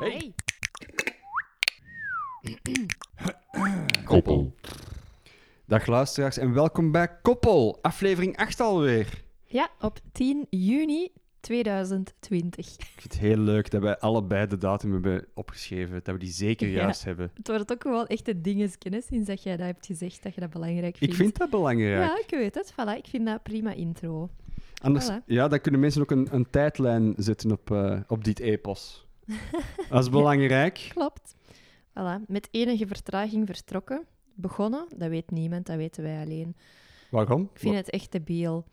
Hey. 0.00 0.34
Koppel. 4.04 4.54
Dag 5.66 5.86
luisteraars 5.86 6.36
en 6.38 6.52
welkom 6.52 6.92
bij 6.92 7.08
Koppel, 7.22 7.78
aflevering 7.82 8.36
8 8.36 8.60
alweer. 8.60 9.22
Ja, 9.46 9.70
op 9.80 9.98
10 10.12 10.46
juni 10.50 11.08
2020. 11.40 12.66
Ik 12.76 12.84
vind 12.96 13.12
het 13.12 13.18
heel 13.18 13.36
leuk 13.36 13.70
dat 13.70 13.82
wij 13.82 13.98
allebei 13.98 14.46
de 14.46 14.56
datum 14.56 14.92
hebben 14.92 15.26
opgeschreven, 15.34 16.00
dat 16.02 16.14
we 16.14 16.20
die 16.20 16.30
zeker 16.32 16.68
Ja. 16.68 16.74
juist 16.76 17.04
hebben. 17.04 17.30
Het 17.34 17.48
wordt 17.48 17.72
ook 17.72 17.82
gewoon 17.82 18.06
echt 18.06 18.28
een 18.28 18.42
dingetje, 18.42 19.02
sinds 19.06 19.26
dat 19.26 19.42
jij 19.42 19.56
dat 19.56 19.66
hebt 19.66 19.86
gezegd, 19.86 20.22
dat 20.22 20.34
je 20.34 20.40
dat 20.40 20.50
belangrijk 20.50 20.94
Ik 20.94 20.98
vindt. 20.98 21.16
vind 21.16 21.38
dat 21.38 21.50
belangrijk. 21.50 22.08
Ja, 22.10 22.18
ik 22.18 22.30
weet 22.30 22.54
het. 22.54 22.72
Voilà, 22.72 22.96
ik 22.96 23.06
vind 23.06 23.26
dat 23.26 23.42
prima 23.42 23.72
intro. 23.72 24.30
Anders, 24.82 25.10
Voilà. 25.10 25.24
ja, 25.26 25.48
dan 25.48 25.60
kunnen 25.60 25.80
mensen 25.80 26.02
ook 26.02 26.10
een, 26.10 26.28
een 26.30 26.50
tijdlijn 26.50 27.14
zetten 27.16 27.50
op, 27.52 27.70
eh, 27.70 28.00
op 28.06 28.24
dit 28.24 28.38
epos. 28.38 29.06
Dat 29.90 30.02
is 30.02 30.10
belangrijk. 30.10 30.86
Klopt. 30.94 31.34
Voilà, 31.90 32.26
met 32.26 32.48
enige 32.50 32.86
vertraging 32.86 33.46
vertrokken. 33.46 34.06
Begonnen, 34.34 34.86
dat 34.96 35.08
weet 35.08 35.30
niemand, 35.30 35.66
dat 35.66 35.76
weten 35.76 36.02
wij 36.02 36.22
alleen. 36.22 36.56
Waarom? 37.10 37.50
Ik 37.52 37.58
vind 37.60 37.74
het 37.74 37.90
echt 37.90 38.12
debiel. 38.12 38.64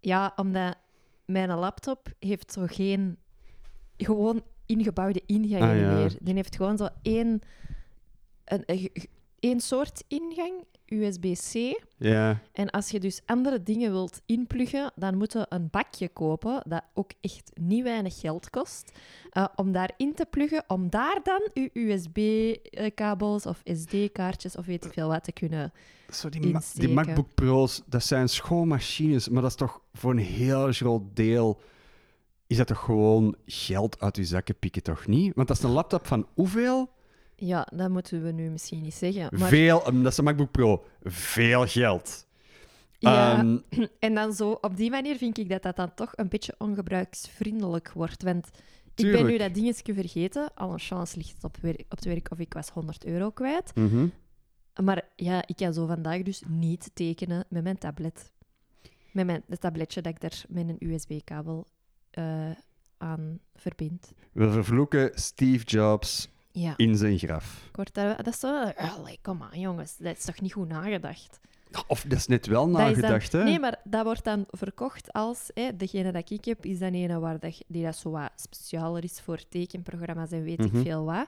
Ja, 0.00 0.32
omdat 0.36 0.76
mijn 1.24 1.48
laptop 1.50 2.08
heeft 2.18 2.52
zo 2.52 2.66
geen 2.66 3.16
gewoon 3.96 4.42
ingebouwde 4.66 5.22
ingangen 5.26 5.68
Ah, 5.70 5.80
ja. 5.80 5.92
meer. 5.94 6.16
Die 6.20 6.34
heeft 6.34 6.56
gewoon 6.56 6.76
zo 6.76 6.88
één, 7.02 7.40
een, 8.44 8.62
een- 8.66 8.90
één 9.40 9.60
soort 9.60 10.04
ingang, 10.08 10.52
USB-C. 10.86 11.80
Ja, 11.96 12.40
En 12.52 12.70
als 12.70 12.90
je 12.90 13.00
dus 13.00 13.20
andere 13.26 13.62
dingen 13.62 13.90
wilt 13.90 14.20
inpluggen, 14.26 14.92
dan 14.94 15.16
moet 15.16 15.32
je 15.32 15.46
een 15.48 15.68
bakje 15.70 16.08
kopen 16.08 16.62
dat 16.68 16.82
ook 16.94 17.10
echt 17.20 17.50
niet 17.60 17.82
weinig 17.82 18.20
geld 18.20 18.50
kost. 18.50 18.92
eh, 19.30 19.44
om 19.56 19.72
daarin 19.72 20.14
te 20.14 20.26
pluggen, 20.30 20.64
om 20.66 20.90
daar 20.90 21.20
dan 21.22 21.48
je 21.54 21.70
USB-kabels 21.72 23.46
of 23.46 23.60
SD-kaartjes 23.64 24.56
of 24.56 24.66
weet 24.66 24.84
ik 24.84 24.92
veel 24.92 25.08
wat 25.08 25.24
te 25.24 25.32
kunnen. 25.32 25.72
Zo 26.10 26.28
die, 26.28 26.40
ma- 26.40 26.46
die 26.46 26.54
Insteken. 26.54 26.94
MacBook 26.94 27.34
Pro's, 27.34 27.82
dat 27.86 28.04
zijn 28.04 28.28
schoonmachines, 28.28 29.28
maar 29.28 29.42
dat 29.42 29.50
is 29.50 29.56
toch 29.56 29.80
voor 29.92 30.10
een 30.10 30.18
heel 30.18 30.72
groot 30.72 31.02
deel... 31.16 31.60
Is 32.46 32.56
dat 32.56 32.66
toch 32.66 32.78
gewoon 32.84 33.36
geld 33.46 34.00
uit 34.00 34.16
je 34.16 34.24
zakken 34.24 34.58
pikken, 34.58 34.82
toch 34.82 35.06
niet? 35.06 35.34
Want 35.34 35.48
dat 35.48 35.56
is 35.56 35.62
een 35.62 35.70
laptop 35.70 36.06
van 36.06 36.26
hoeveel? 36.34 36.88
Ja, 37.40 37.66
dat 37.74 37.90
moeten 37.90 38.22
we 38.22 38.32
nu 38.32 38.50
misschien 38.50 38.82
niet 38.82 38.94
zeggen. 38.94 39.38
Maar 39.38 39.48
Veel, 39.48 39.86
um, 39.88 40.02
dat 40.02 40.12
is 40.12 40.18
een 40.18 40.24
MacBook 40.24 40.50
Pro. 40.50 40.84
Veel 41.02 41.66
geld. 41.66 42.26
Ja, 42.98 43.38
Ehm, 43.38 43.58
en 43.98 44.14
dan 44.14 44.32
zo, 44.32 44.50
op 44.60 44.76
die 44.76 44.90
manier 44.90 45.16
vind 45.16 45.38
ik 45.38 45.48
dat 45.48 45.62
dat 45.62 45.76
dan 45.76 45.94
toch 45.94 46.12
een 46.14 46.28
beetje 46.28 46.54
ongebruiksvriendelijk 46.58 47.92
wordt. 47.92 48.22
Want 48.22 48.48
ik 48.94 49.12
ben 49.12 49.26
nu 49.26 49.38
dat 49.38 49.54
dingetje 49.54 49.94
vergeten. 49.94 50.54
Al 50.54 50.72
een 50.72 50.78
chance 50.78 51.16
ligt 51.16 51.34
het 51.34 51.44
op, 51.44 51.56
werk, 51.56 51.80
op 51.80 51.90
het 51.90 52.04
werk 52.04 52.30
of 52.30 52.38
ik 52.38 52.52
was 52.52 52.70
100 52.70 53.04
euro 53.04 53.30
kwijt. 53.30 53.74
mhm. 53.74 54.06
Maar 54.82 55.08
ja, 55.16 55.42
ik 55.46 55.56
kan 55.56 55.74
zo 55.74 55.86
vandaag 55.86 56.22
dus 56.22 56.42
niet 56.48 56.90
tekenen 56.94 57.44
met 57.48 57.62
mijn 57.62 57.78
tablet. 57.78 58.32
Met 59.12 59.26
mijn, 59.26 59.42
het 59.48 59.60
tabletje 59.60 60.02
dat 60.02 60.12
ik 60.12 60.20
daar 60.20 60.44
met 60.48 60.68
een 60.68 60.90
USB-kabel 60.90 61.66
eh, 62.10 62.50
aan 62.98 63.40
verbind. 63.54 64.12
We 64.32 64.50
vervloeken 64.50 65.10
Steve 65.14 65.64
Jobs 65.64 66.28
Ja, 66.52 66.74
in 66.76 66.96
zijn 66.96 67.18
graf. 67.18 67.70
daar, 67.92 68.16
dat 68.16 68.26
is 68.26 68.40
zo... 68.40 68.62
Allee, 68.76 69.18
kom 69.22 69.42
aan, 69.42 69.60
jongens. 69.60 69.96
Dat 69.96 70.16
is 70.16 70.24
toch 70.24 70.40
niet 70.40 70.52
goed 70.52 70.68
nagedacht? 70.68 71.40
Of 71.86 72.02
dat 72.02 72.18
is 72.18 72.26
net 72.26 72.46
wel 72.46 72.62
dan- 72.62 72.72
nagedacht, 72.72 73.32
hè? 73.32 73.44
Nee, 73.44 73.58
maar 73.58 73.80
dat 73.84 74.04
wordt 74.04 74.24
dan 74.24 74.44
verkocht 74.50 75.12
als... 75.12 75.50
Hè, 75.54 75.76
degene 75.76 76.12
dat 76.12 76.30
ik 76.30 76.44
heb, 76.44 76.64
is 76.64 76.78
dan 76.78 76.92
ene 76.92 77.18
waar 77.18 77.38
dat, 77.38 77.62
die 77.66 77.84
dat 77.84 77.96
zo 77.96 78.10
wat 78.10 78.30
specialer 78.36 79.04
is 79.04 79.20
voor 79.20 79.48
tekenprogramma's 79.48 80.30
en 80.30 80.42
weet 80.44 80.58
Mhm. 80.58 80.76
ik 80.76 80.82
veel 80.82 81.04
wat. 81.04 81.26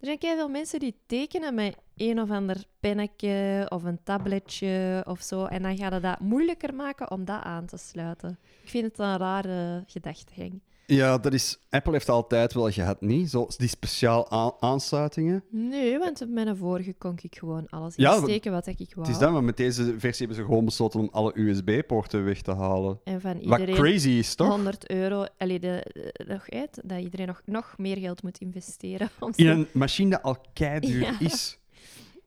Er 0.00 0.06
zijn 0.06 0.18
veel 0.36 0.48
mensen 0.48 0.78
die 0.80 0.94
tekenen 1.06 1.54
met 1.54 1.76
een 1.96 2.20
of 2.20 2.30
ander 2.30 2.64
pennetje 2.80 3.66
of 3.68 3.82
een 3.84 4.02
tabletje 4.02 5.04
of 5.08 5.20
zo. 5.20 5.44
En 5.44 5.62
dan 5.62 5.76
gaat 5.76 5.92
het 5.92 6.02
dat 6.02 6.20
moeilijker 6.20 6.74
maken 6.74 7.10
om 7.10 7.24
dat 7.24 7.42
aan 7.42 7.66
te 7.66 7.76
sluiten. 7.76 8.38
Ik 8.62 8.68
vind 8.68 8.84
het 8.84 8.98
een 8.98 9.16
rare 9.16 9.82
gedachtegang. 9.86 10.60
Ja, 10.94 11.18
dat 11.18 11.32
is... 11.32 11.58
Apple 11.70 11.92
heeft 11.92 12.08
altijd 12.08 12.52
wel 12.52 12.70
gehad, 12.70 13.00
niet? 13.00 13.30
Zo, 13.30 13.46
die 13.56 13.68
speciaal 13.68 14.30
aan- 14.30 14.52
aansluitingen. 14.60 15.44
Nee, 15.50 15.98
want 15.98 16.22
op 16.22 16.28
mijn 16.28 16.56
vorige 16.56 16.92
kon 16.98 17.18
ik 17.22 17.36
gewoon 17.36 17.66
alles 17.68 17.94
Ja, 17.96 18.14
insteken 18.14 18.52
wat 18.52 18.66
ik 18.66 18.76
wou. 18.76 19.06
Het 19.06 19.08
is 19.08 19.18
dat, 19.18 19.32
maar 19.32 19.44
met 19.44 19.56
deze 19.56 19.84
versie 19.98 20.26
hebben 20.26 20.36
ze 20.36 20.44
gewoon 20.50 20.64
besloten 20.64 21.00
om 21.00 21.08
alle 21.12 21.32
USB-poorten 21.34 22.24
weg 22.24 22.42
te 22.42 22.54
halen. 22.54 23.00
En 23.04 23.20
van 23.20 23.32
Wat 23.44 23.58
iedereen... 23.60 23.74
crazy 23.82 24.08
is, 24.10 24.34
toch? 24.34 24.48
100 24.48 24.90
euro, 24.90 25.24
allee, 25.38 25.60
de, 25.60 25.80
de- 25.92 26.24
nog 26.28 26.50
uit, 26.50 26.80
dat 26.84 27.00
iedereen 27.00 27.26
nog, 27.26 27.42
nog 27.44 27.74
meer 27.78 27.96
geld 27.96 28.22
moet 28.22 28.38
investeren. 28.38 29.08
Om 29.20 29.32
In 29.36 29.46
een 29.46 29.66
machine 29.72 30.10
dat 30.10 30.22
al 30.22 30.36
keiduur 30.52 31.00
Ja. 31.00 31.20
is. 31.20 31.58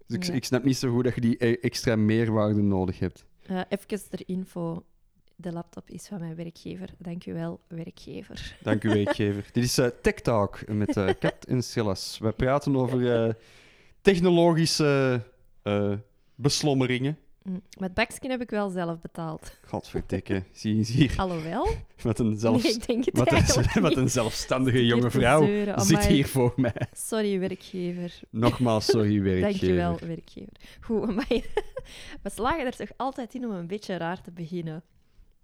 Dus 0.07 0.18
ik, 0.18 0.23
Ja. 0.23 0.34
ik 0.34 0.46
snap 0.46 0.63
niet 0.63 0.78
zo 0.78 0.91
goed 0.94 1.03
dat 1.03 1.16
je 1.16 1.22
die 1.22 1.46
e- 1.46 1.57
extra 1.62 1.96
meerwaarde 1.96 2.62
nodig 2.62 3.00
hebt. 3.00 3.25
Eh, 3.46 3.62
even 3.69 4.09
ter 4.09 4.22
info. 4.25 4.84
De 5.44 5.52
laptop 5.52 5.90
is 5.90 6.08
van 6.08 6.20
mijn 6.20 6.36
werkgever. 6.36 6.90
Dank 6.98 7.26
u 7.26 7.34
wel, 7.34 7.59
werkgever. 7.68 8.56
Dank 8.62 8.84
u, 8.84 8.90
werkgever. 8.90 9.46
Dit 9.52 9.64
is 9.64 9.78
eh, 9.78 9.88
Tech 10.02 10.14
Talk 10.14 10.68
met 10.68 10.98
eh 10.98 11.09
Kat 11.20 11.46
en 11.48 11.64
Silas. 11.64 12.18
Wij 12.22 12.31
praten 12.31 12.76
over 12.76 13.26
eh, 13.26 13.34
technologische 14.02 15.22
beslommeringen. 16.36 17.18
Mm. 17.44 17.62
Met 17.80 17.94
bakskin 17.94 18.30
heb 18.30 18.42
ik 18.42 18.50
wel 18.50 18.70
zelf 18.70 19.00
betaald. 19.00 19.58
Godverdikke, 19.66 20.44
zie 20.52 20.76
je 20.76 20.84
hier. 20.84 21.14
Alhoewel, 21.18 21.68
Wat 22.02 22.20
een, 22.20 22.38
zelfs, 22.38 22.64
nee, 22.64 22.74
ik 22.74 22.88
denk 22.88 23.06
het 23.06 23.96
een, 23.96 24.09
zelfstandige 24.09 24.86
jonge 24.86 25.12
vrouw 25.12 25.46
zeuren, 25.46 25.82
zit 25.82 26.06
hier 26.06 26.28
voor 26.28 26.53
mij. 26.56 26.88
Sorry, 26.92 27.40
werkgever. 27.40 28.20
Nogmaals, 28.30 28.86
sorry, 28.86 29.22
werkgever. 29.22 29.50
Dank 29.50 29.56
je 29.56 29.74
wel, 29.74 30.00
werkgever. 30.08 30.53
Goed, 30.82 31.16
maar 31.16 31.28
we 32.24 32.30
slagen 32.30 32.66
er 32.66 32.76
toch 32.76 32.92
altijd 32.98 33.34
in 33.34 33.46
om 33.46 33.52
een 33.52 33.68
beetje 33.68 33.98
raar 33.98 34.22
te 34.22 34.32
beginnen. 34.32 34.84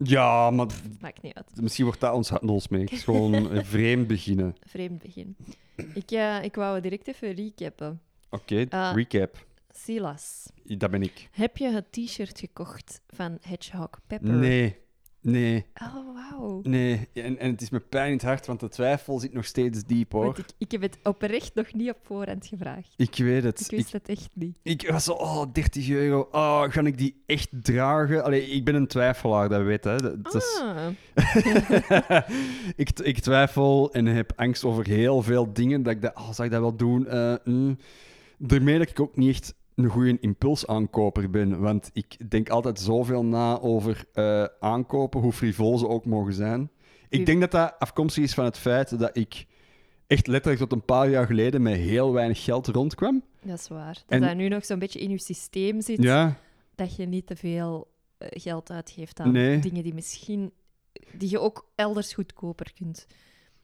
Ja, 0.04 0.50
maar 0.52 0.68
Maakt 1.00 1.22
niet 1.22 1.34
uit. 1.34 1.62
misschien 1.62 1.86
wordt 1.86 2.00
dat 2.00 2.14
ons 2.14 2.30
handelsmerk. 2.30 2.90
Het 2.90 2.92
is 3.00 3.04
gewoon 3.04 3.34
een 3.56 3.66
vreemd 3.66 4.08
beginnen. 4.08 4.56
Vreemd 4.68 5.02
begin. 5.02 5.36
Ik, 5.94 6.12
eh, 6.12 6.44
ik 6.44 6.56
wou 6.56 6.82
direct 6.82 7.08
even 7.08 7.32
recappen. 7.34 8.02
Oké, 8.30 8.66
Ah. 8.70 8.96
recap. 8.96 9.48
Silas, 9.74 10.50
Dat 10.64 10.92
ben 10.92 11.02
ik. 11.02 11.30
heb 11.32 11.58
je 11.58 11.70
het 11.70 11.92
t-shirt 11.92 12.40
gekocht 12.40 13.02
van 13.08 13.38
Hedgehog 13.42 13.90
Pepper? 14.08 14.34
Nee, 14.34 14.76
nee, 15.22 15.66
Oh, 15.82 15.96
wauw. 16.14 16.60
nee. 16.64 17.08
En, 17.14 17.38
en 17.40 17.52
het 17.52 17.62
is 17.62 17.70
me 17.70 17.80
pijn 17.80 18.08
in 18.08 18.14
het 18.14 18.22
hart, 18.22 18.46
want 18.46 18.60
de 18.60 18.70
twijfel 18.70 19.20
zit 19.20 19.34
nog 19.34 19.46
steeds 19.46 19.84
diep, 19.84 20.12
hoor. 20.12 20.24
Want 20.26 20.38
ik, 20.38 20.46
ik 20.58 20.72
heb 20.72 20.82
het 20.82 20.98
oprecht 21.04 21.56
nog 21.56 21.74
niet 21.74 21.90
op 21.90 21.98
voorhand 22.04 22.48
gevraagd. 22.48 22.94
Ik 22.98 23.16
weet 23.16 23.44
het. 23.44 23.60
Ik 23.60 23.66
Ik, 23.72 23.78
wist 23.78 23.92
het 23.92 24.10
echt 24.10 24.30
niet. 24.34 24.56
ik 24.64 24.90
was 24.92 25.04
zo, 25.04 25.12
oh, 25.12 25.44
30 25.54 25.90
euro. 25.90 26.28
Oh, 26.32 26.64
ga 26.68 26.82
ik 26.82 26.98
die 26.98 27.22
echt 27.26 27.48
dragen? 27.52 28.24
Allee, 28.24 28.48
ik 28.48 28.66
ben 28.66 28.76
een 28.76 28.88
twijfelaar, 28.88 29.50
dat 29.50 29.64
weet 29.64 29.84
hè. 29.84 29.96
Dat, 29.98 30.24
dat 30.24 30.36
is- 30.36 30.62
Ah, 30.62 30.88
ik, 32.76 33.00
ik 33.00 33.20
twijfel 33.20 33.94
en 33.94 34.06
heb 34.06 34.32
angst 34.36 34.64
over 34.64 34.88
heel 34.88 35.22
veel 35.22 35.54
dingen. 35.54 35.84
Dat 35.84 35.94
ik 35.94 36.02
dat, 36.02 36.16
oh, 36.16 36.32
zal 36.32 36.46
ik 36.46 36.52
dat 36.52 36.62
wel 36.62 36.76
doen? 36.76 37.08
Eh, 37.08 37.34
mm. 37.44 37.78
Daarmee 38.38 38.78
dat 38.78 38.90
ik 38.90 39.00
ook 39.00 39.16
niet 39.18 39.30
echt 39.30 39.54
een 39.84 39.90
goede 39.90 40.18
impulsaankoper 40.20 41.30
ben. 41.30 41.60
Want 41.60 41.90
ik 41.94 42.30
denk 42.30 42.50
altijd 42.50 42.80
zoveel 42.80 43.26
na 43.26 43.60
over 43.60 44.06
eh, 44.14 44.46
aankopen, 44.60 45.22
hoe 45.22 45.34
frivol 45.34 45.78
ze 45.78 45.88
ook 45.88 46.06
mogen 46.06 46.34
zijn. 46.34 46.72
Ik 47.10 47.26
denk 47.26 47.40
dat 47.42 47.52
dat 47.52 47.76
afkomstig 47.80 48.24
is 48.24 48.34
van 48.34 48.46
het 48.46 48.58
feit 48.58 49.00
dat 49.00 49.18
ik 49.18 49.46
echt 50.08 50.28
letterlijk 50.28 50.62
tot 50.62 50.72
een 50.72 50.86
paar 50.86 51.10
jaar 51.10 51.26
geleden 51.26 51.62
met 51.62 51.76
heel 51.76 52.14
weinig 52.14 52.44
geld 52.44 52.68
rondkwam. 52.68 53.24
dat 53.44 53.60
is 53.60 53.68
waar. 53.68 53.94
Dat 53.94 54.04
En- 54.08 54.22
dat 54.22 54.36
nu 54.36 54.48
nog 54.48 54.66
zo'n 54.66 54.80
beetje 54.80 55.00
in 55.00 55.10
je 55.10 55.20
systeem 55.20 55.82
zit, 55.82 56.04
Ja, 56.04 56.36
dat 56.76 56.96
je 56.96 57.06
niet 57.06 57.28
te 57.28 57.36
veel 57.36 57.88
eh, 58.18 58.28
geld 58.32 58.72
uitgeeft 58.72 59.20
aan 59.20 59.32
Nee. 59.32 59.60
dingen 59.60 59.84
die 59.84 59.94
misschien... 59.94 60.52
die 61.12 61.30
je 61.30 61.40
ook 61.40 61.70
elders 61.76 62.14
goedkoper 62.14 62.74
kunt 62.74 63.06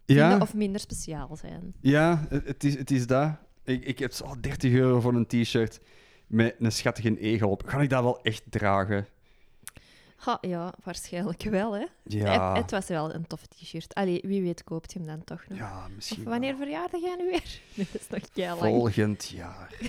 vinden 0.06 0.26
ja, 0.26 0.38
of 0.40 0.54
minder 0.54 0.82
speciaal 0.82 1.36
zijn. 1.36 1.74
ja 1.82 2.26
het, 2.30 2.48
het 2.48 2.64
is, 2.64 2.78
het 2.78 2.92
is 2.92 3.08
dat. 3.08 3.32
Ik, 3.64 3.86
ik 3.86 4.00
heb 4.00 4.12
zo 4.12 4.26
30 4.42 4.74
euro 4.74 5.00
voor 5.00 5.14
een 5.14 5.26
t-shirt 5.28 5.80
met 6.28 6.56
een 6.60 6.72
schattige 6.72 7.20
egel 7.20 7.50
op. 7.50 7.64
Ga 7.66 7.82
ik 7.82 7.90
dat 7.90 8.04
wel 8.04 8.22
echt 8.22 8.44
dragen? 8.50 9.08
Ha, 10.16 10.38
ja, 10.42 10.74
waarschijnlijk 10.84 11.44
wel, 11.44 11.74
hè. 11.76 11.86
Ja, 12.04 12.50
Het, 12.50 12.58
het 12.62 12.72
was 12.72 12.88
wel 12.88 13.14
een 13.14 13.28
tof 13.28 13.46
t-shirt. 13.46 13.94
Allee, 13.94 14.22
wie 14.26 14.42
weet 14.42 14.64
koopt 14.64 14.94
je 14.94 15.00
hem 15.00 15.08
dan 15.08 15.24
toch 15.24 15.44
nog. 15.48 15.58
ja 15.58 15.84
Of 15.86 15.92
misschien 15.96 16.24
wanneer 16.24 16.56
verjaardag 16.56 17.02
jij 17.02 17.16
nu 17.18 17.26
weer? 17.30 17.60
Nee, 17.74 17.88
dat 17.92 18.02
is 18.02 18.08
nog 18.10 18.20
heel 18.34 18.48
lang. 18.48 18.60
Volgend 18.60 19.28
jaar. 19.30 19.74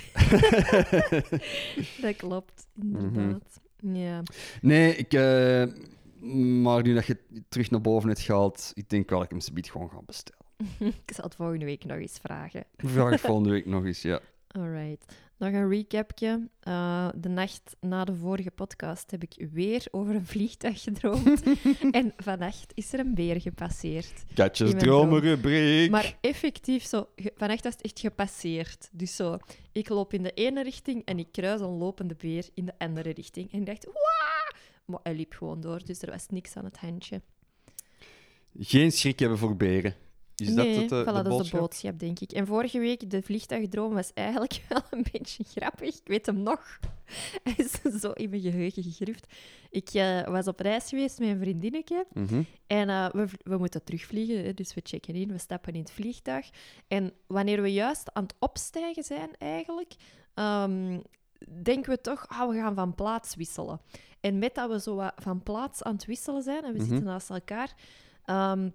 Dat 2.00 2.16
klopt, 2.16 2.66
Mhm. 2.72 3.04
inderdaad. 3.04 3.60
Ja. 3.80 4.22
Nee, 4.60 4.96
ik... 4.96 5.12
eh, 5.12 5.64
maar 6.62 6.82
nu 6.82 6.94
dat 6.94 7.06
je 7.06 7.18
terug 7.48 7.70
naar 7.70 7.80
boven 7.80 8.08
hebt 8.08 8.20
gehaald, 8.20 8.70
ik 8.74 8.88
denk 8.90 9.08
wel 9.08 9.18
dat 9.18 9.26
ik 9.26 9.32
hem 9.32 9.40
subiet 9.44 9.70
gewoon 9.70 9.90
ga 9.90 10.00
bestellen. 10.06 10.44
ik 11.06 11.12
zal 11.14 11.24
het 11.24 11.34
volgende 11.34 11.64
week 11.64 11.84
nog 11.84 11.98
eens 11.98 12.18
vragen. 12.22 12.64
Vraag 12.76 13.12
ik 13.12 13.18
volgende 13.18 13.50
week 13.50 13.66
nog 13.66 13.84
eens, 13.84 14.02
ja. 14.02 14.20
Alright. 14.48 15.14
Nog 15.38 15.52
een 15.52 15.68
recapje. 15.68 16.48
Eh, 16.60 17.08
de 17.16 17.28
nacht 17.28 17.76
na 17.80 18.04
de 18.04 18.14
vorige 18.14 18.50
podcast 18.50 19.10
heb 19.10 19.22
ik 19.22 19.48
weer 19.52 19.86
over 19.90 20.14
een 20.14 20.26
vliegtuig 20.26 20.82
gedroomd. 20.82 21.42
en 21.90 22.12
vannacht 22.16 22.72
is 22.74 22.92
er 22.92 22.98
een 22.98 23.14
beer 23.14 23.40
gepasseerd. 23.40 24.24
Katjes 24.34 24.72
dromenrubriek. 24.76 25.90
Maar 25.90 26.18
effectief, 26.20 26.84
zo, 26.84 27.08
vannacht 27.36 27.64
was 27.64 27.72
het 27.72 27.82
echt 27.82 28.00
gepasseerd. 28.00 28.88
Dus 28.92 29.16
zo, 29.16 29.38
ik 29.72 29.88
loop 29.88 30.12
in 30.12 30.22
de 30.22 30.32
ene 30.32 30.62
richting 30.62 31.04
en 31.04 31.18
ik 31.18 31.32
kruis 31.32 31.60
een 31.60 31.76
lopende 31.76 32.14
beer 32.14 32.48
in 32.54 32.64
de 32.64 32.74
andere 32.78 33.10
richting. 33.10 33.52
En 33.52 33.58
ik 33.58 33.66
dacht, 33.66 33.84
waa! 33.84 34.58
Maar 34.84 35.00
hij 35.02 35.14
liep 35.14 35.32
gewoon 35.32 35.60
door, 35.60 35.84
dus 35.84 36.02
er 36.02 36.10
was 36.10 36.26
niks 36.28 36.56
aan 36.56 36.64
het 36.64 36.76
handje. 36.76 37.22
Geen 38.58 38.92
schrik 38.92 39.18
hebben 39.18 39.38
voor 39.38 39.56
beren. 39.56 39.94
Is 40.36 40.48
nee, 40.48 40.74
dat 40.74 40.82
het, 40.82 40.92
eh, 40.92 41.00
voilà, 41.14 41.16
de 41.22 41.28
dat 41.28 41.40
is 41.40 41.50
de 41.50 41.56
boodschap? 41.56 41.98
denk 41.98 42.20
ik. 42.20 42.32
En 42.32 42.46
vorige 42.46 42.78
week, 42.78 43.10
de 43.10 43.22
vliegtuigdroom 43.22 43.92
was 43.94 44.12
eigenlijk 44.14 44.62
wel 44.68 44.80
een 44.90 45.06
beetje 45.12 45.44
grappig. 45.44 45.94
Ik 45.94 46.00
weet 46.06 46.26
hem 46.26 46.42
nog. 46.42 46.78
Hij 47.44 47.54
is 47.56 48.00
zo 48.00 48.10
in 48.10 48.30
mijn 48.30 48.42
geheugen 48.42 48.82
gegrift. 48.82 49.26
Ik 49.70 49.88
eh, 49.88 50.26
was 50.26 50.46
op 50.46 50.60
reis 50.60 50.88
geweest 50.88 51.18
met 51.18 51.28
een 51.28 51.38
vriendinnetje. 51.38 52.06
Mhm. 52.12 52.42
En 52.66 52.88
eh, 52.88 53.08
we, 53.10 53.26
we 53.42 53.56
moeten 53.58 53.84
terugvliegen, 53.84 54.44
hè, 54.44 54.54
dus 54.54 54.74
we 54.74 54.80
checken 54.84 55.14
in, 55.14 55.28
we 55.32 55.38
stappen 55.38 55.72
in 55.74 55.80
het 55.80 55.90
vliegtuig. 55.90 56.50
En 56.88 57.12
wanneer 57.26 57.62
we 57.62 57.72
juist 57.72 58.14
aan 58.14 58.22
het 58.22 58.34
opstijgen 58.38 59.02
zijn, 59.04 59.30
eigenlijk, 59.38 59.94
ehm, 60.34 60.98
denken 61.62 61.90
we 61.92 62.00
toch, 62.00 62.24
ah, 62.28 62.48
we 62.48 62.54
gaan 62.56 62.74
van 62.74 62.94
plaats 62.94 63.34
wisselen. 63.34 63.80
En 64.20 64.38
met 64.38 64.54
dat 64.54 64.70
we 64.70 64.80
zo 64.80 65.08
van 65.16 65.42
plaats 65.42 65.82
aan 65.82 65.94
het 65.94 66.04
wisselen 66.04 66.42
zijn, 66.42 66.64
en 66.64 66.72
we 66.72 66.78
Mhm. 66.78 66.86
zitten 66.88 67.04
naast 67.06 67.30
elkaar, 67.30 67.74
ehm 68.24 68.68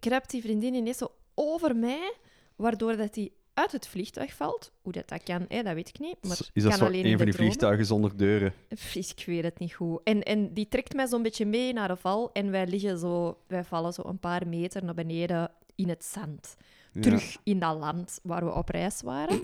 kruipt 0.00 0.30
die 0.30 0.42
vriendin 0.42 0.74
ineens 0.74 0.98
zo 0.98 1.12
over 1.34 1.76
mij, 1.76 2.14
waardoor 2.56 2.96
dat 2.96 3.14
hij 3.14 3.30
uit 3.54 3.72
het 3.72 3.88
vliegtuig 3.88 4.34
valt. 4.34 4.72
Hoe 4.82 4.92
dat, 4.92 5.08
dat 5.08 5.22
kan, 5.22 5.44
hè, 5.48 5.62
dat 5.62 5.74
weet 5.74 5.88
ik 5.88 5.98
niet. 5.98 6.16
Maar 6.22 6.38
Is 6.52 6.62
dat 6.62 6.70
kan 6.70 6.78
zo 6.78 6.84
alleen 6.86 7.06
een 7.06 7.16
van 7.16 7.26
die 7.26 7.34
vliegtuigen 7.34 7.86
zonder 7.86 8.16
deuren? 8.16 8.54
Ik 8.68 9.22
weet 9.26 9.42
het 9.42 9.58
niet 9.58 9.74
goed. 9.74 10.00
En, 10.04 10.22
en 10.22 10.52
die 10.52 10.68
trekt 10.68 10.94
mij 10.94 11.06
zo'n 11.06 11.22
beetje 11.22 11.46
mee 11.46 11.72
naar 11.72 11.88
de 11.88 11.96
val. 11.96 12.32
En 12.32 12.50
wij 12.50 12.66
liggen 12.66 12.98
zo, 12.98 13.38
wij 13.46 13.64
vallen 13.64 13.92
zo 13.92 14.02
een 14.04 14.18
paar 14.18 14.48
meter 14.48 14.84
naar 14.84 14.94
beneden 14.94 15.50
in 15.74 15.88
het 15.88 16.04
zand. 16.04 16.56
Terug 17.00 17.36
in 17.42 17.58
dat 17.58 17.78
land 17.78 18.20
waar 18.22 18.44
we 18.44 18.54
op 18.54 18.68
reis 18.68 19.02
waren. 19.02 19.40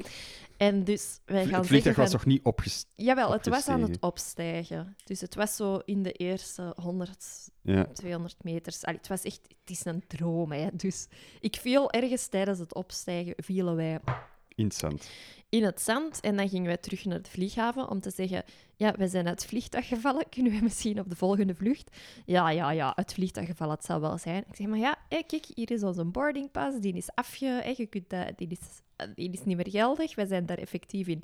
En 0.56 0.84
dus 0.84 1.20
wij 1.24 1.40
Het 1.40 1.48
gaan 1.48 1.64
vliegtuig 1.64 1.96
zeggen 1.96 2.02
was 2.02 2.12
nog 2.12 2.24
niet 2.24 2.44
opgestegen. 2.44 3.04
Jawel, 3.04 3.32
het 3.32 3.48
was 3.48 3.68
aan 3.68 3.82
het 3.82 4.00
opstijgen. 4.00 4.96
Dus 5.04 5.20
het 5.20 5.34
was 5.34 5.56
zo 5.56 5.80
in 5.84 6.02
de 6.02 6.12
eerste 6.12 6.72
100, 6.76 7.50
Ja. 7.62 7.86
200 7.92 8.44
meters. 8.44 8.84
Allee, 8.84 8.98
het 8.98 9.08
was 9.08 9.22
echt... 9.22 9.40
Het 9.60 9.70
is 9.70 9.84
een 9.84 10.02
droom, 10.06 10.52
hè. 10.52 10.68
Dus 10.72 11.06
ik 11.40 11.56
viel 11.56 11.90
ergens 11.90 12.26
tijdens 12.26 12.58
het 12.58 12.74
opstijgen, 12.74 13.34
vielen 13.36 13.76
wij. 13.76 14.00
In 15.56 15.64
het 15.64 15.80
zand. 15.80 16.20
En 16.20 16.36
dan 16.36 16.48
gingen 16.48 16.66
wij 16.66 16.76
terug 16.76 17.04
naar 17.04 17.22
de 17.22 17.30
vlieghaven 17.30 17.90
om 17.90 18.00
te 18.00 18.10
zeggen: 18.10 18.44
Ja, 18.76 18.94
we 18.96 19.08
zijn 19.08 19.26
uit 19.26 19.40
het 19.40 19.48
vliegtuig 19.50 19.88
gevallen. 19.88 20.28
Kunnen 20.34 20.52
we 20.52 20.58
misschien 20.62 21.00
op 21.00 21.10
de 21.10 21.16
volgende 21.16 21.54
vlucht? 21.54 21.96
Ja, 22.26 22.50
ja, 22.50 22.70
ja, 22.70 22.92
het 22.94 23.12
vliegtuig 23.12 23.46
gevallen, 23.46 23.74
het 23.74 23.84
zal 23.84 24.00
wel 24.00 24.18
zijn. 24.18 24.44
Ik 24.48 24.56
zeg: 24.56 24.66
Maar 24.66 24.78
ja, 24.78 24.98
kijk, 25.08 25.46
hier 25.54 25.70
is 25.70 25.82
onze 25.82 26.04
boardingpas. 26.04 26.80
Die 26.80 26.94
is 26.94 27.08
afge. 27.14 27.46
hé, 27.46 27.74
je 27.76 27.86
kunt 27.86 28.10
dat, 28.10 28.32
die, 28.36 28.48
is, 28.48 28.58
die 29.14 29.32
is 29.32 29.44
niet 29.44 29.56
meer 29.56 29.70
geldig. 29.70 30.14
Wij 30.14 30.26
zijn 30.26 30.46
daar 30.46 30.58
effectief 30.58 31.06
in 31.06 31.22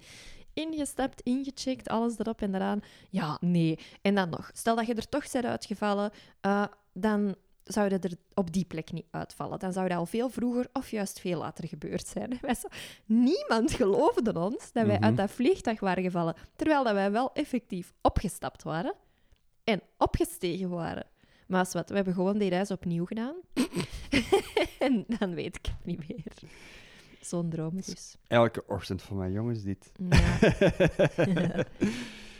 ingestapt, 0.54 1.20
ingecheckt, 1.20 1.88
alles 1.88 2.18
erop 2.18 2.40
en 2.40 2.54
eraan. 2.54 2.80
Ja, 3.10 3.38
nee. 3.40 3.78
En 4.02 4.14
dan 4.14 4.28
nog, 4.28 4.50
stel 4.54 4.76
dat 4.76 4.86
je 4.86 4.94
er 4.94 5.08
toch 5.08 5.30
bent 5.32 5.44
uitgevallen, 5.44 6.10
eh, 6.40 6.64
dan 6.92 7.34
zou 7.64 7.88
je 7.88 7.98
er 7.98 8.12
op 8.34 8.52
die 8.52 8.64
plek 8.64 8.92
niet 8.92 9.06
uitvallen. 9.10 9.58
Dan 9.58 9.72
zou 9.72 9.88
dat 9.88 9.98
al 9.98 10.06
veel 10.06 10.28
vroeger 10.28 10.68
of 10.72 10.90
juist 10.90 11.20
veel 11.20 11.38
later 11.38 11.68
gebeurd 11.68 12.06
zijn. 12.06 12.40
Niemand 13.06 13.72
geloofde 13.72 14.32
ons 14.40 14.72
dat 14.72 14.86
wij 14.86 14.96
Mhm. 14.96 15.04
uit 15.04 15.16
dat 15.16 15.30
vliegtuig 15.30 15.80
waren 15.80 16.02
gevallen, 16.02 16.34
terwijl 16.56 16.84
dat 16.84 16.92
wij 16.94 17.10
wel 17.10 17.32
effectief 17.32 17.92
opgestapt 18.00 18.62
waren 18.62 18.94
en 19.64 19.80
opgestegen 19.98 20.68
waren. 20.68 21.06
Maar 21.46 21.58
als 21.60 21.72
wat, 21.72 21.88
we 21.88 21.94
hebben 21.94 22.14
gewoon 22.14 22.38
die 22.38 22.50
reis 22.50 22.70
opnieuw 22.70 23.04
gedaan. 23.04 23.34
en 24.78 25.04
dan 25.18 25.34
weet 25.34 25.56
ik 25.56 25.66
het 25.66 25.84
niet 25.84 26.08
meer. 26.08 26.24
Zo'n 27.20 27.50
droom 27.50 27.76
dus. 27.76 28.16
Elke 28.26 28.64
ochtend 28.66 29.02
van 29.02 29.16
mijn 29.16 29.32
jongens 29.32 29.62
dit. 29.62 29.92
Ja. 30.08 30.38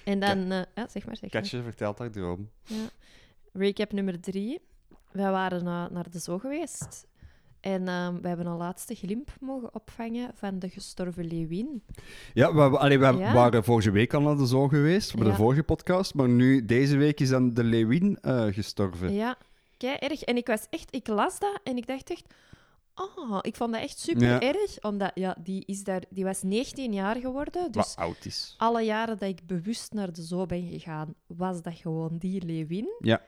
en 0.05 0.21
dan... 0.21 0.51
eh, 0.51 0.63
ja, 0.75 0.89
zeg 0.89 1.07
maar, 1.07 1.17
zeg 1.17 1.33
maar. 1.33 1.43
Katje 1.43 1.63
vertelt 1.63 1.99
haar 1.99 2.11
droom. 2.11 2.51
Ja. 2.65 2.89
Recap 3.53 3.93
nummer 3.93 4.21
drie. 4.21 4.61
Wij 5.13 5.31
waren 5.31 5.65
naar 5.93 6.11
de 6.11 6.19
zoo 6.19 6.39
geweest. 6.39 7.07
En 7.61 7.89
ehm, 7.89 8.21
we 8.21 8.29
hebben 8.29 8.47
een 8.47 8.57
laatste 8.57 8.95
glimp 8.95 9.31
mogen 9.41 9.75
opvangen 9.75 10.31
van 10.35 10.59
de 10.59 10.69
gestorven 10.69 11.25
leeuwin. 11.25 11.83
Ja, 12.35 12.55
we, 12.55 12.79
allee, 12.79 12.99
we 12.99 13.05
Ja. 13.05 13.33
waren 13.35 13.65
vorige 13.65 13.91
week 13.91 14.15
al 14.15 14.21
naar 14.21 14.37
de 14.37 14.47
zoo 14.47 14.69
geweest, 14.69 15.19
Ja. 15.19 15.25
de 15.25 15.35
vorige 15.35 15.63
podcast. 15.63 16.15
Maar 16.15 16.29
nu, 16.29 16.65
deze 16.65 16.97
week 16.97 17.21
is 17.21 17.29
dan 17.29 17.55
de 17.55 17.65
leeuwin 17.65 18.19
eh, 18.21 18.45
gestorven. 18.47 19.13
Ja, 19.13 19.37
kei 19.77 19.97
erg. 19.97 20.23
En 20.23 20.37
ik 20.37 20.47
was 20.47 20.67
echt... 20.71 20.95
Ik 20.95 21.07
las 21.09 21.39
dat 21.39 21.61
en 21.65 21.77
ik 21.77 21.87
dacht 21.87 22.11
echt... 22.11 22.35
Oh, 22.95 23.39
ik 23.41 23.57
vond 23.57 23.73
dat 23.73 23.83
echt 23.83 23.99
super 23.99 24.27
Ja. 24.27 24.41
erg. 24.41 24.81
Omdat, 24.81 25.11
ja, 25.15 25.37
die, 25.43 25.63
is 25.67 25.85
daar, 25.85 26.03
die 26.11 26.25
was 26.25 26.43
19 26.43 26.93
jaar 26.93 27.17
geworden. 27.17 27.73
Dus 27.73 27.95
Wat 27.95 28.05
oud 28.05 28.25
is. 28.25 28.55
alle 28.59 28.83
jaren 28.83 29.19
dat 29.19 29.29
ik 29.29 29.47
bewust 29.47 29.93
naar 29.93 30.13
de 30.13 30.23
zoo 30.23 30.47
ben 30.47 30.69
gegaan, 30.69 31.15
was 31.27 31.63
dat 31.63 31.75
gewoon 31.75 32.17
die 32.19 32.45
leeuwin. 32.47 32.89
Ja. 32.99 33.21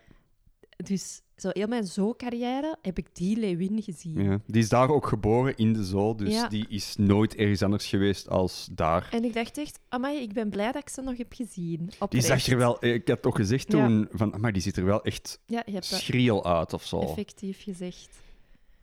Dus 0.77 1.21
zo 1.37 1.49
heel 1.53 1.67
mijn 1.67 1.85
zoo-carrière 1.87 2.77
heb 2.83 2.99
ik 2.99 3.07
die 3.13 3.37
leeuwin 3.39 3.83
gezien. 3.83 4.23
Ja. 4.23 4.39
Die 4.47 4.63
is 4.63 4.69
daar 4.69 4.89
ook 4.89 5.07
geboren 5.07 5.57
in 5.57 5.73
de 5.73 5.85
zoo, 5.85 6.15
dus 6.15 6.35
Ja. 6.35 6.49
die 6.49 6.67
is 6.69 6.97
nooit 6.97 7.35
ergens 7.35 7.63
anders 7.63 7.87
geweest 7.87 8.29
als 8.29 8.69
daar. 8.73 9.09
En 9.11 9.25
ik 9.25 9.35
dacht 9.35 9.59
echt, 9.59 9.79
amai, 9.89 10.19
ik 10.19 10.33
ben 10.33 10.51
blij 10.51 10.73
dat 10.73 10.83
ik 10.83 10.89
ze 10.89 11.01
nog 11.03 11.17
heb 11.17 11.33
gezien. 11.33 11.87
Die 11.87 12.01
Oprecht. 12.01 12.25
zag 12.27 12.47
er 12.47 12.57
wel, 12.57 12.85
ik 12.85 13.09
had 13.09 13.23
toch 13.23 13.37
gezegd 13.37 13.73
Ja. 13.73 13.87
toen, 13.87 14.09
van, 14.11 14.35
maar 14.41 14.53
die 14.53 14.63
ziet 14.63 14.77
er 14.77 14.85
wel 14.85 15.03
echt 15.03 15.41
Ja, 15.47 15.63
schriel 15.81 16.45
uit 16.47 16.73
of 16.73 16.85
zo. 16.85 17.01
effectief 17.01 17.63
gezegd. 17.63 18.09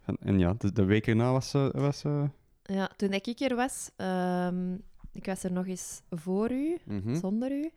En, 0.05 0.17
en 0.19 0.39
ja, 0.39 0.53
de, 0.57 0.71
de 0.71 0.83
week 0.83 1.07
erna 1.07 1.31
was 1.31 1.49
ze... 1.49 1.71
Was 1.73 2.01
Ja, 2.63 2.89
toen 2.95 3.13
ik 3.13 3.39
er 3.39 3.55
was, 3.55 3.89
ehm, 3.95 4.73
ik 5.13 5.25
was 5.25 5.43
er 5.43 5.51
nog 5.51 5.67
eens 5.67 6.01
voor 6.09 6.51
u, 6.51 6.77
mhm. 6.85 7.15
zonder 7.15 7.51
u. 7.51 7.69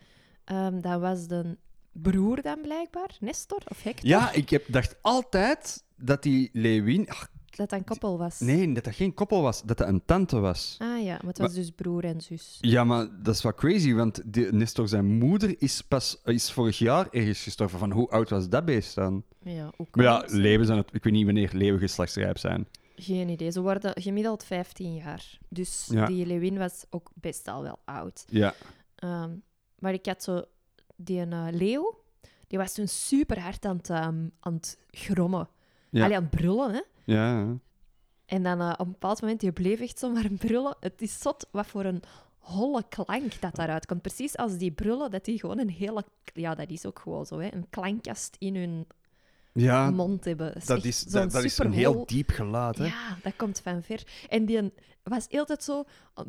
Ehm 0.44 0.80
dat 0.80 1.00
was 1.00 1.26
de 1.26 1.56
broer 2.02 2.42
dan 2.42 2.60
blijkbaar, 2.62 3.16
Nestor 3.20 3.62
of 3.68 3.82
Hector, 3.82 4.08
Ja, 4.08 4.32
ik 4.32 4.50
heb, 4.50 4.64
dacht 4.68 4.96
altijd 5.00 5.84
dat 5.96 6.22
die 6.22 6.50
leeuwin... 6.52 7.08
ach, 7.08 7.28
dat 7.56 7.70
dat 7.70 7.78
een 7.78 7.84
koppel 7.84 8.18
was. 8.18 8.40
nee, 8.40 8.72
dat 8.72 8.84
dat 8.84 8.94
geen 8.94 9.14
koppel 9.14 9.42
was, 9.42 9.62
dat 9.62 9.78
dat 9.78 9.88
een 9.88 10.04
tante 10.04 10.38
was. 10.38 10.76
Ah 10.78 11.02
ja, 11.04 11.12
maar 11.12 11.26
het 11.26 11.38
was 11.38 11.54
dus 11.54 11.70
broer 11.70 12.04
en 12.04 12.20
zus. 12.20 12.58
Ja, 12.60 12.84
maar 12.84 13.08
dat 13.22 13.34
is 13.34 13.42
wel 13.42 13.54
crazy, 13.54 13.92
want 13.94 14.22
die, 14.24 14.52
Nestor 14.52 14.88
zijn 14.88 15.04
moeder 15.18 15.54
is 15.58 15.80
pas 15.80 16.20
is 16.24 16.52
vorig 16.52 16.78
jaar 16.78 17.08
ergens 17.10 17.42
gestorven. 17.42 17.78
Van 17.78 17.90
hoe 17.90 18.08
oud 18.10 18.30
was 18.30 18.48
dat 18.48 18.64
beest 18.64 18.94
dan? 18.94 19.22
Ja, 19.42 19.70
ook 19.76 19.96
Maar 19.96 20.04
ja, 20.04 20.24
leeuwen 20.26 20.66
zijn 20.66 20.78
het, 20.78 20.88
ik 20.92 21.04
weet 21.04 21.12
niet 21.12 21.24
wanneer 21.24 21.50
leeuwen 21.52 21.80
geslachtsrijp 21.80 22.38
zijn. 22.38 22.68
Geen 22.96 23.28
idee. 23.28 23.50
Ze 23.50 23.60
worden 23.60 24.02
gemiddeld 24.02 24.44
15 24.44 24.94
jaar. 24.94 25.38
Dus 25.48 25.88
Ja. 25.90 26.06
die 26.06 26.26
leeuwin 26.26 26.58
was 26.58 26.84
ook 26.90 27.10
best 27.14 27.48
al 27.48 27.62
wel 27.62 27.78
oud. 27.84 28.24
Ja. 28.26 28.54
Ehm, 28.94 29.30
maar 29.78 29.92
ik 29.92 30.06
had 30.06 30.22
zo 30.22 30.44
die 30.96 31.20
een 31.20 31.56
leeuw, 31.56 32.02
die 32.46 32.58
was 32.58 32.74
toen 32.74 32.88
super 32.88 33.40
hard 33.40 33.64
aan 33.64 33.76
het, 33.76 33.90
ehm, 33.90 34.28
aan 34.40 34.54
het 34.54 34.78
grommen. 34.90 35.48
Ja. 35.90 36.04
Allee, 36.04 36.16
aan 36.16 36.22
het 36.22 36.30
brullen, 36.30 36.72
hè. 36.72 36.80
Ja. 37.04 37.56
En 38.26 38.42
dan 38.42 38.60
eh, 38.60 38.72
op 38.72 38.86
een 38.86 38.92
bepaald 38.92 39.20
moment, 39.20 39.40
die 39.40 39.52
bleef 39.52 39.80
echt 39.80 39.98
zo 39.98 40.10
maar 40.10 40.28
brullen. 40.46 40.76
Het 40.80 41.02
is 41.02 41.20
zot 41.20 41.48
wat 41.50 41.66
voor 41.66 41.84
een 41.84 42.02
holle 42.38 42.84
klank 42.88 43.40
dat 43.40 43.54
daaruit 43.54 43.86
komt. 43.86 44.02
Precies 44.02 44.36
als 44.36 44.56
die 44.58 44.70
brullen, 44.70 45.10
dat 45.10 45.24
die 45.24 45.38
gewoon 45.38 45.58
een 45.58 45.70
hele... 45.70 46.04
Ja, 46.34 46.54
dat 46.54 46.70
is 46.70 46.86
ook 46.86 46.98
gewoon 46.98 47.26
zo, 47.26 47.38
hè. 47.38 47.54
Een 47.54 47.66
klankkast 47.70 48.36
in 48.38 48.56
hun 48.56 48.86
ja 49.52 49.90
mond 49.90 50.24
hebben. 50.24 50.52
Dat 50.52 50.62
is, 50.62 50.66
dat 50.66 50.84
is, 50.84 51.00
zo'n 51.00 51.20
dat, 51.20 51.30
dat 51.30 51.44
is 51.44 51.58
een 51.58 51.72
heel 51.72 52.06
diep 52.06 52.30
geluid, 52.30 52.78
hè? 52.78 52.84
Ja, 52.84 53.18
dat 53.22 53.36
komt 53.36 53.60
van 53.60 53.82
ver. 53.82 54.02
En 54.28 54.44
die 54.44 54.72
was 55.02 55.28
altijd 55.30 55.62
zo... 55.62 55.84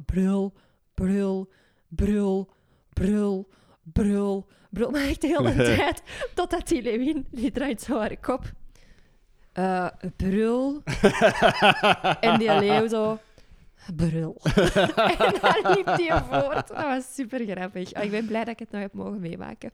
Brul, 0.05 0.53
brul, 0.93 1.50
brul, 1.88 2.50
brul, 2.93 3.50
brul, 3.94 4.48
brul. 4.70 4.89
Maar 4.92 5.01
echt 5.01 5.22
de 5.22 5.27
hele 5.27 5.56
tijd. 5.75 6.01
Totdat 6.34 6.68
die 6.68 6.82
leeuwin, 6.82 7.27
die 7.32 7.51
draait 7.51 7.82
zo 7.82 8.00
haar 8.00 8.18
kop. 8.18 8.51
Eh, 9.54 9.88
brul. 10.15 10.82
en 12.20 12.39
die 12.39 12.60
leeuw 12.60 12.88
zo... 12.88 13.20
Brul. 13.96 14.38
en 14.44 15.34
dan 15.42 15.74
liep 15.75 15.86
hij 15.86 16.24
voort. 16.30 16.68
Dat 16.68 16.84
was 16.84 17.13
super 17.15 17.46
grappig. 17.48 17.94
ik 17.94 18.12
ben 18.12 18.25
blij 18.25 18.44
dat 18.44 18.54
ik 18.54 18.60
het 18.60 18.72
nog 18.72 18.82
heb 18.82 18.94
mogen 18.94 19.20
meemaken. 19.20 19.72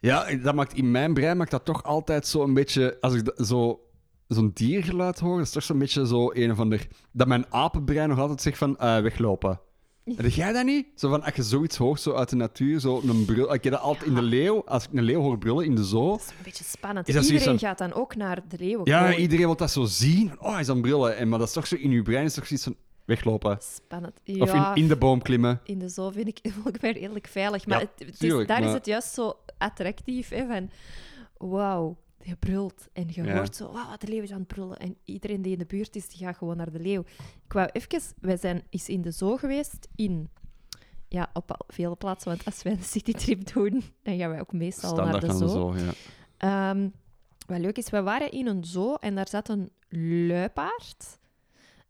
Ja, 0.00 0.36
dat 0.36 0.54
maakt, 0.54 0.72
in 0.74 0.90
mijn 0.90 1.14
brein 1.14 1.36
maakt 1.36 1.50
dat 1.50 1.64
toch 1.64 1.82
altijd 1.82 2.26
zo 2.26 2.42
een 2.42 2.54
beetje... 2.54 2.96
Als 3.00 3.14
ik 3.14 3.24
dat- 3.24 3.46
zo, 3.46 3.80
zo'n 4.26 4.50
diergeluid 4.54 5.18
hoor, 5.18 5.36
dat 5.36 5.46
is 5.46 5.52
toch 5.52 5.62
zo'n 5.62 5.78
beetje 5.78 6.06
zo 6.06 6.30
een 6.32 6.50
of 6.50 6.58
ander... 6.60 6.86
Dat 7.12 7.26
mijn 7.26 7.46
apenbrein 7.52 8.08
nog 8.08 8.18
altijd 8.18 8.40
zegt 8.42 8.58
van, 8.58 8.78
eh, 8.78 9.00
weglopen. 9.00 9.60
Heb 10.16 10.30
jij 10.30 10.52
dat 10.52 10.64
niet? 10.64 10.86
Zo 10.94 11.08
van, 11.10 11.22
als 11.22 11.34
je 11.34 11.42
zoiets 11.42 11.76
hoort 11.76 12.00
zo 12.00 12.12
uit 12.14 12.28
de 12.28 12.36
natuur, 12.36 12.80
zo 12.80 13.00
een 13.06 13.24
brul... 13.24 13.54
Ik 13.54 13.64
heb 13.64 13.72
dat 13.72 13.82
altijd 13.82 14.06
in 14.08 14.14
de 14.14 14.22
leeuw, 14.22 14.62
als 14.64 14.84
ik 14.84 14.90
een 14.92 15.02
leeuw 15.02 15.20
hoor 15.20 15.38
brullen 15.38 15.64
in 15.64 15.74
de 15.74 15.84
zoo... 15.84 16.10
Dat 16.10 16.20
is 16.20 16.26
een 16.28 16.34
beetje 16.42 16.64
spannend. 16.64 17.08
Iedereen 17.08 17.40
van- 17.40 17.58
gaat 17.58 17.78
dan 17.78 17.92
ook 17.92 18.16
naar 18.16 18.42
de 18.48 18.56
leeuw. 18.58 18.80
Ja, 18.84 19.14
iedereen 19.16 19.46
wil 19.46 19.56
dat 19.56 19.70
zo 19.70 19.84
zien. 19.84 20.32
Oh, 20.40 20.50
hij 20.52 20.60
is 20.60 20.68
aan 20.68 20.76
het 20.76 20.84
brullen. 20.86 21.16
En, 21.16 21.28
maar 21.28 21.38
dat 21.38 21.48
is 21.48 21.54
toch 21.54 21.66
zo 21.66 21.76
in 21.76 21.90
je 21.90 22.02
brein, 22.02 22.24
is 22.24 22.34
toch 22.34 22.46
zoiets 22.46 22.64
van... 22.64 22.76
weglopen. 23.04 23.58
Spannend. 23.60 24.12
Of 24.38 24.52
Ja, 24.52 24.74
in, 24.74 24.82
in 24.82 24.88
de 24.88 24.96
boom 24.96 25.22
klimmen. 25.22 25.60
in 25.64 25.78
de 25.78 25.88
zoo 25.88 26.10
vind 26.10 26.28
ik 26.28 26.38
volgens 26.54 26.78
mij 26.82 26.92
redelijk 26.92 27.26
veilig. 27.26 27.66
Maar 27.66 27.78
Ja, 27.80 27.84
het, 27.84 27.98
het 27.98 28.08
is, 28.12 28.18
tuurlijk, 28.18 28.48
daar 28.48 28.58
maar- 28.60 28.68
is 28.68 28.74
het 28.74 28.86
juist 28.86 29.14
zo 29.14 29.32
attractief. 29.58 30.28
Hè, 30.28 30.46
van, 30.46 30.70
wauw, 31.36 31.96
je 32.28 32.36
brult. 32.36 32.88
En 32.92 33.06
je 33.10 33.22
Ja. 33.22 33.36
hoort 33.36 33.56
zo, 33.56 33.72
wauw, 33.72 33.96
de 33.96 34.06
leeuw 34.08 34.22
is 34.22 34.30
aan 34.32 34.38
het 34.38 34.46
brullen. 34.46 34.78
En 34.78 34.96
iedereen 35.04 35.42
die 35.42 35.52
in 35.52 35.58
de 35.58 35.66
buurt 35.66 35.96
is, 35.96 36.08
die 36.08 36.18
gaat 36.26 36.36
gewoon 36.36 36.56
naar 36.56 36.72
de 36.72 36.80
leeuw. 36.80 37.00
Ik 37.44 37.52
wou 37.52 37.68
even... 37.72 38.00
Wij 38.20 38.36
zijn 38.36 38.62
eens 38.70 38.88
in 38.88 39.02
de 39.02 39.10
zoo 39.10 39.36
geweest 39.36 39.88
in... 39.94 40.28
Ja, 41.08 41.30
op 41.32 41.64
vele 41.66 41.96
plaatsen. 41.96 42.30
Want 42.30 42.44
als 42.44 42.62
wij 42.62 42.72
een 42.72 42.82
citytrip 42.82 43.52
doen, 43.52 43.82
dan 44.02 44.18
gaan 44.18 44.30
wij 44.30 44.40
ook 44.40 44.52
meestal 44.52 44.96
naar 44.96 45.20
de 45.20 45.32
zoo. 45.36 45.74
ja. 45.76 45.90
Ehm, 46.36 46.88
wat 47.46 47.58
leuk 47.58 47.76
is, 47.76 47.90
we 47.90 48.02
waren 48.02 48.30
in 48.30 48.46
een 48.46 48.64
zoo 48.64 48.94
en 48.94 49.14
daar 49.14 49.28
zat 49.28 49.48
een 49.48 49.70
luipaard. 50.26 51.18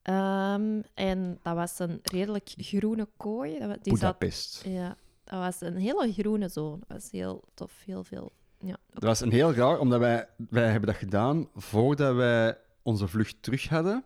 Ehm, 0.02 0.80
en 0.94 1.38
dat 1.42 1.54
was 1.54 1.78
een 1.78 1.98
redelijk 2.02 2.48
groene 2.56 3.08
kooi. 3.16 3.50
Die 3.58 3.58
zat, 3.68 3.82
Budapest. 3.82 4.62
ja, 4.64 4.96
dat 5.24 5.38
was 5.38 5.60
een 5.60 5.76
hele 5.76 6.12
groene 6.12 6.48
zoo. 6.48 6.70
Dat 6.78 6.88
was 6.88 7.10
heel 7.10 7.42
tof, 7.54 7.82
heel 7.84 8.04
veel. 8.04 8.32
Ja, 8.60 8.76
Dat 8.92 9.02
was 9.02 9.20
een 9.20 9.32
heel 9.32 9.54
raar, 9.54 9.78
omdat 9.78 9.98
wij, 10.00 10.28
wij 10.50 10.70
hebben 10.70 10.88
dat 10.88 10.98
gedaan 10.98 11.48
voordat 11.54 12.14
wij 12.14 12.58
onze 12.82 13.08
vlucht 13.08 13.42
terug 13.42 13.68
hadden. 13.68 14.04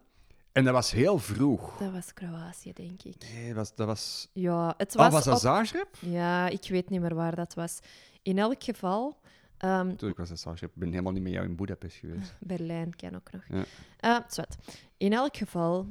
En 0.52 0.64
dat 0.64 0.72
was 0.72 0.90
heel 0.90 1.18
vroeg. 1.18 1.78
dat 1.78 1.92
was 1.92 2.12
Kroatië, 2.14 2.72
denk 2.72 3.02
ik. 3.02 3.14
Nee, 3.34 3.46
dat 3.46 3.54
was... 3.56 3.74
Dat 3.74 3.86
was... 3.86 4.28
Ja, 4.32 4.74
het 4.76 4.94
was, 4.94 5.06
Oh, 5.06 5.12
was 5.12 5.24
dat 5.24 5.34
op- 5.34 5.40
Zagreb? 5.40 5.88
Ja, 6.00 6.48
ik 6.48 6.66
weet 6.68 6.88
niet 6.90 7.00
meer 7.00 7.14
waar 7.14 7.34
dat 7.36 7.54
was. 7.54 7.78
In 8.22 8.38
elk 8.38 8.64
geval... 8.64 9.18
ehm, 9.58 9.86
Natuurlijk 9.86 10.18
was 10.18 10.28
dat 10.28 10.38
Zagreb. 10.38 10.70
Ik 10.70 10.76
ben 10.76 10.90
helemaal 10.90 11.12
niet 11.12 11.22
met 11.22 11.32
jou 11.32 11.44
in 11.46 11.56
Budapest 11.56 11.96
geweest. 11.96 12.34
Berlijn 12.52 12.96
ken 12.96 13.14
ook 13.14 13.32
nog. 13.32 13.42
Ja. 13.48 13.64
Eh, 13.98 14.24
zwart. 14.28 14.56
In 14.96 15.12
elk 15.12 15.36
geval, 15.36 15.86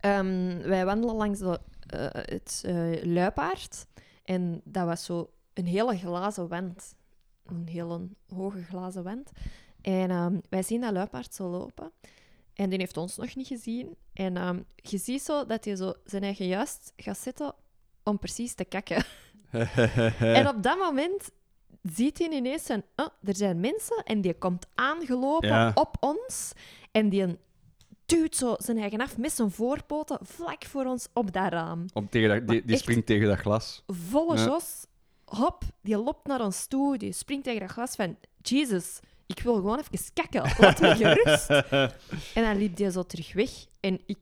ehm, 0.00 0.58
wij 0.62 0.84
wandelen 0.84 1.14
langs 1.16 1.38
de, 1.38 1.60
eh, 1.86 2.06
het 2.12 2.62
eh, 2.66 3.04
luipaard. 3.04 3.86
En 4.24 4.60
dat 4.64 4.86
was 4.86 5.04
zo 5.04 5.30
een 5.54 5.66
hele 5.66 5.96
glazen 5.98 6.48
wand. 6.48 6.94
Een 7.46 7.68
hele 7.68 8.08
hoge 8.34 8.62
glazen 8.62 9.02
wand. 9.02 9.30
En 9.80 10.10
ehm, 10.10 10.38
wij 10.48 10.62
zien 10.62 10.80
dat 10.80 10.92
luipaard 10.92 11.34
zo 11.34 11.48
lopen. 11.48 11.90
En 12.54 12.70
die 12.70 12.78
heeft 12.78 12.96
ons 12.96 13.16
nog 13.16 13.34
niet 13.36 13.46
gezien. 13.46 13.96
En 14.12 14.36
ehm, 14.36 14.60
je 14.76 14.98
ziet 14.98 15.22
zo 15.22 15.46
dat 15.46 15.64
hij 15.64 15.76
zo 15.76 15.92
zijn 16.04 16.22
eigen 16.22 16.46
juist 16.46 16.92
gaat 16.96 17.18
zitten 17.18 17.54
om 18.02 18.18
precies 18.18 18.54
te 18.54 18.64
kakken. 18.64 19.04
En 20.18 20.48
op 20.48 20.62
dat 20.62 20.78
moment 20.78 21.30
ziet 21.82 22.18
hij 22.18 22.28
ineens 22.28 22.62
van, 22.62 22.82
oh, 22.96 23.06
er 23.22 23.36
zijn 23.36 23.60
mensen 23.60 24.02
en 24.04 24.20
die 24.20 24.34
komt 24.34 24.66
aangelopen 24.74 25.48
Ja. 25.48 25.70
op 25.74 25.96
ons 26.00 26.52
en 26.92 27.08
die 27.08 27.36
duwt 28.06 28.36
zo 28.36 28.54
zijn 28.58 28.78
eigen 28.78 29.00
af 29.00 29.18
met 29.18 29.32
zijn 29.32 29.50
voorpoten 29.50 30.18
vlak 30.22 30.64
voor 30.64 30.84
ons 30.84 31.08
op 31.12 31.32
dat 31.32 31.52
raam. 31.52 31.84
Om 31.92 32.08
tegen 32.08 32.28
dat, 32.28 32.48
die, 32.48 32.64
die 32.64 32.76
springt 32.76 33.06
tegen 33.06 33.28
dat 33.28 33.38
glas. 33.38 33.82
Volle 33.86 34.36
Ja. 34.36 34.44
jos, 34.44 34.86
hop, 35.24 35.62
die 35.82 35.96
loopt 35.96 36.26
naar 36.26 36.40
ons 36.40 36.66
toe, 36.66 36.98
die 36.98 37.12
springt 37.12 37.44
tegen 37.44 37.60
dat 37.60 37.70
glas 37.70 37.94
van, 37.94 38.16
Jesus, 38.42 39.00
ik 39.26 39.40
wil 39.40 39.54
gewoon 39.54 39.78
even 39.90 40.12
kakken, 40.14 40.42
laat 40.58 40.80
me 40.80 40.94
gerust. 40.96 41.48
En 42.36 42.42
dan 42.42 42.56
liep 42.56 42.76
die 42.76 42.90
zo 42.90 43.02
terug 43.02 43.32
weg 43.32 43.50
en 43.80 44.00
ik... 44.06 44.18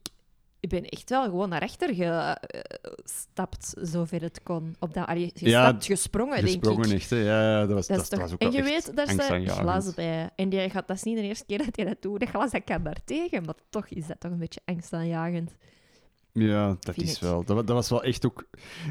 Ik 0.60 0.68
ben 0.68 0.84
echt 0.84 1.10
wel 1.10 1.24
gewoon 1.24 1.48
naar 1.48 1.60
achter 1.60 1.94
gestapt, 1.94 3.74
zover 3.80 4.20
het 4.22 4.42
kon. 4.42 4.76
Op 4.78 4.94
dat, 4.94 5.06
allee, 5.06 5.30
Ja, 5.34 5.64
gestapt, 5.64 5.84
gesprongen, 5.84 6.34
denk 6.44 6.48
ik. 6.48 6.64
Gesprongen 6.64 6.90
echt, 6.90 7.10
hè. 7.10 7.16
Ja, 7.16 7.42
ja, 7.42 7.66
dat 7.66 7.72
was, 7.74 7.86
Dat 7.86 7.96
dat, 7.96 8.04
is 8.04 8.10
dat 8.10 8.18
toch... 8.20 8.28
was 8.28 8.32
ook 8.32 8.40
en 8.40 8.52
je 8.52 8.62
weet, 8.62 8.96
daar 8.96 9.08
staat 9.08 9.48
glas 9.50 9.94
bij. 9.94 10.30
En 10.36 10.48
die 10.48 10.70
gaat, 10.70 10.88
dat 10.88 10.96
is 10.96 11.02
niet 11.02 11.16
de 11.16 11.22
eerste 11.22 11.44
keer 11.44 11.58
dat 11.58 11.76
hij 11.76 11.84
dat 11.84 12.02
doet. 12.02 12.20
Dat 12.20 12.28
glas 12.28 12.50
dat 12.50 12.64
kan 12.64 12.82
daar 12.82 13.04
tegen, 13.04 13.44
maar 13.44 13.54
toch 13.70 13.86
is 13.88 14.06
dat 14.06 14.20
toch 14.20 14.30
een 14.30 14.38
beetje 14.38 14.60
angstaanjagend. 14.64 15.54
Ja, 16.32 16.76
dat 16.80 16.94
Vind 16.94 17.08
is 17.08 17.14
ik. 17.14 17.20
wel. 17.20 17.44
Dat, 17.44 17.56
dat 17.56 17.76
was 17.76 17.90
wel 17.90 18.02
echt 18.02 18.26
ook... 18.26 18.44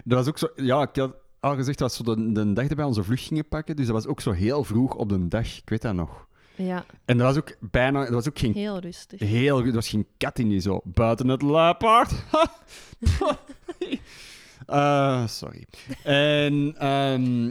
Dat 0.03 0.17
was 0.17 0.27
ook 0.27 0.37
zo... 0.37 0.49
Ja, 0.55 0.81
ik 0.81 0.95
had 0.95 1.15
al 1.41 1.55
gezegd, 1.55 1.77
dat 1.77 1.97
was 1.97 1.97
zo 1.97 2.15
de, 2.15 2.31
de 2.31 2.53
dag 2.53 2.67
wij 2.67 2.85
onze 2.85 3.03
vlucht 3.03 3.27
gingen 3.27 3.47
pakken. 3.47 3.75
Dus 3.75 3.85
dat 3.85 3.95
was 3.95 4.05
ook 4.07 4.21
zo 4.21 4.31
heel 4.31 4.63
vroeg 4.63 4.95
op 4.95 5.09
de 5.09 5.27
dag. 5.27 5.57
Ik 5.57 5.69
weet 5.69 5.81
dat 5.81 5.93
nog. 5.93 6.27
Ja, 6.55 6.85
En 7.05 7.17
dat 7.17 7.27
was 7.27 7.37
ook 7.37 7.55
bijna... 7.59 8.03
Dat 8.03 8.13
was 8.13 8.27
ook 8.27 8.39
geen 8.39 8.53
heel 8.53 8.79
rustig. 8.79 9.19
Heel 9.19 9.59
Er 9.65 9.73
was 9.73 9.89
geen 9.89 10.07
kat 10.17 10.39
in 10.39 10.49
die 10.49 10.59
zo. 10.59 10.81
Buiten 10.83 11.27
het 11.27 11.41
luipaard. 11.41 12.11
Eh, 14.65 15.27
sorry. 15.27 15.65
En 16.03 16.75
ehm 16.77 17.45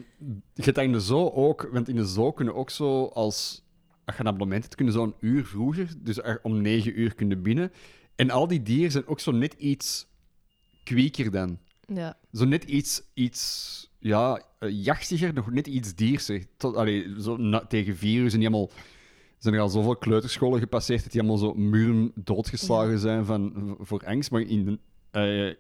je 0.55 0.63
hebt 0.63 0.75
dat 0.75 0.85
in 0.85 0.93
de 0.93 1.01
zoo 1.01 1.31
ook, 1.31 1.69
want 1.73 1.89
in 1.89 1.97
de 1.97 2.07
zoo 2.07 2.33
kunnen 2.33 2.55
ook 2.55 2.71
zo 2.71 3.05
als. 3.05 3.63
Als 4.05 4.17
je 4.17 4.23
een 4.23 4.29
abonnement 4.29 4.63
hebt, 4.63 4.75
kunnen 4.75 4.95
zo 4.95 5.03
een 5.03 5.15
uur 5.21 5.47
vroeger, 5.47 5.89
dus 5.99 6.21
om 6.43 6.61
negen 6.61 7.01
uur 7.01 7.15
kunnen 7.15 7.43
binnen. 7.43 7.73
En 8.17 8.31
al 8.31 8.47
die 8.47 8.63
dieren 8.63 8.91
zijn 8.91 9.07
ook 9.07 9.21
zo 9.21 9.31
net 9.31 9.53
iets 9.53 10.07
kwieker 10.85 11.31
dan. 11.31 11.59
Ja, 11.95 12.17
Zo 12.33 12.45
net 12.45 12.65
iets, 12.65 13.03
iets 13.15 13.89
ja, 13.99 14.43
eh, 14.59 14.85
jachtiger, 14.85 15.33
nog 15.35 15.51
net 15.51 15.67
iets 15.67 15.95
dierser. 15.95 16.45
Tot, 16.57 16.77
allee, 16.77 17.15
zo 17.23 17.37
na- 17.37 17.67
tegen 17.67 17.97
vier 17.97 18.21
uur 18.23 18.29
zijn 18.31 18.41
die 18.41 18.51
allemaal... 18.51 18.71
Zijn 19.39 19.55
er 19.55 19.61
al 19.61 19.69
zoveel 19.69 19.97
kleuterscholen 19.97 20.61
gepasseerd 20.61 21.03
dat 21.03 21.13
die 21.13 21.21
allemaal 21.21 21.39
zo 21.39 21.55
muren 21.55 22.13
doodgeslagen 22.15 22.99
zijn 22.99 23.25
van, 23.25 23.77
voor 23.81 24.07
angst. 24.07 24.31
Maar 24.31 24.41
in, 24.41 24.65
de- 24.65 24.79
eh, 25.11 25.57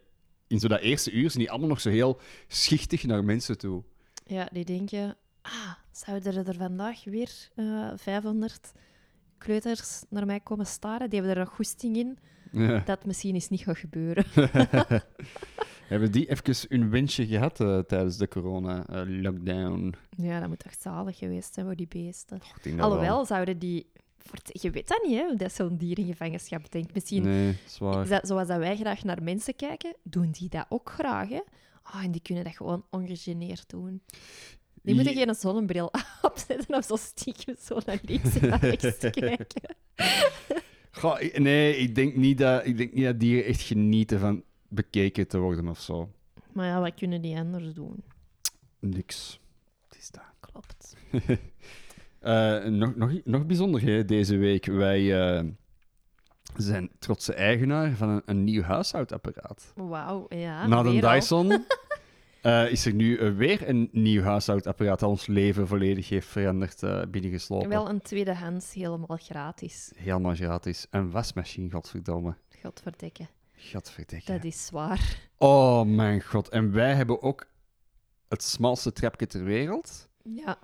in 0.46 0.60
zo 0.60 0.68
dat 0.68 0.80
eerste 0.80 1.10
uur 1.12 1.30
zijn 1.30 1.42
die 1.42 1.50
allemaal 1.50 1.68
nog 1.68 1.80
zo 1.80 1.90
heel 1.90 2.20
schichtig 2.48 3.04
naar 3.04 3.24
mensen 3.24 3.58
toe. 3.58 3.82
ja, 4.26 4.48
die 4.52 4.64
denken... 4.64 5.16
Ah, 5.42 5.72
zouden 5.92 6.34
er, 6.36 6.48
er 6.48 6.54
vandaag 6.54 7.04
weer 7.04 7.48
eh 7.56 7.90
500 7.96 8.72
kleuters 9.38 10.02
naar 10.08 10.26
mij 10.26 10.40
komen 10.40 10.66
staren? 10.66 11.10
Die 11.10 11.18
hebben 11.20 11.36
er 11.38 11.44
nog 11.44 11.54
goesting 11.54 11.96
in. 11.96 12.18
Ja. 12.52 12.82
Dat 12.86 13.04
misschien 13.04 13.34
eens 13.34 13.48
niet 13.48 13.60
gaat 13.60 13.78
gebeuren. 13.78 14.24
Hebben 15.90 16.12
die 16.12 16.30
even 16.30 16.54
hun 16.68 16.90
wensje 16.90 17.26
gehad 17.26 17.60
eh, 17.60 17.78
tijdens 17.78 18.16
de 18.16 18.28
corona-lockdown? 18.28 19.94
Ja, 20.16 20.40
dat 20.40 20.48
moet 20.48 20.62
echt 20.62 20.82
zalig 20.82 21.18
geweest 21.18 21.54
zijn 21.54 21.66
voor 21.66 21.76
die 21.76 21.88
beesten. 21.88 22.40
wel. 22.62 22.80
Alhoewel, 22.80 23.24
zouden 23.24 23.58
die... 23.58 23.86
Je 24.44 24.70
weet 24.70 24.88
dat 24.88 25.02
niet, 25.06 25.16
hè, 25.16 25.34
dat 25.36 25.52
zo'n 25.52 25.76
dier 25.76 25.98
in 25.98 26.06
gevangenschap 26.06 26.72
denkt. 26.72 26.94
Misschien 26.94 27.22
Nee, 27.22 27.56
zwaar. 27.66 28.08
Dat, 28.08 28.26
zoals 28.26 28.48
dat 28.48 28.58
wij 28.58 28.76
graag 28.76 29.04
naar 29.04 29.22
mensen 29.22 29.56
kijken, 29.56 29.96
doen 30.02 30.30
die 30.30 30.48
dat 30.48 30.66
ook 30.68 30.90
graag. 30.90 31.28
Hè? 31.28 31.40
Ah, 31.82 32.04
en 32.04 32.10
die 32.10 32.22
kunnen 32.22 32.44
dat 32.44 32.56
gewoon 32.56 32.84
ongegeneerd 32.90 33.68
doen. 33.68 34.02
Die 34.82 34.94
moeten 34.94 35.14
geen 35.14 35.34
zonnebril 35.34 35.90
opzetten 36.22 36.74
of 36.74 36.84
zo 36.84 36.96
stiekem 36.96 37.54
zo 37.60 37.78
naar 37.86 38.00
links 38.02 38.38
en 38.38 38.48
naar 38.48 38.60
rechts 38.60 38.98
kijken. 39.10 39.76
Goh, 40.90 41.20
nee, 41.34 41.76
ik 41.76 41.94
denk, 41.94 42.16
niet 42.16 42.38
dat, 42.38 42.66
ik 42.66 42.76
denk 42.76 42.92
niet 42.92 43.04
dat 43.04 43.20
dieren 43.20 43.44
echt 43.44 43.60
genieten 43.60 44.20
van 44.20 44.42
bekeken 44.70 45.28
te 45.28 45.38
worden 45.38 45.68
of 45.68 45.80
zo. 45.80 46.10
Maar 46.52 46.66
ja, 46.66 46.80
wat 46.80 46.94
kunnen 46.94 47.22
die 47.22 47.36
anders 47.36 47.74
doen? 47.74 48.02
Niks. 48.78 49.40
Het 49.88 49.98
is 49.98 50.10
dat. 50.10 50.22
Klopt. 50.40 50.96
Eh, 52.20 52.64
nog, 52.64 52.96
nog, 52.96 53.12
nog 53.24 53.46
bijzonderheden 53.46 54.06
deze 54.06 54.36
week. 54.36 54.66
Wij 54.66 55.30
eh, 55.38 55.44
zijn 56.56 56.90
trotse 56.98 57.34
eigenaar 57.34 57.92
van 57.92 58.08
een, 58.08 58.22
een 58.24 58.44
nieuw 58.44 58.62
huishoudapparaat. 58.62 59.72
Wauw, 59.74 60.26
ja. 60.28 60.66
Na 60.66 60.82
de. 60.82 61.00
Dyson 61.00 61.50
eh, 62.42 62.70
is 62.70 62.86
er 62.86 62.94
nu 62.94 63.34
weer 63.36 63.68
een 63.68 63.88
nieuw 63.92 64.22
huishoudapparaat 64.22 65.00
dat 65.00 65.08
ons 65.08 65.26
leven 65.26 65.66
volledig 65.66 66.08
heeft 66.08 66.26
veranderd 66.26 66.82
eh, 66.82 67.02
binnengeslopen. 67.10 67.68
Wel 67.68 67.88
een 67.88 68.00
tweedehands, 68.00 68.74
helemaal 68.74 69.18
gratis. 69.22 69.92
Helemaal 69.96 70.34
gratis. 70.34 70.86
Een 70.90 71.10
wasmachine, 71.10 71.70
godverdomme. 71.70 72.34
Godverdikke. 72.62 73.26
Gadverdikke. 73.62 74.32
Dat 74.32 74.44
is 74.44 74.66
zwaar. 74.66 75.28
Oh 75.38 75.82
mijn 75.82 76.22
god. 76.22 76.48
En 76.48 76.72
wij 76.72 76.94
hebben 76.94 77.22
ook 77.22 77.46
het 78.28 78.42
smalste 78.42 78.92
trapje 78.92 79.26
ter 79.26 79.44
wereld. 79.44 80.08
Ja. 80.22 80.58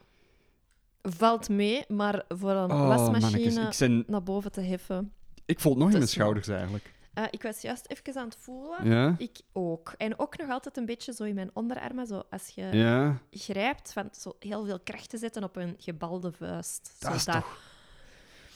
Valt 1.02 1.48
mee, 1.48 1.84
maar 1.88 2.24
voor 2.28 2.50
een 2.50 2.70
Oh, 2.70 2.86
wasmachine 2.88 3.72
ben, 3.78 4.04
naar 4.06 4.22
boven 4.22 4.52
te 4.52 4.60
heffen. 4.60 5.12
ik 5.44 5.60
voel 5.60 5.72
het 5.72 5.80
nog 5.82 5.90
in 5.90 5.96
mijn 5.96 6.08
schouders 6.08 6.48
eigenlijk. 6.48 6.94
Eh, 7.14 7.24
ik 7.30 7.42
was 7.42 7.60
juist 7.60 7.86
even 7.88 8.20
aan 8.20 8.28
het 8.28 8.36
voelen. 8.40 8.88
Ja? 8.90 9.14
Ik 9.18 9.40
ook. 9.52 9.94
En 9.96 10.18
ook 10.18 10.38
nog 10.38 10.50
altijd 10.50 10.76
een 10.76 10.86
beetje 10.86 11.12
zo 11.12 11.24
in 11.24 11.34
mijn 11.34 11.50
onderarmen. 11.52 12.06
Zo 12.06 12.22
als 12.30 12.48
je 12.48 12.62
Ja? 12.64 13.18
grijpt, 13.30 13.92
van 13.92 14.08
zo 14.12 14.36
heel 14.38 14.64
veel 14.64 14.80
kracht 14.80 15.10
te 15.10 15.18
zetten 15.18 15.44
op 15.44 15.56
een 15.56 15.74
gebalde 15.78 16.32
vuist. 16.32 16.96
Dat 16.98 17.10
Zo 17.10 17.16
is 17.16 17.24
toch... 17.24 17.58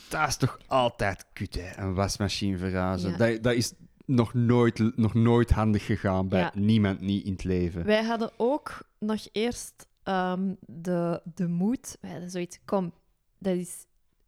Dat 0.09 0.29
is 0.29 0.37
toch 0.37 0.59
altijd 0.67 1.27
kut, 1.33 1.55
hè? 1.55 1.77
Een 1.83 1.95
wasmachine 1.95 2.59
verrazen. 2.59 3.11
Ja. 3.11 3.17
Dat, 3.17 3.43
dat 3.43 3.55
is 3.55 3.73
nog 4.11 4.35
nooit, 4.35 4.97
nog 4.97 5.15
nooit 5.15 5.51
handig 5.51 5.85
gegaan 5.87 6.29
bij 6.29 6.41
Ja. 6.41 6.53
niemand 6.55 7.01
niet 7.01 7.25
in 7.25 7.33
het 7.33 7.45
leven. 7.45 7.85
Wij 7.85 8.03
hadden 8.05 8.31
ook 8.37 8.79
nog 8.99 9.27
eerst 9.33 9.87
ehm, 10.03 10.55
de, 10.67 11.21
de 11.35 11.49
moed. 11.49 11.97
Wij 12.01 12.11
hadden 12.11 12.31
zoiets, 12.31 12.59
kom, 12.65 12.93
dat 13.39 13.57
is 13.57 13.87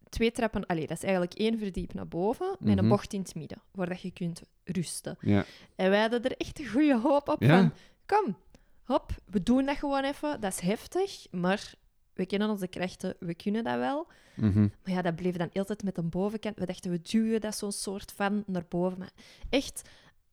twee 0.09 0.31
trappen. 0.31 0.65
Allee, 0.65 0.87
dat 0.87 0.97
is 0.97 1.03
eigenlijk 1.03 1.33
één 1.33 1.57
verdiep 1.59 1.93
naar 1.93 2.07
boven 2.07 2.55
met 2.59 2.75
Mhm. 2.75 2.83
een 2.83 2.89
bocht 2.89 3.13
in 3.13 3.19
het 3.21 3.35
midden, 3.35 3.57
voordat 3.73 4.01
je 4.01 4.11
kunt 4.11 4.41
rusten. 4.63 5.17
Ja. 5.21 5.45
En 5.75 5.89
wij 5.89 6.01
hadden 6.01 6.23
er 6.23 6.37
echt 6.37 6.59
een 6.59 6.67
goede 6.67 6.99
hoop 6.99 7.27
op 7.29 7.41
Ja. 7.43 7.57
van, 7.59 7.71
kom, 8.05 8.35
hop, 8.83 9.11
we 9.25 9.43
doen 9.43 9.65
dat 9.65 9.77
gewoon 9.77 10.03
even. 10.03 10.41
Dat 10.41 10.51
is 10.53 10.59
heftig, 10.59 11.25
maar 11.31 11.73
we 12.13 12.25
kennen 12.25 12.49
onze 12.49 12.67
krachten, 12.67 13.15
we 13.19 13.33
kunnen 13.35 13.63
dat 13.63 13.77
wel. 13.77 14.07
Mhm. 14.35 14.59
Maar 14.61 14.93
ja, 14.93 15.01
dat 15.01 15.15
bleef 15.15 15.35
dan 15.35 15.49
altijd 15.53 15.83
met 15.83 15.97
een 15.97 16.09
bovenkant. 16.09 16.59
We 16.59 16.65
dachten, 16.65 16.91
we 16.91 17.01
duwen 17.01 17.41
dat 17.41 17.55
zo'n 17.55 17.71
soort 17.71 18.11
van 18.11 18.43
naar 18.47 18.65
boven. 18.69 18.97
Maar 18.97 19.13
echt, 19.49 19.81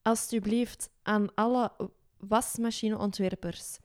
alstublieft 0.03 0.91
aan 1.03 1.35
alle 1.35 1.73
wasmachineontwerpers. 2.19 3.79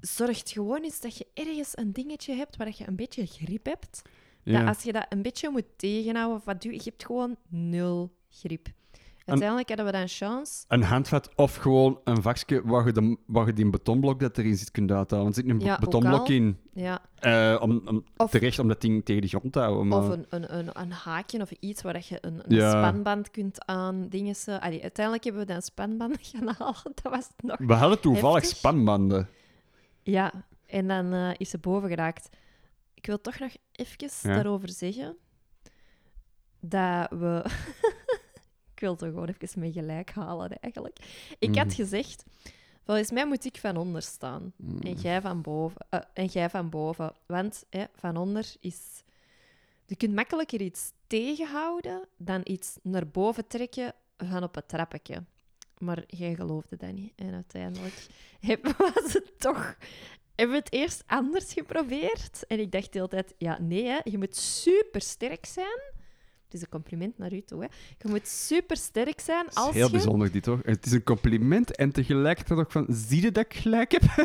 Zorg 0.00 0.42
gewoon 0.44 0.82
eens 0.82 1.00
dat 1.00 1.16
je 1.16 1.26
ergens 1.34 1.76
een 1.76 1.92
dingetje 1.92 2.34
hebt 2.34 2.56
waar 2.56 2.74
je 2.76 2.88
een 2.88 2.96
beetje 2.96 3.26
grip 3.26 3.64
hebt. 3.66 4.02
Dat 4.44 4.66
als 4.66 4.82
je 4.82 4.92
dat 4.92 5.06
een 5.08 5.22
beetje 5.22 5.50
moet 5.50 5.64
tegenhouden, 5.76 6.36
of 6.36 6.44
wat 6.44 6.62
doe 6.62 6.72
je, 6.72 6.78
je 6.78 6.84
hebt 6.84 7.04
gewoon 7.04 7.36
nul 7.48 8.16
grip. 8.28 8.68
Uiteindelijk 9.28 9.68
hadden 9.68 9.86
we 9.86 9.92
dan 9.92 10.08
chance. 10.08 10.64
Een 10.68 10.82
handvat 10.82 11.30
of 11.34 11.54
gewoon 11.56 12.00
een 12.04 12.22
vakje 12.22 12.62
waar 12.64 12.86
je, 12.86 12.92
de, 12.92 13.16
waar 13.26 13.46
je 13.46 13.52
die 13.52 13.70
betonblok 13.70 14.20
dat 14.20 14.38
erin 14.38 14.56
zit 14.56 14.70
kunt 14.70 14.90
uithalen. 14.92 15.24
Want 15.24 15.36
er 15.36 15.42
zit 15.42 15.50
een 15.52 15.60
Ja, 15.60 15.78
betonblok 15.78 16.28
in. 16.28 16.58
Ja, 16.72 17.00
eh, 17.18 17.56
om, 17.62 17.82
om, 17.84 18.04
Of- 18.16 18.30
terecht 18.30 18.58
om 18.58 18.68
dat 18.68 18.80
ding 18.80 19.04
tegen 19.04 19.22
de 19.22 19.28
grond 19.28 19.52
te 19.52 19.58
houden. 19.58 19.88
Maar... 19.88 19.98
Of 19.98 20.08
een, 20.08 20.26
een, 20.28 20.56
een, 20.58 20.68
een 20.80 20.92
haakje 20.92 21.40
of 21.40 21.50
iets 21.50 21.82
waar 21.82 21.92
dat 21.92 22.06
je 22.06 22.18
een, 22.20 22.40
een 22.44 22.56
Ja. 22.56 22.70
spanband 22.70 23.30
kunt 23.30 23.66
aan 23.66 24.08
dingen. 24.08 24.36
ze- 24.36 24.60
Allee, 24.60 24.82
uiteindelijk 24.82 25.24
hebben 25.24 25.46
we 25.46 25.52
dan 25.52 25.62
spanbanden 25.62 26.18
gaan 26.32 26.54
halen. 26.58 26.92
Dat 27.02 27.12
was 27.12 27.28
nog. 27.36 27.56
We 27.58 27.74
hadden 27.74 28.00
toevallig 28.00 28.40
Heftig. 28.40 28.56
spanbanden. 28.58 29.28
Ja, 30.02 30.32
en 30.66 30.88
dan 30.88 31.12
eh, 31.12 31.30
is 31.36 31.50
ze 31.50 31.58
boven 31.58 31.88
geraakt. 31.88 32.28
Ik 32.94 33.06
wil 33.06 33.20
toch 33.20 33.38
nog 33.38 33.50
even 33.72 33.96
Ja. 34.22 34.34
daarover 34.34 34.68
zeggen 34.68 35.16
dat 36.60 37.10
we. 37.10 37.44
ik 38.78 38.84
wil 38.84 38.96
toch 38.96 39.08
gewoon 39.08 39.34
even 39.40 39.60
mee 39.60 39.72
gelijk 39.72 40.10
halen, 40.10 40.58
eigenlijk. 40.60 40.98
Ik 41.38 41.56
had 41.56 41.66
Mhm. 41.66 41.74
gezegd, 41.74 42.24
volgens 42.84 43.10
mij 43.10 43.26
moet 43.26 43.44
ik 43.44 43.56
van 43.56 43.76
onder 43.76 44.02
staan. 44.02 44.52
Mm. 44.56 44.78
En 44.80 44.94
jij 44.94 45.20
van 45.20 45.42
boven. 45.42 45.86
eh, 45.90 46.00
en 46.12 46.24
jij 46.26 46.50
van 46.50 46.68
boven. 46.70 47.12
Want 47.26 47.64
hè, 47.70 47.84
van 47.94 48.16
onder 48.16 48.54
is... 48.60 49.02
Je 49.86 49.96
kunt 49.96 50.14
makkelijker 50.14 50.60
iets 50.60 50.92
tegenhouden 51.06 52.08
dan 52.16 52.40
iets 52.44 52.78
naar 52.82 53.06
boven 53.08 53.46
trekken 53.46 53.94
van 54.16 54.42
op 54.42 54.54
het 54.54 54.68
trappetje. 54.68 55.24
Maar 55.78 56.02
jij 56.06 56.34
geloofde 56.34 56.76
dat 56.76 56.92
niet. 56.92 57.12
En 57.16 57.34
uiteindelijk 57.34 58.06
heb, 58.40 58.64
was 58.78 59.12
het 59.12 59.40
toch... 59.40 59.76
Hebben 60.34 60.56
we 60.56 60.62
het 60.62 60.72
eerst 60.72 61.02
anders 61.06 61.52
geprobeerd? 61.52 62.46
En 62.46 62.58
ik 62.60 62.72
dacht 62.72 62.92
de 62.92 62.98
hele 62.98 63.08
tijd, 63.08 63.34
ja, 63.38 63.58
nee, 63.60 63.84
hè, 63.86 63.98
je 64.04 64.18
moet 64.18 64.36
super 64.36 65.00
sterk 65.00 65.46
zijn. 65.46 65.80
Het 66.48 66.56
is 66.56 66.62
een 66.62 66.68
compliment 66.68 67.18
naar 67.18 67.32
u 67.32 67.40
toe. 67.42 67.60
Hè. 67.62 67.66
Je 67.98 68.08
moet 68.08 68.28
super 68.28 68.76
sterk 68.76 69.20
zijn 69.20 69.44
Het 69.44 69.50
is 69.50 69.56
als 69.56 69.74
heel 69.74 69.86
je... 69.86 69.92
bijzonder, 69.92 70.32
dit 70.32 70.46
hoor. 70.46 70.60
Het 70.64 70.86
is 70.86 70.92
een 70.92 71.02
compliment 71.02 71.76
en 71.76 71.92
tegelijkertijd 71.92 72.58
ook 72.58 72.72
van: 72.72 72.86
zie 72.88 73.22
je 73.22 73.32
dat 73.32 73.44
ik 73.44 73.54
gelijk 73.54 73.92
heb? 73.92 74.02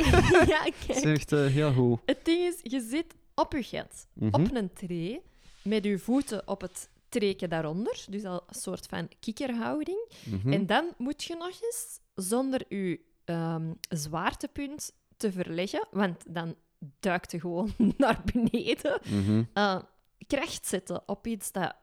ja, 0.48 0.64
Het 0.64 0.76
is 0.88 1.02
kijk. 1.02 1.06
echt 1.18 1.32
eh, 1.32 1.46
heel 1.46 1.74
goed. 1.74 2.00
Het 2.06 2.20
ding 2.26 2.42
is, 2.42 2.60
je 2.72 2.82
zit 2.90 3.16
op 3.36 3.52
je 3.54 3.64
gat, 3.64 4.08
Mhm. 4.14 4.34
op 4.42 4.56
een 4.56 4.74
tree, 4.74 5.22
met 5.64 5.84
je 5.84 6.00
voeten 6.00 6.48
op 6.48 6.62
het 6.62 6.90
treken 7.10 7.50
daaronder. 7.50 8.06
Dus 8.10 8.24
al 8.24 8.44
een 8.48 8.56
soort 8.56 8.86
van 8.86 9.10
kikkerhouding. 9.20 10.12
Mhm. 10.26 10.54
En 10.54 10.66
dan 10.66 10.94
moet 10.98 11.24
je 11.24 11.36
nog 11.36 11.48
eens, 11.62 12.00
zonder 12.16 12.62
je 12.70 13.00
ehm, 13.26 13.72
zwaartepunt 13.90 14.92
te 15.18 15.32
verleggen, 15.32 15.88
want 15.92 16.24
dan 16.34 16.56
duikt 17.00 17.32
je 17.32 17.40
gewoon 17.40 17.74
naar 17.98 18.22
beneden, 18.34 19.00
Mhm. 19.10 19.44
eh, 19.54 19.80
kracht 20.28 20.66
zetten 20.68 21.04
op 21.06 21.28
iets 21.28 21.52
dat 21.52 21.76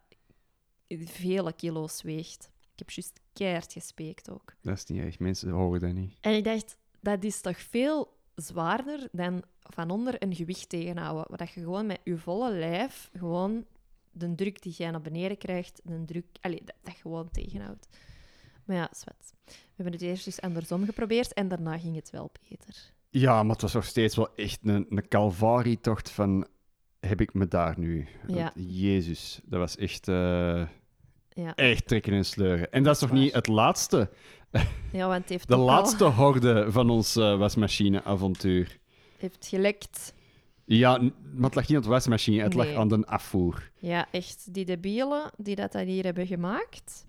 vele 0.98 1.52
kilo's 1.52 2.02
weegt. 2.02 2.50
Ik 2.72 2.78
heb 2.78 2.90
juist 2.90 3.20
keihard 3.32 3.72
gespeekt 3.72 4.30
ook. 4.30 4.54
Dat 4.60 4.76
is 4.76 4.84
niet 4.84 5.02
echt, 5.02 5.18
mensen 5.18 5.50
horen 5.50 5.80
dat 5.80 5.92
niet. 5.92 6.18
En 6.20 6.34
ik 6.34 6.44
dacht, 6.44 6.76
dat 7.00 7.24
is 7.24 7.40
toch 7.40 7.58
veel 7.58 8.18
zwaarder 8.34 9.08
dan 9.12 9.42
van 9.60 9.90
onder 9.90 10.22
een 10.22 10.34
gewicht 10.34 10.68
tegenhouden. 10.68 11.24
Waar 11.28 11.38
dat 11.38 11.50
je 11.50 11.60
gewoon 11.60 11.86
met 11.86 12.00
je 12.04 12.16
volle 12.16 12.52
lijf 12.52 13.10
gewoon 13.16 13.64
de 14.12 14.34
druk 14.34 14.62
die 14.62 14.72
jij 14.72 14.90
naar 14.90 15.00
beneden 15.00 15.38
krijgt, 15.38 15.80
de 15.84 16.04
druk, 16.04 16.26
allee, 16.40 16.62
dat, 16.64 16.76
dat 16.82 16.94
gewoon 16.94 17.30
tegenhoudt. 17.30 17.88
Maar 18.64 18.76
ja, 18.76 18.88
zwart. 18.92 19.32
We 19.44 19.52
hebben 19.74 19.92
het 19.94 20.02
eerst 20.02 20.26
eens 20.26 20.40
andersom 20.40 20.84
geprobeerd 20.84 21.32
en 21.32 21.48
daarna 21.48 21.78
ging 21.78 21.96
het 21.96 22.10
wel 22.10 22.30
beter. 22.48 22.92
Ja, 23.08 23.42
maar 23.42 23.52
het 23.52 23.62
was 23.62 23.72
nog 23.72 23.84
steeds 23.84 24.16
wel 24.16 24.34
echt 24.34 24.58
een, 24.62 24.86
een 24.88 25.08
calvarietocht 25.08 26.10
van... 26.10 26.46
Heb 27.00 27.20
ik 27.20 27.34
me 27.34 27.48
daar 27.48 27.78
nu? 27.78 28.08
Ja. 28.26 28.52
Jezus, 28.54 29.40
dat 29.44 29.60
was 29.60 29.76
echt, 29.76 30.08
eh, 30.08 30.68
Ja, 31.40 31.54
echt 31.54 31.86
trekken 31.86 32.12
en 32.12 32.24
sleuren. 32.24 32.72
En 32.72 32.82
dat 32.82 32.94
is 32.94 33.00
nog 33.00 33.12
niet 33.12 33.32
het 33.32 33.46
laatste. 33.46 34.10
ja 34.92 35.06
want 35.08 35.20
het 35.20 35.28
heeft 35.28 35.48
De 35.48 35.54
al- 35.54 35.64
laatste 35.64 36.04
horde 36.04 36.66
van 36.72 36.90
ons 36.90 37.16
eh, 37.16 37.38
wasmachine-avontuur. 37.38 38.78
heeft 39.18 39.46
gelekt. 39.46 40.14
Ja, 40.64 40.98
maar 41.34 41.44
het 41.44 41.54
lag 41.54 41.68
niet 41.68 41.76
aan 41.76 41.82
de 41.82 41.88
wasmachine, 41.88 42.42
het 42.42 42.54
lag 42.54 42.74
aan 42.74 42.88
de 42.88 43.06
afvoer. 43.06 43.70
Ja, 43.78 44.06
echt. 44.10 44.54
Die 44.54 44.64
debielen 44.64 45.30
die 45.36 45.54
dat 45.56 45.72
hier 45.74 46.04
hebben 46.04 46.26
gemaakt, 46.26 47.04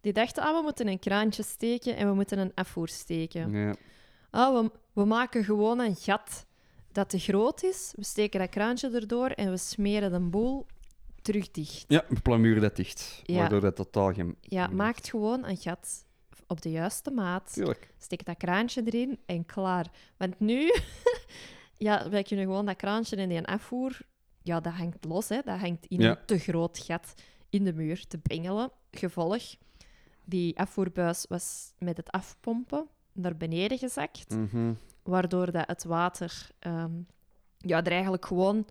die 0.00 0.12
dachten, 0.12 0.42
ah, 0.42 0.56
we 0.56 0.62
moeten 0.62 0.88
een 0.88 0.98
kraantje 0.98 1.42
steken 1.42 1.96
en 1.96 2.08
we 2.08 2.14
moeten 2.14 2.38
een 2.38 2.52
afvoer 2.54 2.88
steken. 2.88 3.50
Ja. 3.50 3.74
Ah, 4.30 4.60
we, 4.60 4.70
we 4.92 5.04
maken 5.04 5.44
gewoon 5.44 5.78
een 5.80 5.96
gat 5.96 6.46
dat 6.92 7.08
te 7.08 7.18
groot 7.18 7.62
is. 7.62 7.92
We 7.96 8.04
steken 8.04 8.40
dat 8.40 8.48
kraantje 8.48 8.90
erdoor 8.90 9.28
en 9.28 9.50
we 9.50 9.56
smeren 9.56 10.12
de 10.12 10.20
boel 10.20 10.66
terug 11.26 11.50
dicht. 11.50 11.84
Ja, 11.88 12.04
we 12.08 12.20
plamuren 12.20 12.62
dat 12.62 12.76
dicht. 12.76 13.20
Ja. 13.24 13.36
Waardoor 13.38 13.60
dat 13.60 13.76
totaal 13.76 14.12
geen... 14.12 14.36
Ja, 14.40 14.66
maakt 14.66 15.08
gewoon 15.08 15.44
een 15.46 15.56
gat 15.56 16.04
op 16.46 16.62
de 16.62 16.70
juiste 16.70 17.10
maat. 17.10 17.52
Tuurlijk. 17.52 17.94
Steek 17.98 18.24
dat 18.24 18.36
kraantje 18.36 18.82
erin 18.84 19.18
en 19.26 19.44
klaar. 19.46 19.86
Want 20.16 20.40
nu, 20.40 20.72
ja, 21.86 22.08
wij 22.10 22.22
kunnen 22.22 22.44
gewoon 22.44 22.66
dat 22.66 22.76
kraantje 22.76 23.16
en 23.16 23.28
die 23.28 23.46
afvoer, 23.46 23.98
ja, 24.42 24.60
dat 24.60 24.72
hangt 24.72 25.04
los, 25.04 25.28
hè. 25.28 25.40
Dat 25.44 25.58
hangt 25.58 25.86
in 25.86 26.00
Ja. 26.00 26.10
een 26.10 26.24
te 26.26 26.38
groot 26.38 26.78
gat 26.78 27.14
in 27.50 27.64
de 27.64 27.72
muur 27.72 28.06
te 28.06 28.18
bengelen. 28.22 28.70
Gevolg, 28.90 29.42
die 30.24 30.58
afvoerbuis 30.58 31.24
was 31.28 31.72
met 31.78 31.96
het 31.96 32.10
afpompen 32.10 32.88
naar 33.12 33.36
beneden 33.36 33.78
gezakt. 33.78 34.34
Mhm. 34.34 34.72
waardoor 35.02 35.50
dat 35.52 35.66
het 35.66 35.84
water 35.84 36.48
ehm, 36.58 36.92
ja, 37.58 37.84
er 37.84 37.92
eigenlijk 37.92 38.26
gewoon 38.26 38.66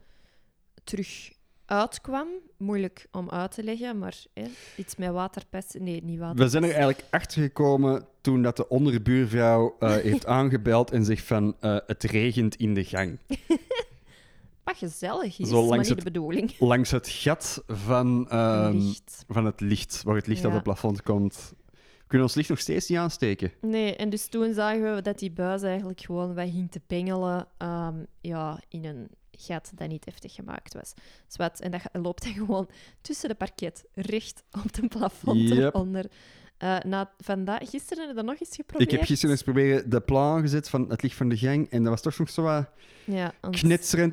terug 0.83 1.31
uitkwam. 1.65 2.27
Moeilijk 2.57 3.07
om 3.11 3.29
uit 3.29 3.51
te 3.51 3.63
leggen, 3.63 3.97
maar 3.99 4.15
hè, 4.33 4.45
iets 4.77 4.95
met 4.95 5.09
waterpest. 5.11 5.75
Nee, 5.79 6.03
niet 6.03 6.19
water. 6.19 6.43
We 6.43 6.49
zijn 6.49 6.63
er 6.63 6.69
eigenlijk 6.69 7.03
achter 7.09 7.41
gekomen 7.41 8.05
toen 8.21 8.41
dat 8.41 8.57
de 8.57 8.67
onderbuurvrouw 8.67 9.75
eh, 9.79 9.95
heeft 10.09 10.25
aangebeld 10.25 10.91
en 10.91 11.05
zegt 11.05 11.23
van 11.25 11.55
eh, 11.59 11.77
het 11.87 12.03
regent 12.03 12.55
in 12.55 12.73
de 12.73 12.83
gang. 12.83 13.19
Wat 14.63 14.77
gezellig 14.77 15.39
is, 15.39 15.49
Zo 15.49 15.59
maar 15.59 15.69
langs 15.69 15.77
niet 15.89 15.95
het- 15.97 15.97
de 16.05 16.11
bedoeling. 16.11 16.59
Langs 16.59 16.91
het 16.91 17.09
gat 17.09 17.63
van, 17.67 18.29
ehm, 18.29 18.81
van 19.27 19.45
het 19.45 19.61
licht, 19.61 20.01
waar 20.03 20.15
het 20.15 20.27
licht 20.27 20.41
Ja. 20.41 20.47
aan 20.47 20.53
het 20.53 20.63
plafond 20.63 21.01
komt. 21.03 21.53
We 21.71 22.11
kunnen 22.11 22.27
ons 22.27 22.35
licht 22.35 22.49
nog 22.49 22.59
steeds 22.59 22.89
niet 22.89 22.97
aansteken. 22.99 23.51
Nee, 23.61 23.95
en 23.95 24.09
dus 24.09 24.27
toen 24.27 24.53
zagen 24.53 24.95
we 24.95 25.01
dat 25.01 25.19
die 25.19 25.31
buis 25.31 25.61
eigenlijk 25.61 26.01
gewoon 26.01 26.33
wat 26.35 26.49
ging 26.49 26.71
te 26.71 26.79
pengelen 26.79 27.47
ehm, 27.57 27.95
ja, 28.21 28.59
in 28.69 28.85
een 28.85 29.07
gat 29.37 29.71
dat 29.75 29.87
niet 29.87 30.05
heftig 30.05 30.33
gemaakt 30.33 30.73
was. 30.73 30.93
En 31.59 31.71
dat 31.71 31.81
loopt 31.91 32.23
dan 32.23 32.33
gewoon 32.45 32.67
tussen 33.01 33.29
de 33.29 33.35
parket, 33.35 33.85
recht 33.93 34.43
op 34.51 34.75
het 34.75 34.89
plafond 34.89 35.39
Yep. 35.39 35.73
eronder. 35.73 36.05
Eh, 36.57 36.77
na, 36.79 37.11
vandaag, 37.17 37.69
gisteren 37.69 37.99
heb 37.99 38.09
je 38.09 38.15
dat 38.15 38.25
nog 38.25 38.39
eens 38.39 38.55
geprobeerd? 38.55 38.91
Ik 38.91 38.97
heb 38.97 39.07
gisteren 39.07 39.35
eens 39.35 39.43
proberen 39.43 39.89
de 39.89 40.01
plan 40.01 40.41
gezet 40.41 40.69
van 40.69 40.89
het 40.89 41.01
licht 41.01 41.15
van 41.15 41.29
de 41.29 41.37
gang 41.37 41.69
en 41.69 41.81
dat 41.83 41.91
was 41.91 42.01
toch 42.01 42.17
nog 42.17 42.29
zo 42.29 42.41
wat 42.41 42.69
Ja, 43.05 43.33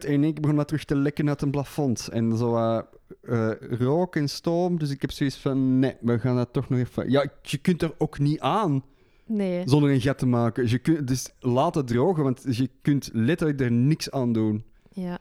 en 0.05 0.25
ik 0.25 0.41
begon 0.41 0.57
dat 0.57 0.69
terug 0.69 0.85
te 0.85 0.97
lekken 0.97 1.29
uit 1.29 1.43
een 1.43 1.51
plafond. 1.51 2.09
En 2.09 2.37
zo 2.37 2.51
wat 2.51 2.87
eh, 3.23 3.51
rook 3.61 4.17
en 4.17 4.29
stoom, 4.29 4.79
dus 4.79 4.91
ik 4.91 5.01
heb 5.01 5.11
zoiets 5.11 5.37
van 5.37 5.79
nee, 5.79 5.97
we 6.01 6.19
gaan 6.19 6.37
dat 6.37 6.53
toch 6.53 6.69
nog 6.69 6.79
even... 6.79 7.11
Ja, 7.11 7.27
je 7.43 7.59
kunt 7.59 7.83
er 7.83 7.95
ook 7.99 8.19
niet 8.19 8.41
aan. 8.41 8.85
Nee. 9.27 9.63
zonder 9.69 9.91
een 9.91 10.01
gat 10.01 10.19
te 10.19 10.27
maken. 10.27 10.69
Je 10.69 10.79
kunt, 10.79 11.09
dus 11.09 11.31
laat 11.41 11.75
het 11.75 11.87
drogen, 11.87 12.23
want 12.23 12.45
je 12.51 12.71
kunt 12.83 13.11
letterlijk 13.13 13.61
er 13.61 13.73
niks 13.73 14.11
aan 14.11 14.33
doen. 14.33 14.65
Ja. 14.94 15.18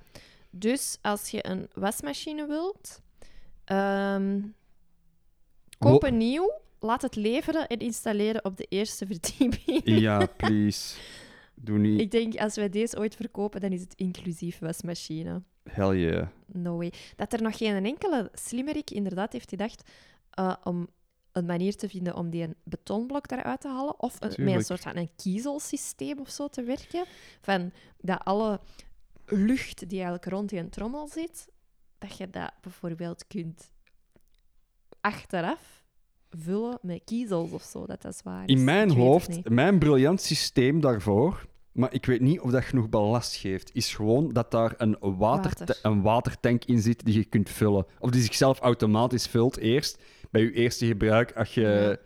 Dus 0.50 0.98
als 1.02 1.30
je 1.30 1.48
een 1.48 1.68
wasmachine 1.74 2.48
wilt, 2.48 3.02
ehm, 3.64 4.42
koop 5.78 6.04
een 6.04 6.18
nieuw, 6.18 6.60
laat 6.80 7.02
het 7.02 7.16
leveren 7.16 7.68
en 7.68 7.78
installeren 7.78 8.46
op 8.46 8.58
de 8.58 8.66
eerste 8.70 9.06
verdieping. 9.06 9.82
Ja, 9.84 10.26
please. 10.38 10.96
Doe 11.56 11.78
niet. 11.78 12.00
Ik 12.00 12.12
denk, 12.12 12.36
als 12.36 12.56
wij 12.56 12.70
deze 12.70 12.98
ooit 12.98 13.16
verkopen, 13.16 13.62
dan 13.62 13.72
is 13.72 13.82
het 13.82 13.94
inclusief 13.96 14.60
wasmachine. 14.60 15.42
Hell 15.64 15.98
yeah. 15.98 16.28
No 16.46 16.78
way. 16.78 16.94
Dat 17.16 17.34
er 17.34 17.42
nog 17.42 17.58
geen 17.58 17.86
enkele 17.86 18.30
slimmerik 18.34 18.92
inderdaad 18.92 19.34
heeft 19.34 19.50
gedacht 19.50 19.90
eh, 20.30 20.56
om 20.64 20.88
een 21.32 21.46
manier 21.46 21.76
te 21.76 21.90
vinden 21.90 22.16
om 22.16 22.30
die 22.30 22.44
een 22.44 22.56
betonblok 22.64 23.32
eruit 23.32 23.62
te 23.62 23.68
halen. 23.68 24.00
Of 24.00 24.16
een, 24.20 24.44
met 24.44 24.54
een 24.54 24.64
soort 24.64 24.82
van 24.82 24.98
een 24.98 25.10
kiezelsysteem 25.16 26.20
of 26.20 26.30
zo 26.30 26.48
te 26.48 26.64
werken. 26.64 27.06
Van 27.42 27.72
dat 27.98 28.24
alle 28.24 28.60
lucht 29.32 29.80
die 29.80 30.02
eigenlijk 30.02 30.26
rond 30.26 30.50
die 30.50 30.70
trommel 30.70 31.08
zit, 31.08 31.48
dat 31.98 32.18
je 32.18 32.30
dat 32.30 32.52
bijvoorbeeld 32.62 33.28
kunt 33.28 33.72
achteraf 35.02 35.84
vullen 36.30 36.80
met 36.82 37.02
kiezels 37.06 37.52
of 37.52 37.64
zo, 37.64 37.86
dat 37.86 38.02
dat 38.02 38.16
zwaar 38.16 38.44
is. 38.46 38.56
In 38.56 38.64
mijn 38.64 38.92
hoofd, 38.92 39.50
mijn 39.50 39.80
briljant 39.80 40.22
systeem 40.22 40.80
daarvoor, 40.80 41.46
maar 41.72 41.94
ik 41.94 42.06
weet 42.06 42.22
niet 42.22 42.40
of 42.40 42.52
dat 42.52 42.64
genoeg 42.64 42.90
ballast 42.90 43.36
geeft, 43.36 43.76
is 43.76 43.96
gewoon 43.96 44.34
dat 44.34 44.52
daar 44.52 44.74
een, 44.78 44.98
water, 45.00 45.18
Water. 45.58 45.80
een 45.82 46.02
watertank 46.02 46.66
in 46.66 46.80
zit 46.82 47.06
die 47.06 47.14
je 47.14 47.26
kunt 47.26 47.50
vullen. 47.50 47.86
Of 48.00 48.10
die 48.10 48.22
zichzelf 48.22 48.60
automatisch 48.60 49.28
vult 49.28 49.58
eerst, 49.58 50.04
bij 50.32 50.42
je 50.42 50.52
eerste 50.52 50.86
gebruik, 50.86 51.32
als 51.36 51.54
je... 51.54 52.00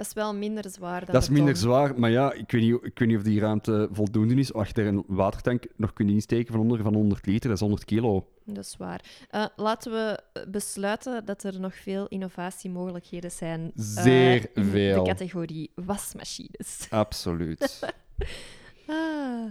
Dat 0.00 0.08
is 0.08 0.14
wel 0.14 0.34
minder 0.34 0.70
zwaar 0.70 1.04
dan 1.04 1.14
Dat 1.14 1.22
is 1.22 1.28
de 1.28 1.34
minder 1.34 1.56
zwaar, 1.56 1.98
maar 2.00 2.10
ja, 2.10 2.32
ik 2.32 2.50
weet, 2.50 2.62
niet, 2.62 2.78
ik 2.82 2.98
weet 2.98 3.08
niet 3.08 3.16
of 3.16 3.22
die 3.22 3.40
ruimte 3.40 3.88
voldoende 3.92 4.34
is. 4.34 4.52
Als 4.52 4.68
je 4.68 4.74
er 4.74 4.86
een 4.86 5.04
watertank 5.06 5.64
nog 5.76 5.92
kunt 5.92 6.10
insteken 6.10 6.52
van 6.52 6.60
onder 6.62 6.82
van 6.82 6.94
100 6.94 7.26
liter, 7.26 7.42
dat 7.48 7.52
is 7.56 7.60
100 7.60 7.84
kilo. 7.84 8.28
Dat 8.44 8.64
is 8.64 8.76
waar. 8.76 9.00
Eh, 9.30 9.46
laten 9.56 9.92
we 9.92 10.20
besluiten 10.48 11.24
dat 11.24 11.42
er 11.42 11.60
nog 11.60 11.74
veel 11.74 12.06
innovatiemogelijkheden 12.08 13.30
zijn. 13.30 13.60
eh, 13.76 13.82
Zeer 13.84 14.50
in 14.54 14.64
veel. 14.64 15.04
de 15.04 15.10
categorie 15.10 15.70
wasmachines. 15.74 16.86
Absoluut. 16.90 17.80
Ah, 18.86 19.50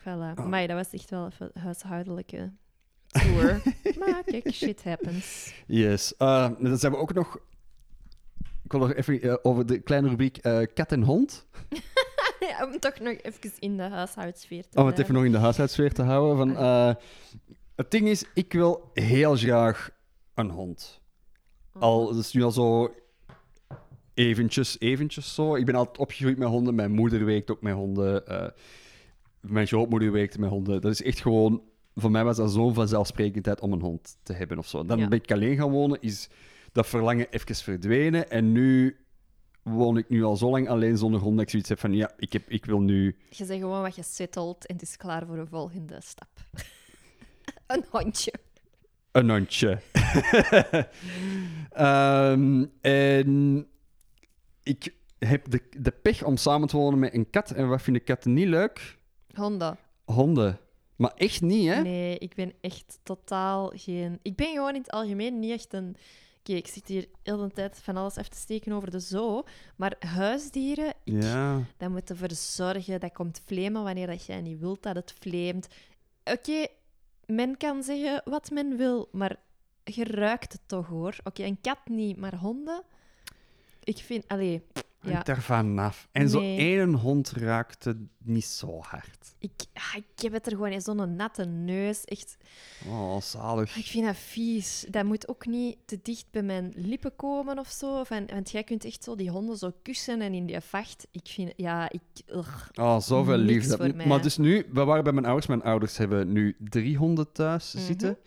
voilà. 0.00 0.34
Oh. 0.38 0.46
Maar 0.46 0.66
dat 0.66 0.76
was 0.76 0.90
echt 1.00 1.10
wel 1.10 1.26
even 1.26 1.50
huishoudelijke 1.60 2.50
tour. 3.06 3.62
maar 3.98 4.22
kijk, 4.24 4.52
shit 4.52 4.84
happens. 4.84 5.54
Yes. 5.66 6.14
Uh, 6.18 6.48
dan 6.58 6.78
zijn 6.78 6.92
we 6.92 6.98
ook 6.98 7.12
nog... 7.14 7.38
Ik 8.68 8.74
wil 8.74 8.86
nog 8.86 8.94
even 8.94 9.20
eh, 9.22 9.34
over 9.42 9.66
de 9.66 9.78
kleine 9.78 10.08
rubriek 10.08 10.36
eh, 10.36 10.60
kat 10.74 10.92
en 10.92 11.02
hond. 11.02 11.46
Ja, 12.40 12.64
om 12.64 12.78
toch 12.78 12.98
nog 12.98 13.14
even 13.22 13.50
in 13.58 13.76
de 13.76 13.82
huishoudsfeer 13.82 14.68
te 14.68 14.78
Om 14.80 14.86
het 14.86 14.98
even 14.98 15.14
nog 15.14 15.24
in 15.24 15.32
de 15.32 15.38
huishoudssfeer 15.38 15.92
te 15.92 16.02
houden. 16.02 16.36
Van, 16.36 16.56
eh, 16.56 16.94
het 17.76 17.90
ding 17.90 18.08
is, 18.08 18.24
ik 18.34 18.52
wil 18.52 18.90
heel 18.92 19.36
graag 19.36 19.90
een 20.34 20.50
hond. 20.50 21.00
Al, 21.72 22.06
dat 22.06 22.16
is 22.16 22.32
nu 22.32 22.42
al 22.42 22.50
zo 22.50 22.94
eventjes, 24.14 24.80
eventjes 24.80 25.34
zo. 25.34 25.54
Ik 25.56 25.66
ben 25.66 25.74
altijd 25.74 25.98
opgegroeid 25.98 26.38
met 26.38 26.48
honden. 26.48 26.74
Mijn 26.74 26.92
moeder 26.92 27.24
werkt 27.24 27.50
ook 27.50 27.62
met 27.62 27.74
honden. 27.74 28.22
mijn 29.40 29.66
grootmoeder 29.66 30.12
werkte 30.12 30.40
met 30.40 30.50
honden. 30.50 30.80
Dat 30.80 30.92
is 30.92 31.02
echt 31.02 31.20
gewoon... 31.20 31.62
Voor 31.94 32.10
mij 32.10 32.24
was 32.24 32.36
dat 32.36 32.50
zo'n 32.50 32.74
vanzelfsprekendheid 32.74 33.60
om 33.60 33.72
een 33.72 33.80
hond 33.80 34.16
te 34.22 34.32
hebben 34.32 34.58
of 34.58 34.66
zo. 34.68 34.84
Dan 34.84 34.98
Ja. 34.98 35.08
ben 35.08 35.18
ik 35.22 35.32
alleen 35.32 35.56
gaan 35.56 35.70
wonen, 35.70 36.00
is 36.00 36.28
dat 36.72 36.86
verlangen 36.86 37.26
even 37.30 37.54
verdwenen. 37.54 38.30
En 38.30 38.52
nu 38.52 38.96
woon 39.62 39.96
ik 39.96 40.08
nu 40.08 40.24
al 40.24 40.36
zo 40.36 40.50
lang 40.50 40.68
alleen 40.68 40.96
zonder 40.96 41.20
hond 41.20 41.34
dat 41.34 41.44
ik 41.44 41.50
zoiets 41.50 41.68
heb 41.68 41.78
van... 41.78 41.92
Ja, 41.92 42.12
ik, 42.16 42.32
heb, 42.32 42.48
ik 42.48 42.64
wil 42.64 42.80
nu... 42.80 43.16
Je 43.30 43.44
zegt 43.44 43.60
gewoon 43.60 43.82
wat 43.82 43.96
je 43.96 44.02
settelt 44.02 44.66
en 44.66 44.74
het 44.74 44.82
is 44.82 44.96
klaar 44.96 45.26
voor 45.26 45.38
een 45.38 45.48
volgende 45.48 46.00
stap. 46.02 46.28
een 47.66 47.84
hondje. 47.90 48.32
Een 49.12 49.30
hondje. 49.30 49.78
Ehm, 51.70 52.64
en 52.80 53.66
ik 54.62 54.94
heb 55.18 55.50
de, 55.50 55.62
de 55.78 55.90
pech 55.90 56.24
om 56.24 56.36
samen 56.36 56.68
te 56.68 56.76
wonen 56.76 56.98
met 56.98 57.14
een 57.14 57.30
kat. 57.30 57.50
En 57.50 57.68
wat 57.68 57.82
vinden 57.82 58.04
katten 58.04 58.32
niet 58.32 58.48
leuk? 58.48 58.98
Honden. 59.34 59.78
Honden. 60.04 60.58
Maar 60.96 61.12
echt 61.16 61.40
niet, 61.40 61.68
hè? 61.68 61.82
Nee, 61.82 62.18
ik 62.18 62.34
ben 62.34 62.52
echt 62.60 62.98
totaal 63.02 63.72
geen... 63.74 64.18
Ik 64.22 64.36
ben 64.36 64.52
gewoon 64.52 64.74
in 64.74 64.80
het 64.80 64.90
algemeen 64.90 65.38
niet 65.38 65.52
echt 65.52 65.72
een... 65.72 65.96
Kijk, 66.48 66.66
ik 66.66 66.72
zit 66.72 66.86
hier 66.88 67.08
heel 67.22 67.36
de 67.36 67.50
tijd 67.50 67.78
van 67.82 67.96
alles 67.96 68.16
even 68.16 68.30
te 68.30 68.36
steken 68.38 68.72
over 68.72 68.90
de 68.90 69.00
zoo. 69.00 69.42
Maar 69.76 69.94
huisdieren, 69.98 70.94
Ja. 71.04 71.62
dat 71.76 71.90
moeten 71.90 72.16
verzorgen. 72.16 73.00
Dat 73.00 73.12
komt 73.12 73.42
vlemen 73.46 73.82
wanneer 73.82 74.06
dat 74.06 74.24
jij 74.26 74.40
niet 74.40 74.58
wilt 74.58 74.82
dat 74.82 74.94
het 74.94 75.14
vleemt. 75.20 75.68
Oké, 76.24 76.66
men 77.26 77.56
kan 77.56 77.82
zeggen 77.82 78.22
wat 78.24 78.50
men 78.50 78.76
wil, 78.76 79.08
maar 79.12 79.36
je 79.84 80.04
ruikt 80.04 80.52
het 80.52 80.60
toch, 80.66 80.86
hoor. 80.86 81.16
Oké, 81.24 81.42
een 81.42 81.60
kat 81.60 81.78
niet, 81.84 82.16
maar 82.16 82.36
honden... 82.36 82.82
Ik 83.84 83.98
vind... 83.98 84.28
Allee, 84.28 84.62
ja. 85.00 85.10
Hangt 85.10 85.26
daarvan 85.26 85.78
af. 85.78 86.08
En 86.12 86.28
zo 86.28 86.40
Nee. 86.40 86.58
één 86.58 86.94
hond 86.94 87.30
raakte 87.30 87.96
niet 88.18 88.44
zo 88.44 88.80
hard. 88.80 89.34
Ik, 89.38 89.50
ah, 89.72 89.94
ik 89.96 90.22
heb 90.22 90.32
het 90.32 90.46
er 90.46 90.52
gewoon 90.52 90.70
in 90.70 90.80
zo'n 90.80 91.16
natte 91.16 91.44
neus. 91.44 92.04
Echt... 92.04 92.36
Oh, 92.86 93.20
zalig. 93.20 93.76
Ik 93.76 93.84
vind 93.86 94.04
dat 94.06 94.16
vies. 94.16 94.86
Dat 94.90 95.04
moet 95.04 95.28
ook 95.28 95.46
niet 95.46 95.76
te 95.84 95.98
dicht 96.02 96.26
bij 96.30 96.42
mijn 96.42 96.72
lippen 96.76 97.16
komen 97.16 97.58
of 97.58 97.68
zo. 97.68 98.04
Van, 98.04 98.26
want 98.26 98.50
jij 98.50 98.64
kunt 98.64 98.84
echt 98.84 99.04
zo 99.04 99.14
die 99.16 99.30
honden 99.30 99.56
zo 99.56 99.72
kussen 99.82 100.20
en 100.20 100.34
in 100.34 100.46
die 100.46 100.60
vacht. 100.60 101.06
Ik 101.10 101.26
vind, 101.26 101.52
ja, 101.56 101.90
ik. 101.90 102.00
ugh. 102.26 102.68
Oh, 102.74 103.00
zoveel 103.00 103.36
liefde. 103.36 103.76
voor 103.76 103.94
mij. 103.96 104.06
Maar 104.06 104.22
dus 104.22 104.36
nu, 104.36 104.66
we 104.72 104.84
waren 104.84 105.04
bij 105.04 105.12
mijn 105.12 105.26
ouders. 105.26 105.46
Mijn 105.46 105.62
ouders 105.62 105.96
hebben 105.96 106.32
nu 106.32 106.56
drie 106.58 106.96
honden 106.96 107.32
thuis 107.32 107.72
Mhm. 107.74 107.84
zitten. 107.84 108.18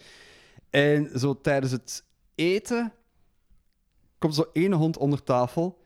En 0.70 1.20
zo 1.20 1.42
tijdens 1.42 1.72
het 1.72 2.04
eten 2.36 2.94
komt 4.18 4.36
zo 4.36 4.50
één 4.54 4.74
hond 4.74 4.98
onder 4.98 5.24
tafel. 5.24 5.80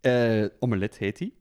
Eh 0.00 0.44
omelet 0.58 0.98
heet 0.98 1.18
die. 1.18 1.36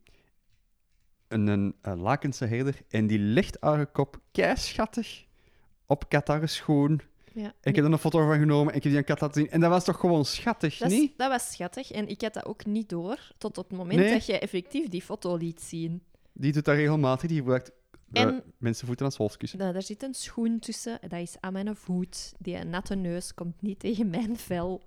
Een, 1.28 1.48
een, 1.48 1.76
een 1.82 2.00
lakense 2.00 2.46
herder. 2.46 2.76
En 2.90 3.08
die 3.08 3.20
legt 3.20 3.58
haar 3.60 3.88
kop 3.88 4.22
keischattig 4.32 5.26
op 5.86 6.10
Qatar 6.10 6.48
schoen. 6.48 7.02
Ja. 7.34 7.54
Ik 7.62 7.76
heb 7.76 7.86
er 7.86 7.92
een 7.92 7.98
foto 7.98 8.26
van 8.28 8.40
genomen 8.40 8.72
en 8.72 8.78
ik 8.78 8.84
heb 8.84 8.92
die 8.92 9.02
aan 9.02 9.08
kat 9.08 9.22
laten 9.22 9.42
zien. 9.42 9.50
En 9.52 9.60
dat 9.60 9.70
was 9.70 9.84
toch 9.84 10.00
gewoon 10.00 10.26
schattig, 10.26 10.78
dat, 10.78 10.92
is- 10.92 10.98
niet? 10.98 11.18
dat 11.18 11.30
was 11.30 11.52
schattig. 11.52 11.92
En 11.92 12.08
ik 12.08 12.22
had 12.22 12.34
dat 12.34 12.46
ook 12.46 12.66
niet 12.66 12.90
door 12.90 13.32
tot 13.38 13.58
op 13.58 13.70
het 13.70 13.78
moment 13.78 14.00
Nee. 14.00 14.12
dat 14.14 14.26
jij 14.26 14.40
effectief 14.42 14.88
die 14.88 15.02
foto 15.02 15.36
liet 15.36 15.62
zien. 15.62 16.04
Die 16.34 16.52
doet 16.52 16.66
dat 16.66 16.76
regelmatig. 16.76 17.28
Die 17.30 17.38
gebruikt 17.38 17.72
eh, 18.12 18.22
En- 18.24 18.44
mensenvoeten 18.58 19.06
als 19.06 19.18
holskussen. 19.18 19.60
Nou, 19.60 19.74
daar 19.74 19.82
zit 19.82 20.04
een 20.04 20.14
schoen 20.14 20.60
tussen. 20.60 21.00
Dat 21.02 21.20
is 21.20 21.36
aan 21.40 21.54
mijn 21.54 21.76
voet. 21.76 22.34
Die 22.40 22.58
natte 22.64 22.96
neus 22.96 23.34
komt 23.34 23.62
niet 23.62 23.80
tegen 23.80 24.10
mijn 24.10 24.38
vel. 24.38 24.84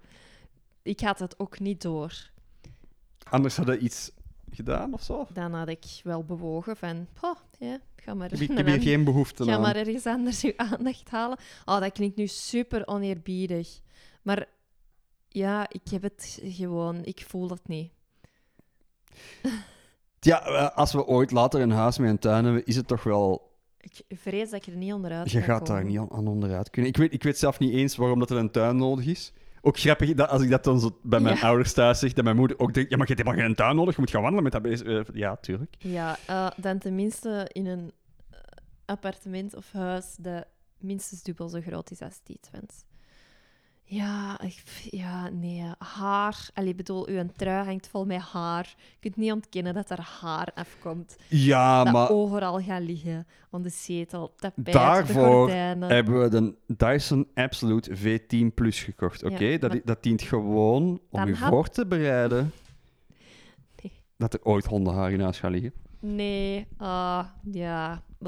Ik 0.83 1.01
had 1.01 1.19
het 1.19 1.39
ook 1.39 1.59
niet 1.59 1.83
door. 1.83 2.31
Anders 3.31 3.57
hadden 3.57 3.85
iets 3.85 4.11
gedaan 4.51 4.93
of 4.95 5.03
zo. 5.03 5.27
Dan 5.33 5.55
had 5.55 5.69
ik 5.69 5.85
wel 6.03 6.25
bewogen 6.25 6.77
van... 6.77 7.07
Oh, 7.21 7.37
ja, 7.59 7.79
ga 7.97 8.15
maar... 8.15 8.33
Ik 8.33 8.39
heb, 8.39 8.51
ik 8.51 8.57
heb 8.57 8.67
hier 8.67 8.81
geen 8.81 9.05
behoefte 9.05 9.45
Ga 9.45 9.53
aan. 9.55 9.61
maar 9.61 9.77
ergens 9.77 10.07
anders 10.07 10.43
uw 10.45 10.53
aandacht 10.57 11.11
halen. 11.11 11.39
Oh, 11.65 11.81
dat 11.81 11.93
klinkt 11.93 12.17
nu 12.17 12.27
super 12.27 12.87
oneerbiedig. 12.87 13.81
Maar 14.23 14.47
ja, 15.29 15.67
ik 15.69 15.89
heb 15.91 16.03
het 16.03 16.41
gewoon... 16.43 17.05
Ik 17.05 17.25
voel 17.29 17.51
het 17.51 17.69
niet. 17.69 17.93
Ja, 20.23 20.43
eh, 20.45 20.77
als 20.77 20.93
we 20.93 21.07
ooit 21.07 21.31
later 21.31 21.61
een 21.61 21.71
huis 21.71 21.99
met 21.99 22.11
een 22.11 22.19
tuin 22.19 22.45
hebben, 22.45 22.65
is 22.67 22.77
het 22.77 22.87
toch 22.87 23.03
wel... 23.03 23.51
Ik 23.81 24.03
vrees 24.09 24.51
dat 24.51 24.67
ik 24.67 24.73
er 24.73 24.79
niet 24.79 24.93
onderuit 24.93 25.31
Je 25.31 25.39
ga 25.39 25.45
gaat 25.45 25.67
daar 25.67 25.85
niet 25.85 25.99
aan, 25.99 26.11
aan 26.13 26.29
onderuit 26.29 26.71
kunnen. 26.71 26.91
Ik 26.91 26.97
weet, 26.97 27.13
ik 27.13 27.23
weet 27.23 27.39
zelf 27.39 27.59
niet 27.59 27.73
eens 27.73 27.97
waarom 27.97 28.19
dat 28.19 28.31
er 28.31 28.37
een 28.37 28.51
tuin 28.51 28.77
nodig 28.77 29.07
is. 29.07 29.33
Ook 29.63 29.79
grappig 29.79 30.15
dat 30.15 30.29
als 30.29 30.43
ik 30.43 30.51
dat 30.51 30.65
dan 30.65 30.81
zo 30.81 30.99
bij 31.03 31.21
mijn 31.21 31.37
Ja. 31.37 31.43
ouders 31.43 31.73
thuis 31.73 31.99
zeg, 31.99 32.13
dat 32.13 32.25
mijn 32.25 32.37
moeder 32.37 32.59
ook 32.59 32.75
denkt, 32.75 32.91
ja, 32.91 32.97
maar 32.97 33.07
je 33.07 33.15
hebt 33.15 33.27
helemaal 33.27 33.47
geen 33.47 33.57
tuin 33.57 33.77
nodig, 33.77 33.95
je 33.95 34.01
moet 34.01 34.11
gaan 34.11 34.21
wandelen 34.21 34.45
met 34.45 34.53
dat 34.53 34.63
beest. 34.63 34.83
Eh, 34.83 35.01
ja, 35.13 35.37
tuurlijk. 35.37 35.75
Ja, 35.79 36.17
eh, 36.27 36.51
dan 36.57 36.79
tenminste 36.79 37.49
in 37.53 37.67
een 37.67 37.93
eh, 38.31 38.39
appartement 38.85 39.55
of 39.55 39.73
huis 39.73 40.17
dat 40.19 40.45
minstens 40.79 41.23
dubbel 41.23 41.49
zo 41.49 41.61
groot 41.61 41.91
is 41.91 42.01
als 42.01 42.21
die 42.25 42.39
Twents. 42.41 42.85
Ja, 43.93 44.41
ik, 44.41 44.63
ja, 44.91 45.29
nee. 45.29 45.65
Haar. 45.79 46.49
Allee, 46.55 46.75
bedoel, 46.75 47.09
uw 47.09 47.27
trui 47.37 47.65
hangt 47.67 47.89
vol 47.89 48.05
met 48.07 48.21
haar. 48.21 48.75
Je 48.77 48.97
kunt 49.01 49.17
niet 49.17 49.33
ontkennen 49.33 49.75
dat 49.75 49.91
er 49.91 50.01
haar 50.21 50.49
afkomt. 50.55 51.17
Ja, 51.29 51.85
dat 51.85 51.93
maar 51.93 52.11
overal 52.11 52.61
gaat 52.63 52.83
liggen. 52.83 53.27
Aan 53.51 53.63
de 53.63 53.69
zetel, 53.69 54.33
tapijt, 54.37 54.67
de 54.67 54.73
Daarvoor 54.73 55.51
hebben 55.51 56.21
we 56.23 56.29
de 56.29 56.55
Dyson 56.67 57.29
Absolute 57.35 57.97
V10 57.97 58.55
Plus 58.55 58.83
gekocht, 58.83 59.25
oké? 59.25 59.45
Ja, 59.45 59.59
dat, 59.59 59.71
maar- 59.71 59.81
dat 59.85 60.03
dient 60.03 60.23
gewoon 60.23 61.01
om 61.11 61.27
je 61.27 61.35
had- 61.35 61.49
voor 61.49 61.69
te 61.69 61.87
bereiden 61.87 62.53
Nee. 63.83 63.93
dat 64.17 64.35
er 64.35 64.41
ooit 64.43 64.67
hondenhaar 64.67 65.13
in 65.13 65.21
huis 65.21 65.39
gaat 65.39 65.51
liggen. 65.51 65.73
Nee, 66.01 66.67
ah, 66.77 67.25
ja. 67.51 68.03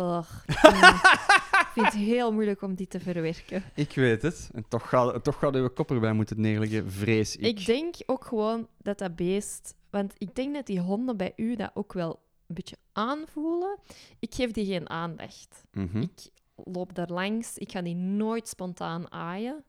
vind- 1.72 1.87
het 1.87 1.94
heel 1.94 2.32
moeilijk 2.32 2.62
om 2.62 2.74
die 2.74 2.87
te 2.87 3.00
verwerken. 3.00 3.62
Ik 3.74 3.92
weet 3.94 4.22
het. 4.22 4.50
En 4.54 4.64
toch 4.68 4.88
gaat, 4.88 5.24
toch 5.24 5.38
gaat 5.38 5.54
uw 5.54 5.68
kop 5.68 5.90
erbij 5.90 6.12
moeten 6.12 6.40
neerleggen, 6.40 6.90
vrees 6.90 7.37
ik. 7.37 7.44
Ik 7.58 7.66
denk 7.66 7.94
ook 8.06 8.24
gewoon 8.24 8.68
dat 8.78 8.98
dat 8.98 9.16
beest... 9.16 9.74
Want 9.90 10.14
ik 10.18 10.35
denk 10.35 10.54
dat 10.54 10.66
die 10.66 10.80
honden 10.80 11.16
bij 11.16 11.32
u 11.37 11.56
dat 11.56 11.70
ook 11.74 11.92
wel 11.92 12.20
een 12.46 12.54
beetje 12.54 12.76
aanvoelen. 12.92 13.78
Ik 14.18 14.35
geef 14.35 14.50
die 14.50 14.66
geen 14.66 14.90
aandacht. 14.90 15.64
Mhm. 15.72 16.00
Ik 16.00 16.28
loop 16.54 16.94
daar 16.94 17.08
langs. 17.11 17.58
Ik 17.58 17.70
ga 17.72 17.82
die 17.82 17.94
nooit 17.94 18.48
spontaan 18.48 19.12
aaien. 19.12 19.64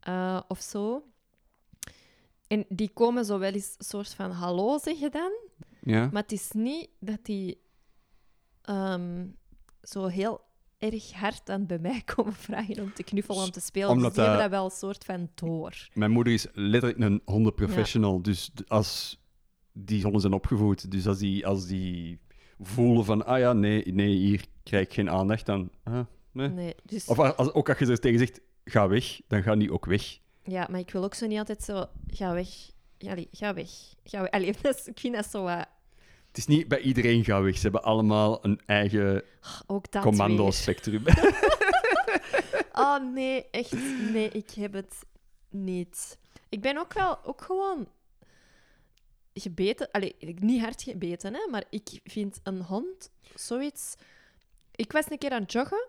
eh, 0.00 0.40
of 0.48 0.60
zo. 0.60 1.02
En 2.46 2.64
die 2.68 2.88
komen 2.94 3.24
zo 3.24 3.38
wel 3.38 3.52
eens 3.52 3.74
een 3.78 3.84
soort 3.84 4.14
van 4.14 4.30
hallo 4.30 4.78
zeggen 4.78 5.10
dan. 5.10 5.32
Ja. 5.80 6.08
Maar 6.12 6.22
het 6.22 6.32
is 6.32 6.50
niet 6.52 6.88
dat 7.00 7.18
die 7.24 7.60
ehm, 8.62 9.26
zo 9.82 10.06
heel 10.06 10.40
erg 10.82 11.12
hard 11.12 11.50
aan 11.50 11.66
bij 11.66 11.78
mij 11.78 12.02
komen 12.14 12.32
vragen 12.32 12.82
om 12.82 12.92
te 12.94 13.02
knuffelen, 13.02 13.42
om 13.44 13.50
te 13.50 13.60
spelen. 13.60 13.88
Omdat 13.88 14.14
dus 14.14 14.24
die 14.24 14.24
hebben 14.24 14.40
dat- 14.50 14.50
dat 14.50 14.60
wel 14.60 14.64
een 14.70 14.94
soort 14.94 15.04
van 15.04 15.30
door. 15.34 15.88
Mijn 15.94 16.10
moeder 16.10 16.32
is 16.32 16.46
letterlijk 16.52 17.00
een 17.00 17.22
hondenprofessional. 17.24 18.22
Dus 18.22 18.50
als 18.66 19.20
die 19.72 20.02
honden 20.02 20.20
zijn 20.20 20.32
opgevoed, 20.32 20.90
dus 20.90 21.06
als 21.06 21.18
die, 21.18 21.46
als 21.46 21.66
die 21.66 22.20
voelen 22.60 23.04
van, 23.04 23.26
ah 23.26 23.38
ja, 23.38 23.52
nee, 23.52 23.92
nee, 23.92 24.14
hier 24.16 24.44
krijg 24.62 24.84
ik 24.86 24.92
geen 24.92 25.10
aandacht, 25.10 25.46
dan... 25.46 25.70
ah, 25.84 26.00
nee. 26.32 26.48
Nee, 26.48 26.74
dus, 26.84 27.06
Of 27.06 27.18
als, 27.18 27.52
ook 27.52 27.68
als 27.68 27.78
je 27.78 27.86
er 27.86 27.98
tegen 28.00 28.18
zegt, 28.18 28.40
ga 28.64 28.88
weg, 28.88 29.20
dan 29.28 29.42
gaan 29.42 29.58
die 29.58 29.72
ook 29.72 29.84
weg. 29.86 30.18
ja, 30.44 30.66
maar 30.70 30.80
ik 30.80 30.90
wil 30.90 31.04
ook 31.04 31.14
zo 31.14 31.26
niet 31.26 31.38
altijd 31.38 31.62
zo, 31.62 31.84
ga 32.06 32.34
weg. 32.34 32.48
Allee, 32.98 33.28
ga 33.32 33.54
weg. 33.54 33.70
Ga 34.04 34.20
weg. 34.20 34.30
Allee, 34.30 34.54
dat 34.62 34.78
is- 34.78 34.86
ik 34.86 35.00
vind 35.00 35.14
dat 35.14 35.26
zo 35.26 35.42
wat... 35.42 35.66
Het 36.32 36.40
is 36.40 36.46
niet 36.46 36.68
bij 36.68 36.80
iedereen 36.80 37.24
ga 37.24 37.42
weg. 37.42 37.54
Ze 37.56 37.62
hebben 37.62 37.82
allemaal 37.82 38.44
een 38.44 38.60
eigen 38.66 39.24
Ook 39.66 39.90
dat 39.90 40.02
commando-spectrum. 40.02 41.04
Oh 42.72 42.96
nee, 43.14 43.50
echt. 43.50 43.72
Nee, 44.12 44.28
ik 44.28 44.50
heb 44.50 44.72
het 44.72 44.94
niet. 45.50 46.18
Ik 46.48 46.60
ben 46.60 46.78
ook 46.78 46.92
wel 46.92 47.24
ook 47.24 47.42
gewoon 47.42 47.88
gebeten. 49.34 49.90
Allee, 49.90 50.16
niet 50.20 50.60
hard 50.60 50.82
gebeten, 50.82 51.34
hè, 51.34 51.48
maar 51.50 51.64
ik 51.70 52.00
vind 52.04 52.40
een 52.42 52.62
hond 52.62 53.10
zoiets... 53.34 53.94
Ik 54.70 54.92
was 54.92 55.10
een 55.10 55.18
keer 55.18 55.30
aan 55.30 55.42
het 55.42 55.52
joggen. 55.52 55.88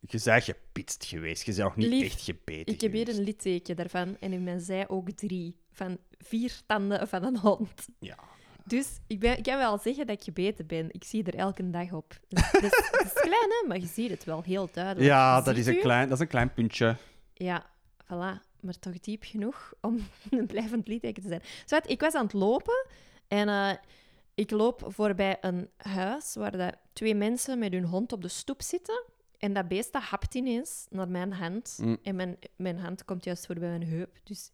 Je 0.00 0.20
bent 0.24 0.44
gepitst 0.44 1.04
geweest. 1.04 1.46
Je 1.46 1.52
bent 1.52 1.64
nog 1.64 1.76
niet 1.76 1.88
Lief, 1.88 2.04
echt 2.04 2.22
gebeten 2.22 2.74
Ik 2.74 2.80
heb 2.80 2.92
hier 2.92 3.08
een 3.08 3.22
litteken 3.22 3.76
daarvan. 3.76 4.16
En 4.20 4.32
in 4.32 4.42
mijn 4.42 4.60
zij 4.60 4.88
ook 4.88 5.10
drie. 5.10 5.56
Van 5.72 5.98
vier 6.18 6.60
tanden 6.66 7.08
van 7.08 7.24
een 7.24 7.38
hond. 7.38 7.88
Ja. 7.98 8.18
Dus 8.70 9.00
ik, 9.06 9.20
ben, 9.20 9.36
ik 9.36 9.42
kan 9.42 9.56
wel 9.56 9.78
zeggen 9.78 10.06
dat 10.06 10.16
ik 10.16 10.22
gebeten 10.22 10.66
ben. 10.66 10.86
Ik 10.90 11.04
zie 11.04 11.24
er 11.24 11.34
elke 11.34 11.70
dag 11.70 11.92
op. 11.92 12.18
Dus, 12.28 12.42
het 12.50 13.02
is 13.04 13.12
klein, 13.12 13.50
hè, 13.50 13.68
maar 13.68 13.78
je 13.78 13.86
ziet 13.86 14.10
het 14.10 14.24
wel 14.24 14.42
heel 14.42 14.68
duidelijk. 14.72 15.06
Ja, 15.06 15.40
dat 15.40 15.56
is, 15.56 15.66
een 15.66 15.74
u? 15.74 15.78
klein, 15.78 16.08
dat 16.08 16.16
is 16.16 16.22
een 16.22 16.30
klein 16.30 16.52
puntje. 16.52 16.96
Ja, 17.34 17.66
voilà. 18.04 18.48
Maar 18.60 18.78
toch 18.80 19.00
diep 19.00 19.22
genoeg 19.24 19.72
om 19.80 20.06
een 20.30 20.46
blijvend 20.46 20.88
litteken 20.88 21.22
te 21.22 21.28
zijn. 21.28 21.42
Zwart, 21.64 21.90
ik 21.90 22.00
was 22.00 22.14
aan 22.14 22.24
het 22.24 22.32
lopen 22.32 22.86
en 23.28 23.48
eh, 23.48 23.72
ik 24.34 24.50
loop 24.50 24.84
voorbij 24.86 25.38
een 25.40 25.68
huis 25.76 26.34
waar 26.34 26.74
twee 26.92 27.14
mensen 27.14 27.58
met 27.58 27.72
hun 27.72 27.84
hond 27.84 28.12
op 28.12 28.22
de 28.22 28.28
stoep 28.28 28.62
zitten. 28.62 29.04
En 29.38 29.52
dat 29.52 29.68
beest 29.68 29.92
dat 29.92 30.02
hapt 30.02 30.34
ineens 30.34 30.86
naar 30.90 31.08
mijn 31.08 31.32
hand. 31.32 31.78
Mm. 31.82 31.98
En 32.02 32.16
mijn, 32.16 32.38
mijn 32.56 32.78
hand 32.78 33.04
komt 33.04 33.24
juist 33.24 33.46
voorbij 33.46 33.68
mijn 33.68 33.88
heup. 33.88 34.18
Dus... 34.24 34.50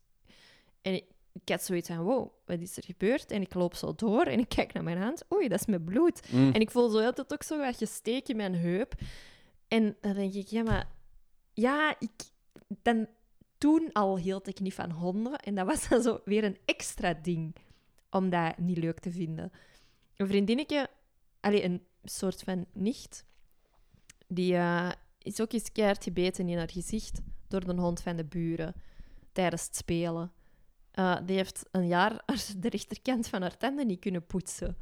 En 0.82 0.94
ik, 0.94 1.04
ik 1.42 1.48
had 1.48 1.62
zoiets 1.62 1.88
van, 1.88 1.98
wow, 1.98 2.30
wat 2.44 2.60
is 2.60 2.76
er 2.76 2.84
gebeurd? 2.84 3.30
En 3.30 3.42
ik 3.42 3.54
loop 3.54 3.74
zo 3.74 3.94
door 3.94 4.22
en 4.22 4.38
ik 4.38 4.48
kijk 4.48 4.72
naar 4.72 4.82
mijn 4.82 4.98
hand. 4.98 5.24
Oei, 5.32 5.48
dat 5.48 5.60
is 5.60 5.66
mijn 5.66 5.84
bloed. 5.84 6.32
Mm. 6.32 6.52
En 6.52 6.60
ik 6.60 6.70
voel 6.70 6.88
zo 6.88 6.98
heel 6.98 7.12
tijd 7.12 7.32
ook 7.32 7.42
zo 7.42 7.58
wat 7.58 7.76
gesteek 7.76 8.28
in 8.28 8.36
mijn 8.36 8.54
heup. 8.54 8.94
En 9.68 9.96
dan 10.00 10.14
denk 10.14 10.34
ik, 10.34 10.46
ja, 10.46 10.62
maar... 10.62 10.88
Ja, 11.52 11.96
ik... 11.98 12.10
Dan, 12.82 13.06
toen 13.58 13.92
al 13.92 14.18
hield 14.18 14.48
ik 14.48 14.60
niet 14.60 14.74
van 14.74 14.90
honden. 14.90 15.38
En 15.38 15.54
dat 15.54 15.66
was 15.66 15.88
dan 15.88 16.02
zo 16.02 16.20
weer 16.24 16.44
een 16.44 16.58
extra 16.64 17.14
ding 17.14 17.56
om 18.10 18.30
dat 18.30 18.58
niet 18.58 18.78
leuk 18.78 19.00
te 19.00 19.10
vinden. 19.10 19.52
Een 20.16 20.26
vriendinnetje, 20.26 20.88
allee, 21.40 21.64
een 21.64 21.86
soort 22.04 22.42
van 22.42 22.66
nicht, 22.72 23.24
die 24.26 24.54
eh, 24.54 24.90
is 25.18 25.40
ook 25.40 25.52
eens 25.52 25.72
keihard 25.72 26.04
gebeten 26.04 26.48
in 26.48 26.58
haar 26.58 26.70
gezicht 26.70 27.20
door 27.48 27.64
de 27.64 27.74
hond 27.74 28.00
van 28.00 28.16
de 28.16 28.24
buren 28.24 28.74
tijdens 29.32 29.66
het 29.66 29.76
spelen. 29.76 30.32
Eh, 30.96 31.16
die 31.24 31.36
heeft 31.36 31.68
een 31.70 31.86
jaar 31.86 32.22
de 32.58 32.68
rechterkant 32.68 33.28
van 33.28 33.42
haar 33.42 33.56
tanden 33.56 33.86
niet 33.86 34.00
kunnen 34.00 34.26
poetsen. 34.26 34.76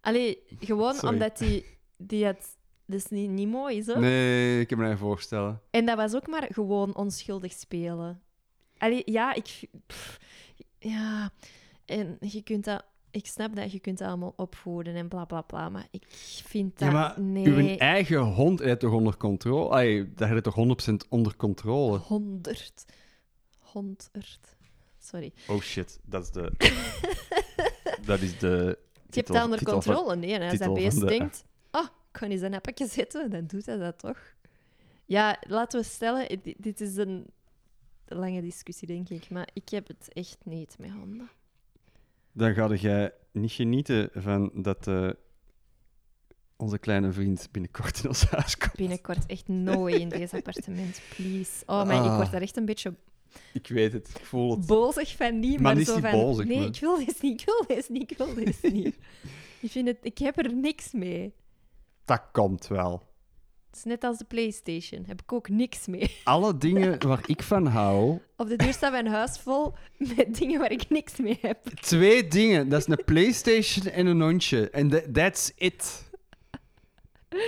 Allee, 0.00 0.42
gewoon 0.60 0.94
Sorry. 0.94 1.12
omdat 1.12 1.38
die, 1.38 1.66
die 1.96 2.24
het... 2.24 2.56
Dat 2.86 2.98
is 2.98 3.06
niet, 3.06 3.30
niet 3.30 3.48
mooi, 3.48 3.82
zo. 3.82 3.98
Nee, 3.98 4.60
ik 4.60 4.66
kan 4.66 4.78
me 4.78 4.88
dat 4.88 4.98
voorstellen. 4.98 5.60
En 5.70 5.86
dat 5.86 5.96
was 5.96 6.14
ook 6.14 6.26
maar 6.26 6.48
gewoon 6.52 6.96
onschuldig 6.96 7.52
spelen. 7.52 8.22
Allee, 8.78 9.02
ja, 9.04 9.34
ik... 9.34 9.68
pff, 9.86 10.20
ja, 10.78 11.30
en 11.84 12.16
je 12.20 12.42
kunt 12.42 12.64
dat... 12.64 12.84
Ik 13.10 13.26
snap 13.26 13.56
dat 13.56 13.72
je 13.72 13.80
kunt 13.80 13.98
dat 13.98 14.08
allemaal 14.08 14.32
opvoeden 14.36 14.94
en 14.94 15.08
bla 15.08 15.24
bla 15.24 15.40
bla, 15.42 15.68
maar 15.68 15.86
ik 15.90 16.04
vind 16.44 16.78
dat... 16.78 16.88
Ja, 16.88 16.94
maar 16.94 17.20
nee, 17.20 17.46
uw 17.46 17.76
eigen 17.76 18.20
hond 18.20 18.60
heeft 18.60 18.80
toch 18.80 18.92
onder 18.92 19.16
controle? 19.16 19.70
Ay, 19.70 20.12
dat 20.14 20.28
heb 20.28 20.36
je 20.36 20.52
toch 20.52 20.88
100% 21.04 21.08
onder 21.08 21.36
controle? 21.36 21.98
honderd. 21.98 22.84
Honderd. 23.58 24.55
Sorry. 25.06 25.32
Oh 25.48 25.60
shit, 25.60 25.98
dat 26.04 26.22
is 26.22 26.30
de... 26.30 26.52
dat 28.06 28.20
is 28.20 28.38
de... 28.38 28.78
Je 29.10 29.22
hebt 29.22 29.26
dat 29.32 29.44
onder 29.44 29.58
titel 29.58 29.82
van- 29.82 29.94
controle. 29.94 30.16
Nee, 30.16 30.32
en 30.38 30.50
als 30.50 30.58
dat 30.58 30.74
beest 30.74 31.00
de- 31.00 31.06
denkt... 31.06 31.44
Ah, 31.70 31.84
ik 31.84 31.90
kan 32.20 32.30
eens 32.30 32.40
een 32.40 32.54
appje 32.54 32.86
zetten, 32.86 33.30
dan 33.30 33.46
doet 33.46 33.66
hij 33.66 33.76
dat 33.76 33.98
toch. 33.98 34.18
Ja, 35.04 35.36
laten 35.48 35.80
we 35.80 35.86
stellen... 35.86 36.40
di- 36.42 36.54
Dit 36.58 36.80
is 36.80 36.96
een 36.96 37.26
lange 38.06 38.40
discussie, 38.40 38.86
denk 38.88 39.08
ik. 39.08 39.30
Maar 39.30 39.48
ik 39.52 39.68
heb 39.68 39.88
het 39.88 40.08
echt 40.12 40.36
niet 40.44 40.76
met 40.78 40.90
honden. 40.90 41.28
Dan 42.32 42.54
ga 42.54 42.74
jij 42.74 43.12
niet 43.32 43.52
genieten 43.52 44.10
van 44.14 44.50
dat 44.54 44.86
eh, 44.86 45.10
onze 46.56 46.78
kleine 46.78 47.12
vriend 47.12 47.48
binnenkort 47.50 47.98
in 48.02 48.08
ons 48.08 48.24
huis 48.24 48.56
komt. 48.56 48.74
Binnenkort 48.76 49.26
echt 49.26 49.48
nooit 49.48 49.94
in 49.98 50.08
deze 50.08 50.36
appartement, 50.40 51.00
please. 51.16 51.62
Oh, 51.66 51.84
maar 51.86 51.96
ik 52.04 52.10
Ah. 52.10 52.16
word 52.16 52.30
daar 52.30 52.40
echt 52.42 52.56
een 52.56 52.64
beetje 52.64 52.94
Ik 53.52 53.68
weet 53.68 53.92
het, 53.92 54.08
ik 54.18 54.24
voel 54.24 54.50
het. 54.50 54.66
bozig 54.66 55.16
van 55.16 55.38
niet, 55.40 55.60
Maar 55.60 55.74
maar, 55.74 55.84
zo 55.84 55.98
van... 55.98 56.10
bozig, 56.10 56.46
nee, 56.46 56.66
ik 56.66 56.76
wil 56.80 56.96
dit 56.98 57.22
niet, 57.22 57.40
ik 57.40 57.46
wil 57.46 57.64
dit 57.76 57.88
niet, 57.88 58.10
ik 58.10 58.18
wil 58.18 58.34
dit 58.34 58.62
niet. 58.72 58.96
ik, 59.60 59.70
vind 59.70 59.88
het, 59.88 59.98
ik 60.02 60.18
heb 60.18 60.38
er 60.38 60.54
niks 60.54 60.92
mee. 60.92 61.32
Dat 62.04 62.22
komt 62.32 62.66
wel. 62.66 63.02
Het 63.70 63.76
is 63.84 63.90
net 63.90 64.04
als 64.04 64.18
de 64.18 64.24
Playstation, 64.24 65.04
heb 65.06 65.22
ik 65.22 65.32
ook 65.32 65.48
niks 65.48 65.86
mee. 65.86 66.16
Alle 66.24 66.58
dingen 66.58 67.06
waar 67.06 67.22
ik 67.26 67.42
van 67.42 67.66
hou... 67.66 68.18
Op 68.36 68.48
de 68.48 68.56
deur 68.56 68.72
staat 68.72 68.90
mijn 68.92 69.06
huis 69.06 69.38
vol 69.38 69.74
met 69.98 70.36
dingen 70.38 70.60
waar 70.60 70.72
ik 70.72 70.88
niks 70.88 71.16
mee 71.16 71.38
heb. 71.40 71.64
Twee 71.64 72.28
dingen. 72.28 72.68
Dat 72.68 72.80
is 72.80 72.86
een 72.86 73.04
Playstation 73.04 73.86
en 73.92 74.06
een 74.06 74.20
hondje. 74.20 74.70
En 74.70 74.88
tha- 74.88 75.02
that's 75.12 75.52
it. 75.56 76.04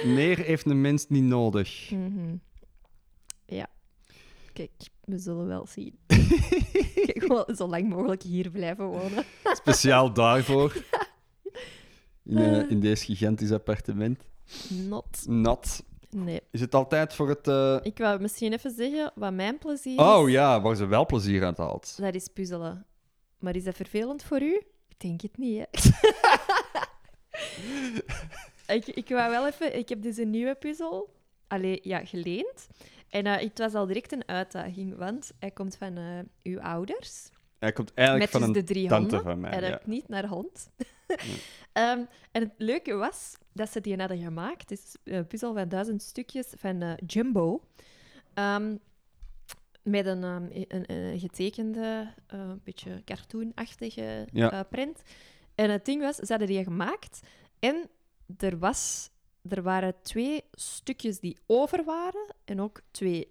Meer 0.05 0.39
heeft 0.39 0.67
een 0.67 0.81
mens 0.81 1.07
niet 1.09 1.23
nodig. 1.23 1.89
Ja. 1.89 1.97
Kijk, 4.59 4.89
we 5.05 5.19
zullen 5.19 5.47
wel 5.47 5.67
zien. 5.67 5.99
Kijk, 7.07 7.15
gewoon 7.23 7.45
zo 7.57 7.69
lang 7.69 7.89
mogelijk 7.89 8.23
hier 8.23 8.51
blijven 8.51 8.85
wonen. 8.87 9.25
Speciaal 9.45 10.13
daarvoor. 10.13 10.73
In, 12.25 12.37
eh, 12.39 12.71
in 12.71 12.81
deze 12.81 13.05
gigantisch 13.05 13.53
appartement. 13.53 14.23
Not. 14.69 15.27
Nat. 15.27 15.85
Nee. 16.11 16.41
Is 16.51 16.61
het 16.61 16.75
altijd 16.75 17.15
voor 17.15 17.29
het... 17.29 17.49
eh, 17.49 17.77
Ik 17.83 17.99
wou 17.99 18.21
misschien 18.21 18.53
even 18.53 18.71
zeggen 18.71 19.13
wat 19.15 19.33
mijn 19.33 19.59
plezier 19.59 19.99
is. 19.99 20.05
Oh 20.05 20.31
ja, 20.31 20.61
waar 20.61 20.77
ze 20.77 20.87
wel 20.87 21.07
plezier 21.07 21.45
aan 21.45 21.55
haalt. 21.57 21.97
Dat 22.01 22.15
is 22.15 22.29
puzzelen. 22.29 22.87
Maar 23.39 23.57
is 23.57 23.65
dat 23.65 23.77
vervelend 23.77 24.23
voor 24.23 24.43
u? 24.43 24.55
Ik 24.89 25.01
denk 25.01 25.21
het 25.21 25.37
niet, 25.39 25.59
hè. 25.59 25.65
ik, 28.75 28.87
ik 28.87 29.09
wou 29.09 29.31
wel 29.31 29.47
even... 29.47 29.77
Ik 29.79 29.89
heb 29.89 30.03
dus 30.03 30.17
een 30.17 30.31
nieuwe 30.31 30.55
puzzel. 30.55 31.15
Allee, 31.47 31.81
ja, 31.83 32.05
geleend. 32.05 32.67
En 33.09 33.27
eh, 33.27 33.43
het 33.43 33.59
was 33.59 33.75
al 33.75 33.87
direct 33.87 34.13
een 34.13 34.29
uitdaging, 34.29 34.97
want 34.97 35.33
hij 35.39 35.51
komt 35.51 35.77
van 35.77 35.97
eh, 35.97 36.19
uw 36.43 36.61
ouders. 36.61 37.29
Hij 37.59 37.73
komt 37.73 37.95
eigenlijk 37.95 38.33
met 38.33 38.43
van 38.43 38.53
dus 38.53 38.63
de 38.63 38.73
drie 38.73 38.89
tante 38.89 39.17
honden. 39.17 39.33
van 39.33 39.41
mij. 39.41 39.51
en 39.51 39.69
ja. 39.69 39.75
ook 39.75 39.87
niet 39.87 40.09
naar 40.09 40.27
hond. 40.27 40.71
Ehm, 41.73 42.05
en 42.31 42.43
het 42.43 42.53
leuke 42.57 42.95
was 42.95 43.37
dat 43.53 43.71
ze 43.71 43.81
die 43.81 43.97
hadden 43.97 44.19
gemaakt. 44.19 44.71
Het 44.71 44.71
is 44.71 44.97
een 45.05 45.27
puzzel 45.27 45.55
van 45.55 45.69
duizend 45.69 46.03
stukjes 46.03 46.47
van 46.57 46.83
eh, 46.83 46.93
Jumbo. 47.07 47.61
Ehm, 48.35 48.77
met 49.83 50.07
een, 50.07 50.25
ehm, 50.25 50.47
een, 50.69 50.93
een 50.93 51.19
getekende, 51.19 52.15
beetje 52.65 53.03
cartoonachtige 53.05 54.27
Ja. 54.33 54.63
print. 54.63 55.03
En 55.55 55.71
het 55.71 55.85
ding 55.85 56.03
was, 56.03 56.17
ze 56.17 56.27
hadden 56.29 56.49
die 56.49 56.63
gemaakt. 56.63 57.21
En 57.59 57.89
er, 58.37 58.59
was, 58.59 59.11
er 59.51 59.63
waren 59.63 59.95
twee 60.03 60.43
stukjes 60.53 61.21
die 61.21 61.37
over 61.47 61.85
waren. 61.85 62.35
En 62.45 62.61
ook 62.61 62.81
twee 62.91 63.29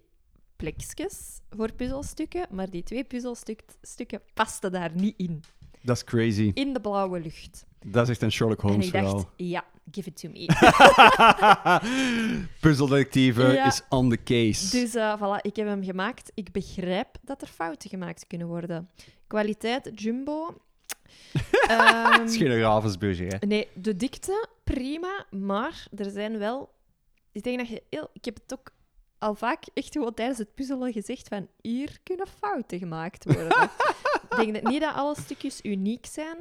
plekjes 0.56 1.40
voor 1.50 1.72
puzzelstukken. 1.72 2.46
Maar 2.50 2.70
die 2.70 2.82
twee 2.82 3.04
puzzelstukken 3.04 4.20
pasten 4.34 4.72
daar 4.72 4.90
niet 4.94 5.14
in. 5.16 5.42
Dat 5.82 5.96
is 5.96 6.04
crazy. 6.04 6.50
In 6.54 6.72
de 6.72 6.80
blauwe 6.80 7.20
lucht. 7.20 7.66
Dat 7.86 8.02
is 8.02 8.08
echt 8.08 8.22
een 8.22 8.32
Sherlock 8.32 8.62
En 8.62 8.68
Holmes 8.68 8.90
dacht, 8.90 9.04
verhaal. 9.04 9.30
ja, 9.36 9.64
give 9.90 10.08
it 10.08 10.16
to 10.20 10.28
me. 10.28 10.46
Puzzeldetectieve 12.60 13.42
Ja. 13.52 13.66
is 13.66 13.82
on 13.88 14.10
the 14.10 14.22
case. 14.22 14.70
dus 14.80 14.94
eh, 14.94 15.16
voilà, 15.22 15.40
ik 15.42 15.56
heb 15.56 15.66
hem 15.66 15.84
gemaakt. 15.84 16.30
Ik 16.34 16.52
begrijp 16.52 17.08
dat 17.22 17.42
er 17.42 17.48
fouten 17.48 17.90
gemaakt 17.90 18.26
kunnen 18.26 18.46
worden. 18.46 18.88
Kwaliteit, 19.26 19.90
jumbo. 19.94 20.56
Ehm, 21.68 22.20
Het 22.20 22.30
is 22.30 22.36
geen 22.36 22.60
Ravensburger, 22.60 23.26
hè. 23.26 23.46
nee, 23.46 23.68
de 23.74 23.96
dikte, 23.96 24.48
prima. 24.64 25.26
Maar 25.30 25.86
er 25.96 26.10
zijn 26.10 26.38
wel... 26.38 26.70
Ik 27.32 27.42
denk 27.42 27.58
dat 27.58 27.68
je... 27.68 27.82
Heel... 27.90 28.10
Ik 28.12 28.24
heb 28.24 28.34
het 28.34 28.52
ook 28.58 28.70
al 29.18 29.34
vaak 29.34 29.64
echt 29.74 29.92
gewoon 29.92 30.14
tijdens 30.14 30.38
het 30.38 30.54
puzzelen 30.54 30.92
gezegd 30.92 31.28
van... 31.28 31.48
Hier 31.60 31.98
kunnen 32.02 32.26
fouten 32.26 32.78
gemaakt 32.78 33.24
worden. 33.24 33.70
ik 34.30 34.36
denk 34.36 34.54
dat 34.54 34.62
niet 34.72 34.80
dat 34.80 34.94
alle 34.94 35.14
stukjes 35.20 35.60
uniek 35.62 36.06
zijn. 36.06 36.36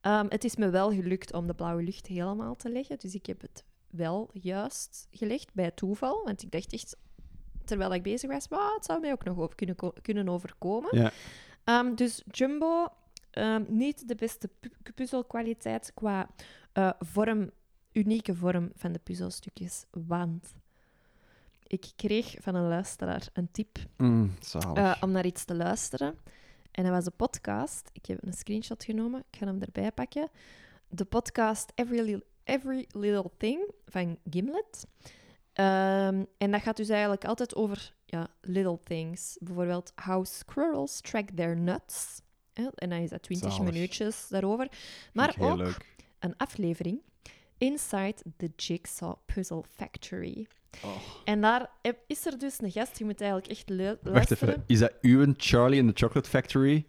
Ehm, 0.00 0.26
het 0.28 0.44
is 0.44 0.56
me 0.56 0.70
wel 0.70 0.92
gelukt 0.92 1.32
om 1.32 1.46
de 1.46 1.54
blauwe 1.54 1.82
lucht 1.82 2.06
helemaal 2.06 2.56
te 2.56 2.70
leggen. 2.70 2.98
Dus 2.98 3.14
ik 3.14 3.26
heb 3.26 3.40
het 3.40 3.64
wel 3.90 4.30
juist 4.32 5.06
gelegd 5.10 5.54
bij 5.54 5.70
toeval. 5.70 6.22
Want 6.24 6.42
ik 6.42 6.50
dacht 6.50 6.72
echt, 6.72 6.96
terwijl 7.64 7.94
ik 7.94 8.02
bezig 8.02 8.30
was, 8.30 8.48
"Wauw, 8.48 8.74
het 8.74 8.84
zou 8.84 9.00
mij 9.00 9.12
ook 9.12 9.24
nog 9.24 9.38
over 9.38 9.54
kunnen, 9.54 9.76
kunnen 10.02 10.28
overkomen. 10.28 10.98
Ja. 10.98 11.10
Ehm, 11.64 11.94
dus 11.94 12.22
Jumbo, 12.30 12.88
ehm, 13.32 13.64
niet 13.68 14.08
de 14.08 14.14
beste 14.14 14.48
pu- 14.60 14.92
puzzelkwaliteit 14.94 15.90
qua 15.94 16.28
eh, 16.72 16.90
vorm, 16.98 17.50
unieke 17.92 18.34
vorm 18.34 18.70
van 18.74 18.92
de 18.92 18.98
puzzelstukjes. 18.98 19.84
Want 19.90 20.54
ik 21.66 21.92
kreeg 21.96 22.34
van 22.40 22.54
een 22.54 22.68
luisteraar 22.68 23.28
een 23.32 23.50
tip 23.50 23.78
Mm, 23.96 24.34
eh, 24.74 24.94
om 25.00 25.10
naar 25.10 25.26
iets 25.26 25.44
te 25.44 25.54
luisteren. 25.54 26.18
En 26.70 26.82
dat 26.84 26.92
was 26.92 27.06
een 27.06 27.16
podcast. 27.16 27.90
Ik 27.92 28.06
heb 28.06 28.26
een 28.26 28.32
screenshot 28.32 28.84
genomen. 28.84 29.24
Ik 29.30 29.38
ga 29.38 29.46
hem 29.46 29.60
erbij 29.62 29.92
pakken. 29.92 30.28
De 30.88 31.04
podcast 31.04 31.72
Every, 31.74 32.00
Li- 32.02 32.22
Every 32.44 32.86
Little 32.90 33.30
Thing 33.36 33.70
van 33.86 34.18
Gimlet. 34.30 34.86
Ehm, 35.52 36.24
en 36.38 36.50
dat 36.50 36.62
gaat 36.62 36.76
dus 36.76 36.88
eigenlijk 36.88 37.24
altijd 37.24 37.54
over 37.54 37.94
ja, 38.04 38.28
little 38.40 38.78
things. 38.84 39.36
Bijvoorbeeld 39.40 39.92
how 40.04 40.24
squirrels 40.26 41.00
track 41.00 41.28
their 41.34 41.56
nuts. 41.56 42.20
En 42.54 42.88
dan 42.88 42.98
is 42.98 43.10
dat 43.10 43.22
20 43.22 43.52
Zalig. 43.52 43.72
minuutjes 43.72 44.26
daarover. 44.28 44.68
Maar 45.12 45.34
ook 45.38 45.56
leuk. 45.56 45.94
een 46.18 46.36
aflevering 46.36 47.00
Inside 47.58 48.14
the 48.36 48.50
Jigsaw 48.56 49.14
Puzzle 49.26 49.62
Factory. 49.76 50.46
Oh. 50.84 50.96
En 51.24 51.40
daar 51.40 51.70
is 52.06 52.26
er 52.26 52.38
dus 52.38 52.60
een 52.60 52.70
gast, 52.70 52.98
je 52.98 53.04
moet 53.04 53.20
eigenlijk 53.20 53.50
echt 53.50 53.68
lu- 53.68 53.84
Wacht 53.86 53.98
luisteren. 54.02 54.48
even, 54.48 54.64
is 54.66 54.78
dat 54.78 54.92
uw 55.00 55.34
Charlie 55.36 55.80
and 55.82 55.96
the 55.96 56.04
Chocolate 56.04 56.28
Factory? 56.28 56.86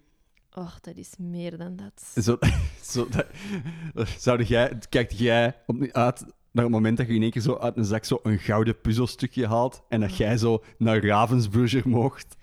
Och, 0.53 0.79
dat 0.79 0.97
is 0.97 1.11
meer 1.17 1.57
dan 1.57 1.75
dat. 1.75 2.23
Zo, 2.23 2.37
zo, 2.91 3.07
dat, 3.93 4.07
zou 4.17 4.43
jij, 4.43 4.77
kijkt 4.89 5.17
jij 5.17 5.55
op, 5.65 5.83
uit 5.91 6.25
naar 6.53 6.63
het 6.63 6.73
moment 6.73 6.97
dat 6.97 7.07
je 7.07 7.13
in 7.13 7.21
één 7.21 7.31
keer 7.31 7.41
zo 7.41 7.57
uit 7.57 7.77
een 7.77 7.85
zak 7.85 8.05
zo 8.05 8.19
een 8.23 8.39
gouden 8.39 8.81
puzzelstukje 8.81 9.47
haalt 9.47 9.83
en 9.89 9.99
dat 9.99 10.17
jij 10.17 10.37
zo 10.37 10.63
naar 10.77 11.05
Ravensburger 11.05 11.89
mocht? 11.89 12.37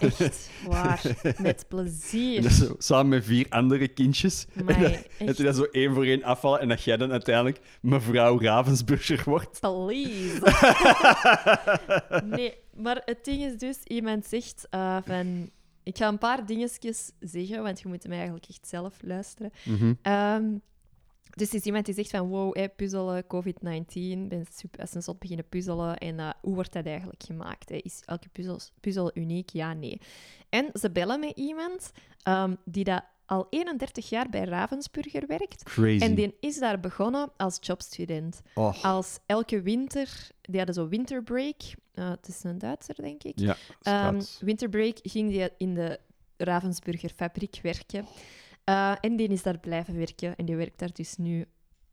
Echt 0.00 0.50
waar. 0.68 1.00
Met 1.22 1.60
En 1.60 1.68
plezier. 1.68 2.42
dat 2.42 2.52
zo, 2.52 2.74
samen 2.78 3.08
met 3.08 3.24
vier 3.24 3.46
andere 3.48 3.88
kindjes. 3.88 4.46
Amai, 4.60 4.76
en 4.84 5.26
dat, 5.26 5.28
echt. 5.28 5.42
dat 5.42 5.56
zo 5.56 5.62
één 5.62 5.94
voor 5.94 6.04
één 6.04 6.22
afvallen 6.22 6.60
en 6.60 6.68
dat 6.68 6.82
jij 6.82 6.96
dan 6.96 7.10
uiteindelijk 7.12 7.60
mevrouw 7.80 8.40
Ravensburger 8.40 9.22
wordt. 9.24 9.60
Please. 9.60 10.40
nee, 12.36 12.54
maar 12.74 13.02
het 13.04 13.24
ding 13.24 13.42
is 13.42 13.56
dus, 13.58 13.82
iemand 13.84 14.26
zegt 14.26 14.66
eh, 14.70 14.96
van... 15.04 15.50
Ik 15.82 15.96
ga 15.96 16.08
een 16.08 16.18
paar 16.18 16.46
dingetjes 16.46 17.10
zeggen, 17.20 17.62
want 17.62 17.80
je 17.80 17.88
moet 17.88 18.02
hem 18.02 18.12
eigenlijk 18.12 18.46
echt 18.48 18.68
zelf 18.68 18.94
luisteren. 19.02 19.52
Ehm, 20.02 20.44
dus 21.36 21.54
is 21.54 21.62
iemand 21.62 21.84
die 21.84 21.94
zegt 21.94 22.10
van, 22.10 22.28
wow, 22.28 22.54
hey, 22.54 22.68
puzzelen, 22.68 23.24
COVID-19, 23.26 23.92
ik 23.92 24.28
ben 24.28 24.46
super 24.52 24.80
als 24.80 24.94
een 24.94 25.02
zot 25.02 25.18
beginnen 25.18 25.48
puzzelen. 25.48 25.96
En 25.98 26.18
eh, 26.20 26.30
hoe 26.40 26.54
wordt 26.54 26.72
dat 26.72 26.86
eigenlijk 26.86 27.22
gemaakt? 27.22 27.68
Hè? 27.68 27.76
Is 27.76 28.02
elke 28.04 28.28
puzzel, 28.28 28.58
puzzel 28.80 29.10
uniek? 29.14 29.50
Ja, 29.50 29.72
nee. 29.72 30.00
En 30.48 30.70
ze 30.72 30.90
bellen 30.90 31.20
met 31.20 31.32
iemand 31.36 31.90
ehm, 32.22 32.54
die 32.64 32.84
dat 32.84 33.02
al 33.26 33.46
31 33.50 34.08
jaar 34.08 34.28
bij 34.28 34.44
Ravensburger 34.44 35.26
werkt. 35.26 35.62
Crazy. 35.62 36.04
En 36.04 36.14
die 36.14 36.36
is 36.40 36.58
daar 36.58 36.80
begonnen 36.80 37.30
als 37.36 37.58
jobstudent. 37.60 38.40
Oh, 38.54 38.84
Als 38.84 39.18
elke 39.26 39.62
winter, 39.62 40.28
die 40.42 40.56
hadden 40.56 40.74
zo 40.74 40.88
winterbreak. 40.88 41.56
eh 41.94 42.10
het 42.10 42.28
is 42.28 42.42
een 42.44 42.58
Duitser, 42.58 42.94
denk 42.94 43.22
ik. 43.22 43.38
ja, 43.38 43.56
Ehm, 43.82 44.20
straat. 44.20 44.38
winterbreak 44.40 44.98
ging 45.02 45.30
die 45.30 45.48
in 45.58 45.74
de 45.74 45.98
Ravensburger 46.36 47.10
fabriek 47.16 47.58
werken. 47.62 48.06
Eh, 48.66 48.92
en 49.00 49.16
die 49.16 49.28
is 49.28 49.42
daar 49.42 49.58
blijven 49.58 49.96
werken. 49.96 50.36
En 50.36 50.44
die 50.44 50.56
werkt 50.56 50.78
daar 50.78 50.92
dus 50.92 51.16
nu 51.16 51.44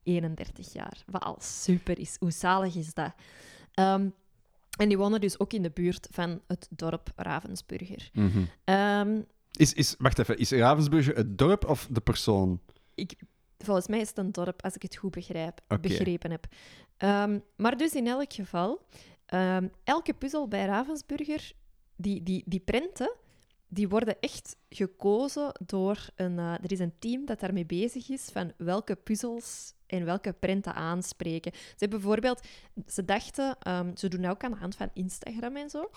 31 0.03 0.73
jaar. 0.73 1.03
Wat 1.05 1.23
al 1.23 1.35
super 1.39 1.99
is. 1.99 2.15
Hoe 2.19 2.31
zalig 2.31 2.75
is 2.75 2.93
dat? 2.93 3.13
Ehm, 3.73 4.09
en 4.77 4.87
die 4.87 4.97
wonen 4.97 5.21
dus 5.21 5.39
ook 5.39 5.53
in 5.53 5.61
de 5.61 5.69
buurt 5.69 6.07
van 6.11 6.41
het 6.47 6.67
dorp 6.69 7.11
Ravensburger. 7.15 8.09
Ehm, 8.63 9.21
is, 9.51 9.73
is, 9.73 9.95
wacht 9.97 10.19
even, 10.19 10.37
is 10.37 10.51
Ravensburger 10.51 11.15
het 11.15 11.37
dorp 11.37 11.65
of 11.65 11.87
de 11.91 12.01
persoon? 12.01 12.59
ik, 12.95 13.13
volgens 13.57 13.87
mij 13.87 13.99
is 13.99 14.09
het 14.09 14.17
een 14.17 14.31
dorp, 14.31 14.63
als 14.63 14.75
ik 14.75 14.81
het 14.81 14.95
goed 14.95 15.11
begrijp, 15.11 15.61
begrepen 15.81 16.31
heb. 16.31 16.47
Ehm, 16.97 17.39
maar 17.55 17.77
dus 17.77 17.93
in 17.93 18.07
elk 18.07 18.33
geval, 18.33 18.85
elke 19.83 20.13
puzzel 20.13 20.47
bij 20.47 20.65
Ravensburger, 20.65 21.51
die, 21.95 22.23
die, 22.23 22.43
die 22.45 22.59
prenten, 22.59 23.15
die 23.73 23.89
worden 23.89 24.19
echt 24.19 24.55
gekozen 24.69 25.51
door 25.65 26.09
een... 26.15 26.39
eh, 26.39 26.53
er 26.53 26.71
is 26.71 26.79
een 26.79 26.93
team 26.99 27.25
dat 27.25 27.39
daarmee 27.39 27.65
bezig 27.65 28.09
is 28.09 28.29
van 28.31 28.51
welke 28.57 28.95
puzzels 28.95 29.73
en 29.87 30.05
welke 30.05 30.33
prenten 30.33 30.73
aanspreken. 30.73 31.51
Ze 31.53 31.75
hebben 31.77 31.99
bijvoorbeeld... 31.99 32.41
Ze 32.87 33.05
dachten... 33.05 33.55
ehm, 33.59 33.95
ze 33.95 34.07
doen 34.07 34.25
ook 34.25 34.43
aan 34.43 34.51
de 34.51 34.57
hand 34.57 34.75
van 34.75 34.89
Instagram 34.93 35.55
en 35.55 35.69
zo. 35.69 35.89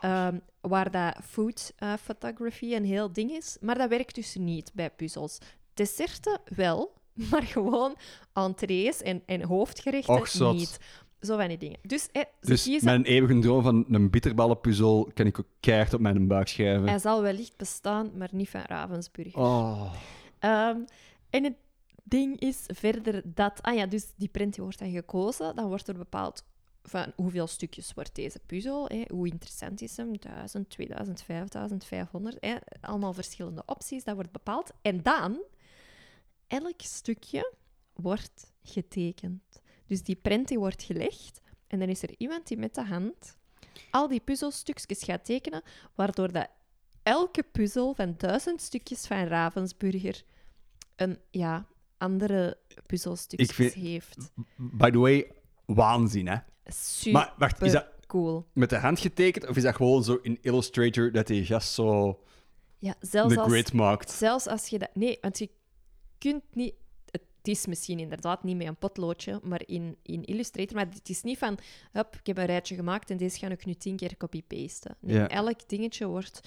Ehm, 0.00 0.38
waar 0.60 0.90
dat 0.90 1.16
food 1.24 1.72
eh, 1.76 1.94
photography 2.02 2.74
een 2.74 2.84
heel 2.84 3.12
ding 3.12 3.30
is. 3.30 3.56
Maar 3.60 3.78
dat 3.78 3.88
werkt 3.88 4.14
dus 4.14 4.34
niet 4.34 4.70
bij 4.74 4.90
puzzels. 4.90 5.38
Desserten 5.74 6.40
wel, 6.44 6.92
maar 7.30 7.42
gewoon 7.42 7.96
entrees 8.32 9.02
en, 9.02 9.22
en 9.26 9.42
hoofdgerechten 9.42 10.14
Och, 10.14 10.52
niet. 10.54 10.78
Zo 11.22 11.36
van 11.36 11.48
die 11.48 11.58
dingen. 11.58 11.78
Dus, 11.82 12.02
ze 12.02 12.26
Dus 12.40 12.62
kiezen... 12.62 12.84
mijn 12.84 13.04
eeuwige 13.04 13.38
droom 13.38 13.62
van 13.62 13.84
een 13.88 14.10
bitterballenpuzzel 14.10 15.10
kan 15.14 15.26
ik 15.26 15.38
ook 15.38 15.46
keihard 15.60 15.94
op 15.94 16.00
mijn 16.00 16.26
buik 16.26 16.48
schrijven. 16.48 16.88
Hij 16.88 16.98
zal 16.98 17.22
wellicht 17.22 17.56
bestaan, 17.56 18.10
maar 18.16 18.28
niet 18.32 18.48
van 18.48 18.60
Ravensburger. 18.60 19.40
Oh. 19.40 19.92
Ehm, 20.38 20.78
en 21.30 21.44
het 21.44 21.56
ding 22.02 22.40
is 22.40 22.64
verder 22.66 23.22
dat... 23.24 23.62
Ah 23.62 23.74
ja, 23.74 23.86
dus 23.86 24.12
die 24.16 24.28
print 24.28 24.54
die 24.54 24.62
wordt 24.62 24.78
dan 24.78 24.90
gekozen. 24.90 25.56
Dan 25.56 25.68
wordt 25.68 25.88
er 25.88 25.96
bepaald 25.98 26.44
van 26.82 27.12
hoeveel 27.16 27.46
stukjes 27.46 27.94
wordt 27.94 28.14
deze 28.14 28.40
puzzel. 28.46 28.86
Hè? 28.86 29.02
Hoe 29.08 29.28
interessant 29.28 29.80
is 29.80 29.96
hem? 29.96 30.18
1000, 30.18 30.70
2000, 30.70 31.22
5000, 31.22 31.84
500. 31.84 32.36
Hè? 32.40 32.56
Allemaal 32.80 33.12
verschillende 33.12 33.62
opties. 33.66 34.04
Dat 34.04 34.14
wordt 34.14 34.32
bepaald. 34.32 34.70
En 34.82 35.02
dan, 35.02 35.42
elk 36.46 36.80
stukje 36.80 37.52
wordt 37.92 38.52
getekend. 38.62 39.61
Dus 39.92 40.02
die 40.02 40.16
print 40.16 40.48
die 40.48 40.58
wordt 40.58 40.82
gelegd. 40.82 41.40
En 41.66 41.78
dan 41.78 41.88
is 41.88 42.02
er 42.02 42.14
iemand 42.18 42.46
die 42.46 42.56
met 42.58 42.74
de 42.74 42.84
hand 42.84 43.36
al 43.90 44.08
die 44.08 44.20
puzzelstukjes 44.20 45.02
gaat 45.04 45.24
tekenen, 45.24 45.62
waardoor 45.94 46.32
dat 46.32 46.48
elke 47.02 47.42
puzzel 47.42 47.94
van 47.94 48.14
duizend 48.16 48.60
stukjes 48.60 49.06
van 49.06 49.24
Ravensburger 49.26 50.22
een 50.96 51.18
ja, 51.30 51.66
andere 51.98 52.58
puzzelstukjes 52.86 53.50
vind- 53.50 53.72
heeft. 53.72 54.32
By 54.56 54.90
the 54.90 54.98
way, 54.98 55.32
waanzin, 55.64 56.28
hè? 56.28 56.36
Super 56.66 57.12
Maar 57.12 57.34
wacht, 57.38 57.62
is 57.62 57.72
dat 57.72 57.86
cool. 58.06 58.46
met 58.52 58.70
de 58.70 58.76
hand 58.76 59.00
getekend 59.00 59.48
of 59.48 59.56
is 59.56 59.62
dat 59.62 59.76
gewoon 59.76 60.04
zo 60.04 60.18
in 60.22 60.38
Illustrator 60.40 61.12
dat 61.12 61.26
die 61.26 61.44
gast 61.44 61.72
zo 61.72 62.20
Ja, 62.78 62.94
zelfs 63.00 63.34
de 63.34 63.40
als, 63.40 63.52
grid 63.52 63.72
maakt? 63.72 64.10
zelfs 64.10 64.46
als 64.46 64.66
je 64.68 64.78
dat... 64.78 64.90
Nee, 64.94 65.18
want 65.20 65.38
je 65.38 65.50
kunt 66.18 66.42
niet... 66.54 66.74
Het 67.42 67.48
is 67.50 67.66
misschien 67.66 67.98
inderdaad 67.98 68.42
niet 68.42 68.56
met 68.56 68.66
een 68.66 68.76
potloodje, 68.76 69.40
maar 69.42 69.62
in, 69.66 69.96
in 70.02 70.24
Illustrator. 70.24 70.76
Maar 70.76 70.86
het 70.86 71.08
is 71.08 71.22
niet 71.22 71.38
van, 71.38 71.58
hup, 71.92 72.16
ik 72.16 72.26
heb 72.26 72.38
een 72.38 72.46
rijtje 72.46 72.74
gemaakt 72.74 73.10
en 73.10 73.16
deze 73.16 73.38
ga 73.38 73.48
ik 73.48 73.64
nu 73.64 73.74
tien 73.74 73.96
keer 73.96 74.16
copy-pasten. 74.16 74.96
Nee, 75.00 75.16
Ja. 75.16 75.28
elk 75.28 75.68
dingetje 75.68 76.06
wordt 76.06 76.40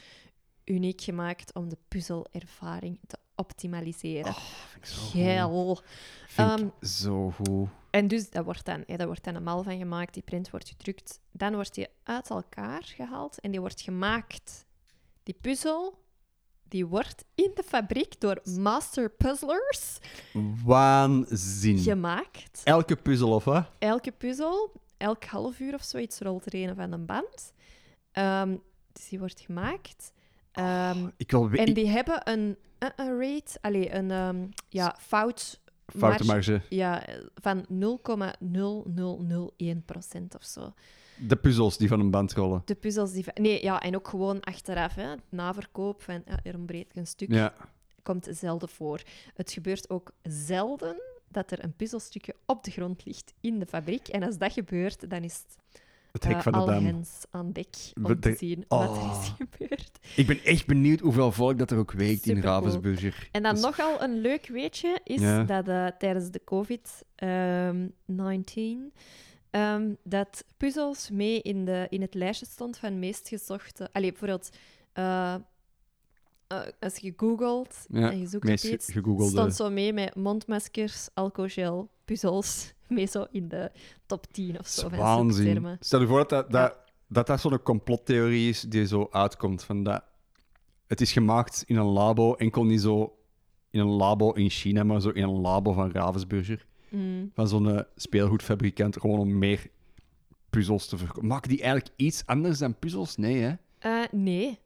uniek 0.65 1.01
gemaakt 1.01 1.53
om 1.53 1.69
de 1.69 1.77
puzzelervaring 1.87 2.99
te 3.07 3.17
optimaliseren. 3.35 4.31
Oh, 4.31 4.37
vind 4.71 4.83
ik 4.83 4.85
zo 4.85 5.01
goed. 5.01 5.11
Geil. 5.11 5.79
Vind 6.27 6.49
Ehm, 6.49 6.65
ik 6.65 6.87
zo 6.87 7.31
goed. 7.31 7.69
En 7.89 8.07
dus 8.07 8.29
dat 8.29 8.43
wordt 8.45 8.65
dan, 8.65 8.83
hè, 8.87 8.97
daar 8.97 9.07
wordt 9.07 9.23
dan 9.23 9.35
een 9.35 9.43
mal 9.43 9.63
van 9.63 9.77
gemaakt, 9.77 10.13
die 10.13 10.23
print 10.23 10.49
wordt 10.49 10.69
gedrukt. 10.69 11.19
Dan 11.31 11.53
wordt 11.53 11.75
die 11.75 11.87
uit 12.03 12.29
elkaar 12.29 12.83
gehaald 12.83 13.39
en 13.39 13.51
die 13.51 13.59
wordt 13.59 13.81
gemaakt. 13.81 14.65
Die 15.23 15.35
puzzel, 15.41 16.03
die 16.75 16.85
wordt 16.85 17.25
in 17.35 17.51
de 17.53 17.63
fabriek 17.63 18.19
door 18.19 18.41
master 18.59 19.09
puzzlers 19.09 19.97
Waanzin. 20.65 21.77
gemaakt. 21.77 22.61
Elke 22.63 22.95
puzzel 22.95 23.31
of 23.31 23.43
wat? 23.43 23.71
Elke 23.79 24.11
puzzel, 24.11 24.71
elk 24.97 25.23
half 25.23 25.59
uur 25.59 25.73
of 25.73 25.83
zoiets 25.83 26.19
rolt 26.19 26.45
er 26.45 26.55
een 26.55 26.75
van 26.75 26.91
een 26.91 27.05
band. 27.05 27.53
Ehm, 28.11 28.55
dus 28.91 29.09
die 29.09 29.19
wordt 29.19 29.39
gemaakt. 29.39 30.11
Ehm, 30.51 31.09
Ik 31.17 31.31
wil 31.31 31.49
en 31.49 31.73
die 31.73 31.87
hebben 31.87 32.21
een, 32.23 32.57
een, 32.79 32.91
een 32.95 33.19
rate, 33.19 33.57
allez, 33.61 33.87
een 33.89 34.11
ehm, 34.11 34.47
ja, 34.69 34.95
fout 34.99 35.59
ja, 36.69 37.03
van 37.35 37.65
0,0001% 37.69 40.35
of 40.35 40.43
zo. 40.43 40.73
De 41.17 41.35
puzzels 41.35 41.77
die 41.77 41.87
van 41.87 41.99
een 41.99 42.11
band 42.11 42.33
rollen. 42.33 42.61
De 42.65 42.75
puzzels 42.75 43.11
die... 43.11 43.23
van- 43.23 43.33
Nee, 43.41 43.63
ja, 43.63 43.81
en 43.81 43.95
ook 43.95 44.07
gewoon 44.07 44.39
achteraf, 44.41 44.95
hè, 44.95 45.13
na 45.29 45.53
verkoop 45.53 46.01
van 46.01 46.23
ja, 46.25 46.39
er 46.43 46.55
ontbreekt 46.55 46.97
een 46.97 47.07
stuk, 47.07 47.31
Ja. 47.31 47.53
komt 48.03 48.27
zelden 48.31 48.69
voor. 48.69 49.01
Het 49.33 49.51
gebeurt 49.51 49.89
ook 49.89 50.11
zelden 50.23 50.95
dat 51.27 51.51
er 51.51 51.63
een 51.63 51.73
puzzelstukje 51.75 52.35
op 52.45 52.63
de 52.63 52.71
grond 52.71 53.05
ligt 53.05 53.33
in 53.41 53.59
de 53.59 53.65
fabriek. 53.65 54.07
En 54.07 54.23
als 54.23 54.37
dat 54.37 54.53
gebeurt, 54.53 55.09
dan 55.09 55.23
is 55.23 55.33
het 55.33 55.55
Het 56.11 56.23
hek 56.23 56.35
eh, 56.35 56.41
van 56.41 56.51
de 56.51 56.57
dam. 56.65 57.03
aan 57.31 57.51
dek 57.51 57.67
om 58.03 58.19
te 58.19 58.35
zien 58.37 58.65
wat 58.67 58.81
er 58.81 58.89
Oh. 58.89 59.19
is 59.21 59.33
gebeurd. 59.37 59.91
Ik 60.15 60.27
ben 60.27 60.39
echt 60.43 60.65
benieuwd 60.65 60.99
hoeveel 60.99 61.31
volk 61.31 61.57
dat 61.57 61.71
er 61.71 61.77
ook 61.77 61.91
weegt 61.91 62.25
in. 62.27 62.41
Ravensburger. 62.41 63.29
En 63.31 63.43
dan 63.43 63.53
Dus- 63.53 63.63
nogal 63.63 64.01
een 64.03 64.19
leuk 64.21 64.47
weetje 64.47 64.99
is 65.03 65.21
Ja. 65.21 65.43
dat 65.43 65.67
eh, 65.67 65.87
tijdens 65.97 66.29
de 66.31 66.41
COVID-19 66.45 68.93
ehm, 69.55 69.93
dat 70.03 70.45
puzzels 70.57 71.09
mee 71.09 71.41
in, 71.41 71.65
de, 71.65 71.87
in 71.89 72.01
het 72.01 72.13
lijstje 72.13 72.45
stond 72.45 72.77
van 72.77 72.99
meest 72.99 73.27
gezochte... 73.27 73.89
Allee, 73.91 74.09
bijvoorbeeld, 74.09 74.49
eh, 74.93 75.33
eh, 76.47 76.61
als 76.79 76.97
je 76.97 77.13
googelt 77.17 77.85
Ja, 77.87 78.11
en 78.11 78.19
je 78.19 78.27
zoekt 78.27 78.43
meest 78.43 78.63
iets, 78.63 78.91
gegoogelde. 78.91 79.31
stond 79.31 79.55
zo 79.55 79.69
mee 79.69 79.93
met 79.93 80.15
mondmaskers, 80.15 81.07
alcoholgel, 81.13 81.89
puzzels, 82.05 82.73
mee 82.87 83.05
zo 83.05 83.25
in 83.31 83.47
de 83.47 83.71
top 84.05 84.25
10 84.31 84.59
of 84.59 84.67
zo 84.67 84.89
Waanzin. 84.89 85.77
Stel 85.79 86.01
je 86.01 86.07
voor 86.07 86.17
dat 86.17 86.29
dat, 86.29 86.51
dat, 86.51 86.77
dat, 87.07 87.27
dat 87.27 87.39
zo'n 87.39 87.61
complottheorie 87.61 88.49
is 88.49 88.61
die 88.61 88.87
zo 88.87 89.07
uitkomt. 89.11 89.63
Van 89.63 89.83
dat 89.83 90.03
het 90.87 91.01
is 91.01 91.11
gemaakt 91.11 91.63
in 91.67 91.75
een 91.75 91.85
labo, 91.85 92.33
enkel 92.33 92.65
niet 92.65 92.81
zo 92.81 93.17
in 93.69 93.79
een 93.79 93.87
labo 93.87 94.31
in 94.31 94.49
China, 94.49 94.83
maar 94.83 95.01
zo 95.01 95.09
in 95.09 95.23
een 95.23 95.41
labo 95.41 95.73
van 95.73 95.91
Ravensburger. 95.91 96.65
Mm. 96.95 97.31
Van 97.33 97.47
zo'n 97.47 97.69
eh, 97.69 97.81
speelgoedfabrikant, 97.95 98.99
gewoon 98.99 99.19
om 99.19 99.37
meer 99.37 99.67
puzzels 100.49 100.87
te 100.87 100.97
verkopen. 100.97 101.27
Maken 101.27 101.49
die 101.49 101.61
eigenlijk 101.61 101.93
iets 101.95 102.25
anders 102.25 102.57
dan 102.59 102.79
puzzels? 102.79 103.17
Nee, 103.17 103.41
hè? 103.41 103.53
Eh, 103.79 104.03
nee. 104.11 104.59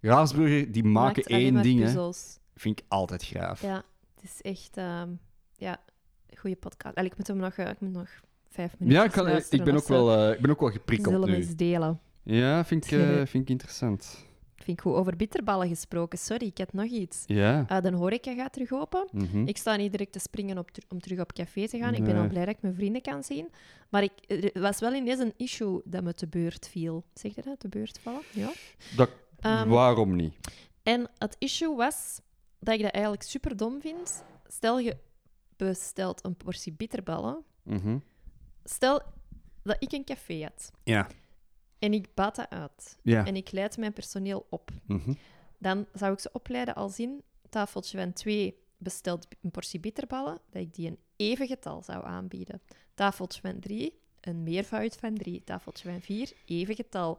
Ravensburger, 0.00 0.72
die 0.72 0.84
maken 0.84 1.22
één 1.22 1.62
ding, 1.62 1.78
hè. 1.78 1.84
puzzels. 1.84 2.38
vind 2.54 2.78
ik 2.78 2.84
altijd 2.88 3.24
graaf. 3.24 3.62
Ja, 3.62 3.84
het 4.14 4.24
is 4.24 4.40
echt... 4.40 4.76
ehm, 4.76 5.08
ja, 5.56 5.80
goede 6.36 6.56
podcast. 6.56 6.96
Allee, 6.96 7.10
ik 7.10 7.16
moet 7.16 7.26
hem 7.26 7.36
nog, 7.36 7.54
eh, 7.54 7.68
ik 7.68 7.80
moet 7.80 7.92
nog 7.92 8.08
vijf 8.48 8.74
minuten 8.78 9.00
Ja, 9.00 9.06
ik, 9.06 9.12
kan, 9.12 9.28
ik, 9.28 9.64
ben 9.64 9.76
ook 9.76 9.88
wel, 9.88 10.32
ik 10.32 10.40
ben 10.40 10.50
ook 10.50 10.60
wel 10.60 10.70
geprikkeld 10.70 11.26
nu. 11.26 11.34
eens 11.34 11.56
delen. 11.56 12.00
Ja, 12.22 12.64
vind 12.64 12.90
ik, 12.90 12.98
vind 13.30 13.44
ik 13.44 13.48
interessant. 13.50 14.26
Vind 14.62 14.78
ik 14.78 14.84
goed. 14.84 14.94
Over 14.94 15.16
bitterballen 15.16 15.68
gesproken. 15.68 16.18
Sorry, 16.18 16.46
ik 16.46 16.58
had 16.58 16.72
nog 16.72 16.84
iets. 16.86 17.22
Ja. 17.26 17.64
Eh, 17.68 17.80
de 17.80 17.92
horeca 17.94 18.34
gaat 18.34 18.52
terug 18.52 18.72
open. 18.72 19.08
mhm. 19.12 19.46
Ik 19.46 19.56
sta 19.56 19.76
niet 19.76 19.90
direct 19.90 20.12
te 20.12 20.18
springen 20.18 20.58
op, 20.58 20.70
om 20.88 21.00
terug 21.00 21.20
op 21.20 21.32
café 21.32 21.68
te 21.68 21.78
gaan. 21.78 21.94
Ik 21.94 22.04
ben 22.04 22.16
al 22.16 22.28
blij 22.28 22.44
dat 22.44 22.54
ik 22.54 22.62
mijn 22.62 22.74
vrienden 22.74 23.02
kan 23.02 23.22
zien. 23.24 23.48
Maar 23.88 24.02
ik, 24.02 24.12
er 24.26 24.60
was 24.60 24.80
wel 24.80 24.94
ineens 24.94 25.18
een 25.20 25.34
issue 25.36 25.80
dat 25.84 26.02
me 26.02 26.14
te 26.14 26.26
beurt 26.28 26.68
viel. 26.68 27.04
Zeg 27.14 27.34
je 27.34 27.42
dat? 27.42 27.60
Te 27.60 27.68
beurt 27.68 27.98
vallen? 27.98 28.22
Ja. 28.30 28.52
Dat, 28.96 29.10
Ehm, 29.40 29.68
waarom 29.68 30.16
niet? 30.16 30.34
En 30.82 31.08
het 31.18 31.36
issue 31.38 31.74
was 31.76 32.20
dat 32.58 32.74
ik 32.74 32.82
dat 32.82 32.90
eigenlijk 32.92 33.22
super 33.22 33.56
dom 33.56 33.80
vind. 33.80 34.24
Stel 34.46 34.78
je 34.78 34.96
bestelt 35.56 36.24
een 36.24 36.36
portie 36.36 36.72
bitterballen. 36.72 37.44
Mhm. 37.62 37.98
Stel 38.64 39.02
dat 39.62 39.76
ik 39.78 39.92
een 39.92 40.04
café 40.04 40.42
had 40.42 40.70
Ja. 40.84 41.06
En 41.82 41.92
ik 41.92 42.14
baat 42.14 42.36
dat 42.36 42.50
uit. 42.50 42.98
Ja. 43.02 43.26
En 43.26 43.36
ik 43.36 43.52
leid 43.52 43.76
mijn 43.76 43.92
personeel 43.92 44.46
op. 44.50 44.70
Mhm. 44.86 45.12
Dan 45.58 45.86
zou 45.92 46.12
ik 46.12 46.20
ze 46.20 46.30
opleiden 46.32 46.74
als 46.74 46.98
in 46.98 47.22
tafeltje 47.48 47.98
van 47.98 48.12
twee 48.12 48.58
bestelt 48.76 49.26
een 49.42 49.50
portie 49.50 49.80
bitterballen, 49.80 50.38
dat 50.50 50.62
ik 50.62 50.74
die 50.74 50.88
een 50.88 50.98
even 51.16 51.46
getal 51.46 51.82
zou 51.82 52.04
aanbieden. 52.04 52.60
Tafeltje 52.94 53.40
van 53.40 53.60
drie, 53.60 53.98
een 54.20 54.42
meervoud 54.42 54.96
van 54.96 55.14
drie. 55.14 55.44
Tafeltje 55.44 55.90
van 55.90 56.00
vier, 56.00 56.32
even 56.46 56.74
getal. 56.74 57.18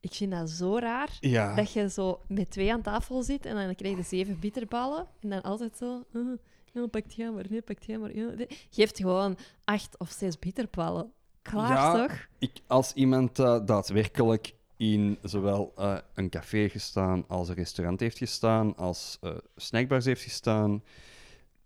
Ik 0.00 0.12
vind 0.12 0.32
dat 0.32 0.50
zo 0.50 0.78
raar. 0.78 1.16
Ja. 1.20 1.54
Dat 1.54 1.72
je 1.72 1.90
zo 1.90 2.20
met 2.28 2.50
twee 2.50 2.72
aan 2.72 2.82
tafel 2.82 3.22
zit 3.22 3.46
en 3.46 3.54
dan 3.54 3.74
krijg 3.74 3.96
je 3.96 4.02
zeven 4.02 4.40
bitterballen. 4.40 5.06
En 5.20 5.28
dan 5.28 5.42
altijd 5.42 5.76
zo... 5.76 6.04
Uh, 6.12 6.36
ja, 6.72 6.86
pakt 6.86 7.14
jij 7.14 7.30
maar, 7.30 7.46
nee, 7.48 7.62
pakt 7.62 7.84
jij 7.84 7.98
maar. 7.98 8.16
Ja, 8.16 8.30
nee. 8.30 8.46
Geeft 8.70 8.96
gewoon 8.96 9.36
acht 9.64 9.98
of 9.98 10.10
zes 10.10 10.38
bitterballen. 10.38 11.12
Klaar, 11.42 11.68
Ja. 11.70 12.06
toch? 12.06 12.26
Ik, 12.38 12.52
als 12.66 12.92
iemand 12.92 13.38
eh, 13.38 13.58
daadwerkelijk 13.64 14.54
in 14.76 15.18
zowel 15.22 15.72
eh, 15.76 15.96
een 16.14 16.28
café 16.30 16.68
gestaan, 16.68 17.24
als 17.28 17.48
een 17.48 17.54
restaurant 17.54 18.00
heeft 18.00 18.18
gestaan, 18.18 18.76
als 18.76 19.18
eh 19.20 19.30
snackbars 19.56 20.04
heeft 20.04 20.22
gestaan, 20.22 20.82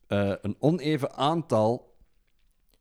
een 0.08 0.56
oneven 0.58 1.14
aantal 1.14 1.94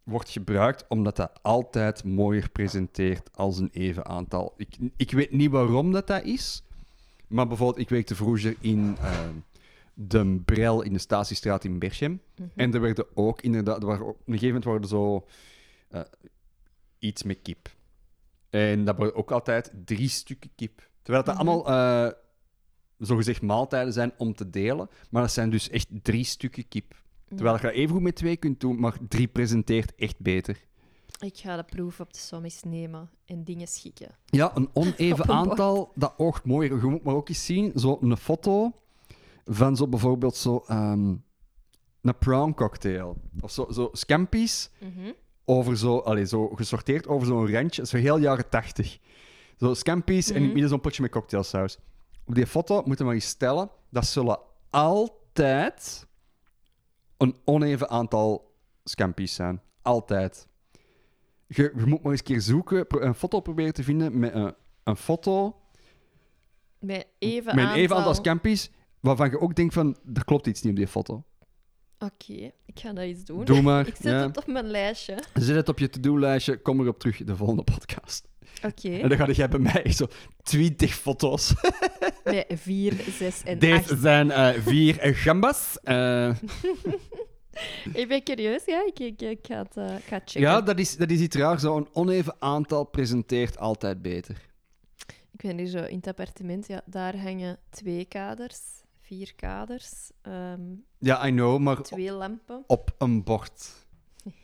wordt 0.03 0.29
gebruikt 0.29 0.85
omdat 0.87 1.15
dat 1.15 1.31
altijd 1.41 2.03
mooier 2.03 2.49
presenteert 2.49 3.29
als 3.33 3.59
een 3.59 3.69
even 3.71 4.05
aantal. 4.05 4.53
Ik, 4.57 4.77
ik 4.95 5.11
weet 5.11 5.31
niet 5.31 5.51
waarom 5.51 5.91
dat, 5.91 6.07
dat 6.07 6.23
is, 6.23 6.63
maar 7.27 7.47
bijvoorbeeld, 7.47 7.79
ik 7.79 7.89
werkte 7.89 8.15
vroeger 8.15 8.55
in 8.59 8.97
de 9.93 10.41
Brel 10.45 10.81
in 10.81 10.93
de 10.93 10.99
Statiestraat 10.99 11.63
in 11.63 11.79
Berchem. 11.79 12.21
Mhm. 12.35 12.47
En 12.55 12.73
er 12.73 12.81
werden 12.81 13.05
ook 13.13 13.41
inderdaad, 13.41 13.81
er 13.81 13.87
waren 13.87 14.05
op 14.07 14.17
een 14.25 14.33
gegeven 14.37 14.47
moment 14.47 14.65
waren 14.65 14.81
er 14.81 14.87
zo 14.87 15.25
iets 16.99 17.23
met 17.23 17.41
kip. 17.41 17.69
En 18.49 18.85
dat 18.85 18.97
waren 18.97 19.15
ook 19.15 19.31
altijd 19.31 19.71
drie 19.85 20.07
stukken 20.09 20.49
kip. 20.55 20.89
Terwijl 21.01 21.23
dat 21.25 21.35
Mhm. 21.35 21.47
allemaal 21.47 21.67
eh 21.67 22.11
zogezegd 22.97 23.41
maaltijden 23.41 23.93
zijn 23.93 24.13
om 24.17 24.33
te 24.35 24.49
delen, 24.49 24.89
maar 25.09 25.21
dat 25.21 25.31
zijn 25.31 25.49
dus 25.49 25.69
echt 25.69 25.87
drie 26.01 26.23
stukken 26.23 26.67
kip. 26.67 27.03
Terwijl 27.27 27.55
je 27.55 27.61
dat 27.61 27.71
even 27.71 27.93
goed 27.93 28.01
met 28.03 28.15
twee 28.15 28.37
kunt 28.37 28.59
doen, 28.59 28.79
maar 28.79 28.97
drie 29.07 29.27
presenteert 29.27 29.95
echt 29.95 30.19
beter. 30.19 30.63
Ik 31.19 31.37
ga 31.37 31.55
de 31.55 31.63
proef 31.63 31.99
op 31.99 32.13
de 32.13 32.19
som 32.19 32.43
eens 32.43 32.63
nemen 32.63 33.09
en 33.25 33.43
dingen 33.43 33.67
schikken. 33.67 34.15
Ja, 34.25 34.51
een 34.55 34.69
oneven 34.73 35.29
een 35.29 35.35
aantal, 35.35 35.91
dat 35.95 36.13
oogt 36.17 36.45
mooier. 36.45 36.75
Je 36.77 36.85
moet 36.85 37.03
maar 37.03 37.15
ook 37.15 37.29
eens 37.29 37.45
zien, 37.45 37.71
zo 37.75 37.97
een 38.01 38.17
foto 38.17 38.71
van 39.45 39.75
zo 39.75 39.87
bijvoorbeeld 39.87 40.35
zo, 40.35 40.63
ehm, 40.67 41.15
een 42.01 42.17
prawn 42.19 42.53
cocktail. 42.53 43.17
Of 43.41 43.51
zo, 43.51 43.67
zo 43.71 43.89
scampi's 43.91 44.69
Mhm. 44.79 45.11
Over 45.45 45.77
zo, 45.77 45.97
allez, 45.97 46.29
zo 46.29 46.47
gesorteerd 46.47 47.07
over 47.07 47.27
zo'n 47.27 47.51
randje, 47.51 47.85
zo 47.85 47.97
heel 47.97 48.17
jaren 48.17 48.49
tachtig. 48.49 48.97
Zo 49.59 49.73
scampi's 49.73 50.27
en 50.27 50.33
het 50.33 50.43
Mhm. 50.43 50.51
midden 50.51 50.69
zo'n 50.69 50.81
potje 50.81 51.01
met 51.01 51.11
cocktailsaus. 51.11 51.77
Op 52.25 52.35
die 52.35 52.47
foto 52.47 52.75
moeten 52.75 52.97
we 52.97 53.03
maar 53.03 53.13
eens 53.13 53.27
stellen, 53.27 53.69
dat 53.89 54.05
zullen 54.05 54.39
altijd 54.69 56.07
een 57.17 57.35
oneven 57.45 57.89
aantal 57.89 58.53
scampi's 58.83 59.33
zijn. 59.35 59.61
Altijd. 59.81 60.47
Je, 61.47 61.71
je 61.75 61.85
moet 61.85 62.01
maar 62.03 62.11
eens 62.11 62.19
een 62.19 62.25
keer 62.25 62.41
zoeken, 62.41 62.85
een 62.87 63.15
foto 63.15 63.39
proberen 63.39 63.73
te 63.73 63.83
vinden 63.83 64.19
met 64.19 64.33
een, 64.33 64.55
een 64.83 64.95
foto 64.97 65.59
Met 66.79 67.07
even 67.19 67.45
met 67.45 67.53
een 67.55 67.61
aantal... 67.61 67.77
even 67.81 67.95
aantal 67.95 68.13
scampi's, 68.13 68.71
waarvan 68.99 69.29
je 69.29 69.39
ook 69.39 69.55
denkt 69.55 69.73
van, 69.73 69.97
er 70.13 70.25
klopt 70.25 70.47
iets 70.47 70.61
niet 70.61 70.71
op 70.71 70.77
die 70.77 70.87
foto. 70.87 71.23
Oké, 72.05 72.51
ik 72.65 72.79
ga 72.79 72.93
dat 72.93 73.03
eens 73.03 73.25
doen. 73.25 73.45
Doe 73.45 73.61
maar. 73.61 73.87
Ik 73.87 73.95
zet 73.95 74.11
ja. 74.11 74.27
het 74.27 74.37
op 74.37 74.47
mijn 74.47 74.65
lijstje. 74.67 75.17
Zet 75.33 75.55
het 75.55 75.69
op 75.69 75.79
je 75.79 75.89
to-do-lijstje, 75.89 76.57
kom 76.57 76.81
erop 76.81 76.99
terug 76.99 77.23
de 77.23 77.35
volgende 77.35 77.63
podcast. 77.63 78.27
Oké. 78.63 78.89
En 78.97 79.09
dan 79.09 79.17
ga 79.17 79.31
jij 79.31 79.49
bij 79.49 79.59
mij 79.59 79.91
zo 79.91 80.07
20 80.43 80.93
foto's. 80.95 81.53
Met 82.23 82.45
vier, 82.47 82.93
zes 83.17 83.43
en 83.43 83.59
Deze 83.59 83.91
acht. 83.91 84.01
zijn 84.01 84.31
eh, 84.31 84.49
vier 84.61 84.95
gambas. 85.01 85.77
Eh, 85.83 86.29
Ik 87.93 88.07
ben 88.07 88.23
curieus, 88.23 88.65
ja. 88.65 88.85
Ik, 88.85 88.99
ik, 88.99 89.21
ik 89.21 89.39
ga 89.41 89.57
het 89.57 89.77
eh, 89.77 89.95
ik 89.97 90.03
ga 90.03 90.15
het 90.15 90.23
checken. 90.29 90.41
ja, 90.41 90.61
dat 90.61 90.79
is, 90.79 90.97
dat 90.97 91.09
is 91.09 91.19
iets 91.19 91.35
raar. 91.35 91.59
Zo'n 91.59 91.87
oneven 91.93 92.35
aantal 92.39 92.83
presenteert 92.83 93.57
altijd 93.57 94.01
beter. 94.01 94.35
Ik 95.31 95.41
ben 95.41 95.57
hier 95.57 95.67
zo 95.67 95.83
in 95.83 95.95
het 95.95 96.07
appartement. 96.07 96.67
Ja, 96.67 96.81
daar 96.85 97.17
hangen 97.17 97.57
twee 97.69 98.05
kaders, 98.05 98.59
vier 99.05 99.35
kaders, 99.35 100.11
ehm, 100.21 100.61
Ja, 100.97 101.27
I 101.27 101.31
know, 101.31 101.59
maar 101.59 101.81
twee 101.81 102.11
lampen. 102.11 102.63
op 102.67 102.95
een 102.97 103.23
bord. 103.23 103.85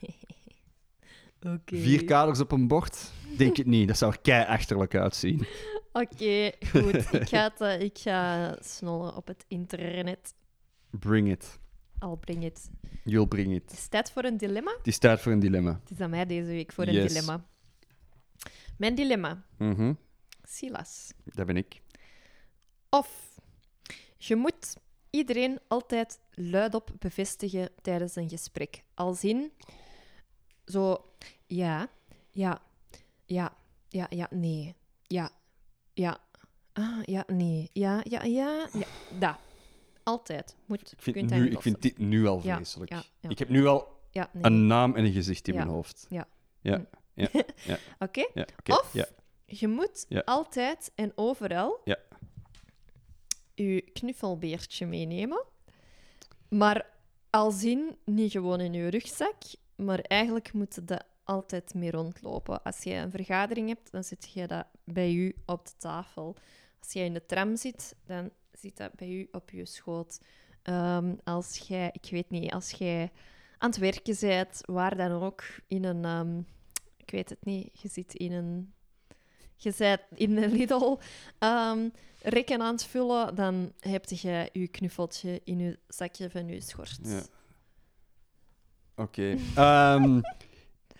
Oké. 1.54 1.76
Vier 1.76 2.04
kaders 2.04 2.40
op 2.40 2.52
een 2.52 2.68
bord? 2.68 3.10
Denk 3.38 3.56
het 3.56 3.66
niet. 3.66 3.88
Dat 3.88 3.98
zou 3.98 4.12
er 4.12 4.20
kei 4.20 4.44
achterlijk 4.46 4.94
uitzien. 4.94 5.46
Oké, 5.92 6.50
goed. 6.70 7.12
Ik 7.12 7.28
ga, 7.28 7.42
het, 7.42 7.60
eh, 7.60 7.80
ik 7.80 7.98
ga 7.98 8.56
snollen 8.60 9.16
op 9.16 9.26
het 9.26 9.44
internet. 9.48 10.34
Bring 10.90 11.30
it. 11.30 11.58
Al 11.98 12.16
breng 12.16 12.42
het. 12.42 12.70
You'll 13.04 13.26
bring 13.26 13.54
it. 13.54 13.72
is 13.72 13.88
tijd 13.88 14.10
voor 14.10 14.24
een 14.24 14.36
dilemma. 14.36 14.74
Het 14.78 14.86
is 14.86 14.98
tijd 14.98 15.20
voor 15.20 15.32
een 15.32 15.38
dilemma. 15.40 15.80
Het 15.80 15.90
is 15.90 16.00
aan 16.00 16.10
mij 16.10 16.26
deze 16.26 16.46
week 16.46 16.72
voor 16.72 16.86
een 16.86 16.92
Yes. 16.92 17.12
dilemma. 17.12 17.44
Mijn 18.76 18.94
dilemma. 18.94 19.44
Mhm, 19.58 19.92
Silas. 20.42 21.12
Dat 21.24 21.46
ben 21.46 21.56
ik. 21.56 21.80
Of 22.90 23.31
je 24.26 24.36
moet 24.36 24.76
iedereen 25.10 25.58
altijd 25.68 26.20
luidop 26.30 26.90
bevestigen 26.98 27.68
tijdens 27.82 28.16
een 28.16 28.28
gesprek. 28.28 28.82
Als 28.94 29.24
in 29.24 29.52
zo, 30.64 31.04
ja, 31.46 31.88
ja, 32.30 32.62
ja, 33.24 33.56
ja, 33.88 34.06
ja, 34.10 34.26
nee, 34.30 34.74
ja, 35.02 35.30
ja, 35.94 36.18
ah, 36.72 37.02
ja, 37.04 37.24
nee, 37.26 37.70
ja, 37.72 38.00
ja, 38.04 38.22
ja, 38.24 38.68
ja, 38.72 38.86
dat. 39.18 39.36
Altijd. 40.02 40.56
Moet, 40.66 40.92
Ik 40.92 41.00
vind, 41.02 41.30
nu, 41.30 41.50
ik 41.50 41.62
vind 41.62 41.82
dit 41.82 41.98
nu 41.98 42.26
al 42.26 42.40
Ja, 42.42 42.54
vreselijk. 42.56 42.90
ja, 42.90 43.02
ja. 43.20 43.28
Ik 43.30 43.38
heb 43.38 43.48
nu 43.48 43.66
al 43.66 44.00
nee. 44.12 44.24
een 44.40 44.66
naam 44.66 44.94
en 44.94 45.04
een 45.04 45.12
gezicht 45.12 45.48
in 45.48 45.54
mijn 45.54 45.68
hoofd. 45.68 46.06
Ja. 46.08 46.26
Ja, 46.60 46.76
Mm. 46.76 46.86
ja, 47.14 47.28
ja. 47.64 47.78
Oké? 47.98 48.26
Of 48.66 48.92
je 49.46 49.68
moet 49.68 50.06
altijd 50.24 50.92
en 50.94 51.12
overal 51.14 51.80
Ja. 51.84 51.96
Je 53.54 53.80
knuffelbeertje 53.92 54.86
meenemen. 54.86 55.44
Maar 56.48 56.86
als 57.30 57.64
in, 57.64 57.96
niet 58.04 58.32
gewoon 58.32 58.60
in 58.60 58.72
je 58.72 58.88
rugzak, 58.88 59.36
maar 59.76 59.98
eigenlijk 59.98 60.52
moet 60.52 60.78
je 60.86 61.00
altijd 61.24 61.74
mee 61.74 61.90
rondlopen. 61.90 62.62
Als 62.62 62.82
je 62.82 62.94
een 62.94 63.10
vergadering 63.10 63.68
hebt, 63.68 63.90
dan 63.90 64.04
zit 64.04 64.30
je 64.32 64.46
dat 64.46 64.66
bij 64.84 65.12
u 65.12 65.34
op 65.46 65.66
de 65.66 65.72
tafel. 65.78 66.36
Als 66.80 66.92
jij 66.92 67.04
in 67.04 67.14
de 67.14 67.26
tram 67.26 67.56
zit, 67.56 67.96
dan 68.06 68.30
zit 68.52 68.76
dat 68.76 68.94
bij 68.94 69.08
u 69.08 69.28
op 69.32 69.50
je 69.50 69.66
schoot. 69.66 70.20
Ehm, 70.62 71.14
als 71.24 71.58
jij, 71.58 71.90
ik 71.92 72.10
weet 72.10 72.30
niet, 72.30 72.52
als 72.52 72.70
jij 72.70 73.10
aan 73.58 73.70
het 73.70 73.78
werken 73.78 74.16
bent, 74.20 74.60
waar 74.64 74.96
dan 74.96 75.22
ook, 75.22 75.44
in 75.66 75.84
een, 75.84 76.04
ehm, 76.04 76.38
ik 76.96 77.10
weet 77.10 77.28
het 77.28 77.44
niet, 77.44 77.80
je 77.80 77.88
zit 77.88 78.14
in 78.14 78.32
een, 78.32 78.74
je 79.62 79.74
bent 79.78 80.00
in 80.14 80.36
een 80.36 80.52
Lidl 80.52 80.96
ehm, 81.38 81.88
rekken 82.22 82.62
aan 82.62 82.72
het 82.72 82.84
vullen, 82.84 83.34
dan 83.34 83.72
heb 83.80 84.04
je 84.04 84.48
je 84.52 84.68
knuffeltje 84.68 85.40
in 85.44 85.58
je 85.58 85.78
zakje 85.88 86.30
van 86.30 86.46
je 86.46 86.60
schort. 86.60 86.98
Ja. 87.02 87.22
Oké. 88.94 89.36
Ehm, 89.54 90.20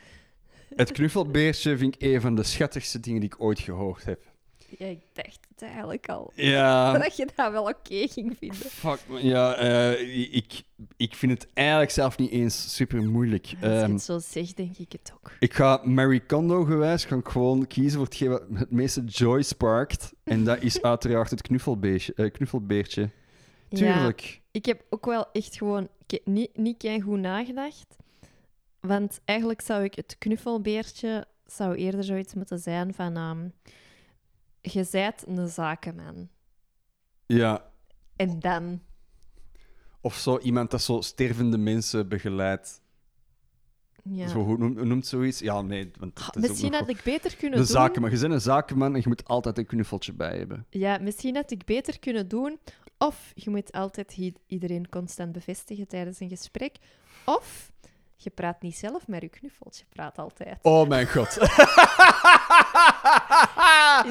het 0.83 0.93
knuffelbeertje 0.93 1.77
vind 1.77 1.95
ik 1.95 2.03
een 2.03 2.21
van 2.21 2.35
de 2.35 2.43
schattigste 2.43 3.01
dingen 3.01 3.21
die 3.21 3.29
ik 3.29 3.41
ooit 3.41 3.59
gehoord 3.59 4.05
heb. 4.05 4.32
Ja, 4.79 4.87
ik 4.87 5.01
dacht 5.13 5.39
het 5.55 5.63
eigenlijk 5.63 6.09
al. 6.09 6.33
Ja. 6.35 6.93
Dat 6.99 7.17
je 7.17 7.29
dat 7.37 7.53
wel 7.53 7.63
oké 7.63 8.09
ging 8.09 8.37
vinden. 8.39 8.57
Fuck, 8.57 8.99
man. 9.09 9.25
ja, 9.27 9.55
eh, 9.55 10.35
ik, 10.35 10.63
ik 10.97 11.15
vind 11.15 11.33
het 11.33 11.51
eigenlijk 11.55 11.91
zelf 11.91 12.19
niet 12.19 12.31
eens 12.31 12.75
super 12.75 13.03
moeilijk. 13.03 13.45
Als 13.45 13.57
je 13.61 13.67
Ehm, 13.67 13.93
het 13.93 14.03
zo 14.03 14.19
zegt, 14.19 14.57
denk 14.57 14.77
ik 14.79 14.93
het 14.93 15.13
ook. 15.15 15.33
ik 15.39 15.55
ga 15.55 15.81
Mary 15.85 16.21
Kondo 16.21 16.65
gewijs 16.65 17.05
ga 17.05 17.17
ik 17.17 17.29
gewoon 17.29 17.67
kiezen 17.67 17.93
voor 17.93 18.05
hetgeen 18.05 18.29
wat 18.29 18.43
het 18.55 18.71
meeste 18.71 19.05
joy 19.05 19.43
sparkt. 19.43 20.13
En 20.25 20.45
dat 20.45 20.63
is 20.63 20.83
uiteraard 20.93 21.31
het 21.31 21.43
knuffelbeertje. 21.43 22.13
eh, 22.15 22.31
knuffelbeertje. 22.31 23.11
Tuurlijk. 23.69 24.41
ik 24.51 24.65
heb 24.67 24.85
ook 24.91 25.07
wel 25.07 25.27
echt 25.33 25.57
gewoon 25.57 25.89
niet, 26.25 26.57
niet 26.57 26.89
goed 27.03 27.19
nagedacht. 27.19 27.97
Want 28.81 29.21
eigenlijk 29.25 29.61
zou 29.61 29.85
ik 29.85 29.95
het 29.95 30.17
knuffelbeertje 30.19 31.27
zou 31.47 31.75
eerder 31.75 32.05
zoiets 32.05 32.35
moeten 32.35 32.59
zijn 32.59 32.95
van... 32.95 33.17
ehm 33.17 33.49
je 34.63 34.85
zijt 34.85 35.25
een 35.27 35.49
zakenman. 35.49 36.29
Ja. 37.27 37.71
En 38.17 38.39
dan... 38.39 38.81
Of 40.01 40.15
zo 40.15 40.39
iemand 40.39 40.71
dat 40.71 40.83
zo 40.83 41.01
stervende 41.01 41.59
mensen 41.59 42.09
begeleidt. 42.09 42.81
Ja. 44.03 44.29
Zo, 44.29 44.39
hoe, 44.39 44.59
noemt, 44.59 44.77
hoe 44.77 44.87
noemt 44.87 45.07
zoiets? 45.07 45.39
Ja, 45.39 45.63
nee. 45.63 45.91
Want 45.99 46.37
misschien 46.37 46.75
had 46.75 46.89
ik 46.89 47.01
beter 47.05 47.37
kunnen 47.37 47.59
De 47.59 47.65
doen... 47.65 47.75
zakenman. 47.75 48.11
Je 48.11 48.19
bent 48.19 48.33
een 48.33 48.41
zakenman 48.41 48.95
en 48.95 49.01
je 49.01 49.09
moet 49.09 49.25
altijd 49.25 49.59
een 49.59 49.67
knuffeltje 49.67 50.13
bij 50.13 50.39
hebben. 50.39 50.67
Ja, 50.71 50.99
misschien 50.99 51.35
had 51.35 51.51
ik 51.51 51.65
beter 51.65 51.99
kunnen 51.99 52.29
doen. 52.29 52.59
Of 52.99 53.33
je 53.35 53.51
moet 53.51 53.73
altijd 53.73 54.33
iedereen 54.47 54.89
constant 54.89 55.33
bevestigen 55.33 55.89
tijdens 55.89 56.21
een 56.21 56.29
gesprek. 56.29 56.77
Of 57.25 57.73
je 58.23 58.31
praat 58.31 58.63
niet 58.63 58.77
zelf, 58.77 59.07
maar 59.07 59.23
je 59.23 59.29
knuffeltje 59.29 59.85
praat 59.89 60.19
altijd. 60.19 60.59
Oh 60.63 60.89
mijn 60.89 61.07
god. 61.07 61.39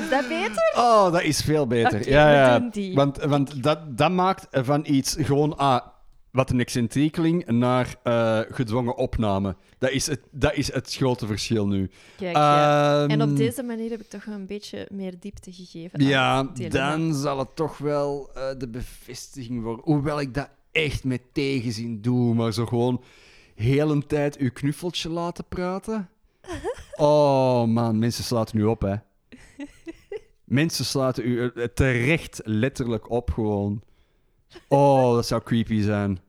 Is 0.02 0.10
dat 0.10 0.28
beter? 0.28 0.74
Oh, 0.76 1.12
dat 1.12 1.22
is 1.22 1.42
veel 1.42 1.68
beter. 1.68 2.10
Ja, 2.10 2.32
ja. 2.32 2.70
Want, 2.94 3.18
want 3.18 3.64
dat, 3.64 3.98
dat 3.98 4.12
maakt 4.12 4.48
van 4.52 4.84
iets 4.88 5.16
gewoon 5.20 5.58
ah, 5.58 5.82
wat 6.32 6.50
een 6.50 6.60
excentriekeling 6.60 7.46
naar 7.46 7.96
eh, 8.04 8.40
gedwongen 8.50 8.96
opname. 8.96 9.56
Dat 9.78 9.90
is, 9.90 10.08
het, 10.08 10.20
dat 10.32 10.54
is 10.54 10.74
het 10.74 10.96
grote 10.96 11.28
verschil 11.28 11.68
nu. 11.68 11.90
Kijk, 12.18 12.36
ja. 12.36 13.04
En 13.08 13.22
Ehm, 13.22 13.30
op 13.30 13.38
deze 13.38 13.64
manier 13.64 13.90
heb 13.90 14.00
ik 14.00 14.10
toch 14.10 14.26
een 14.26 14.46
beetje 14.46 14.88
meer 14.92 15.14
diepte 15.20 15.54
gegeven. 15.54 16.04
Ja, 16.04 16.44
dan 16.70 17.14
zal 17.14 17.40
het 17.40 17.56
toch 17.56 17.78
wel 17.78 18.30
eh, 18.34 18.44
de 18.58 18.68
bevestiging 18.68 19.64
worden. 19.64 19.86
Hoewel 19.86 20.20
ik 20.20 20.34
dat 20.34 20.50
echt 20.72 21.04
met 21.04 21.22
tegenzin 21.32 22.02
doe, 22.02 22.34
maar 22.34 22.54
zo 22.54 22.66
gewoon 22.66 23.04
heel 23.62 23.92
een 23.92 24.08
tijd 24.08 24.38
uw 24.38 24.52
knuffeltje 24.52 25.10
laten 25.10 25.46
praten. 25.50 26.10
Oh 26.96 27.66
man, 27.66 28.00
mensen 28.00 28.24
sluiten 28.24 28.58
nu 28.58 28.64
op, 28.64 28.82
hè. 28.82 28.96
Mensen 30.44 30.86
sluiten 30.86 31.28
u 31.28 31.52
eh, 31.56 31.64
terecht 31.64 32.42
letterlijk 32.44 33.10
op 33.10 33.32
gewoon. 33.32 33.82
Oh, 34.68 35.14
dat 35.14 35.28
zou 35.28 35.42
creepy 35.44 35.82
zijn. 35.82 36.20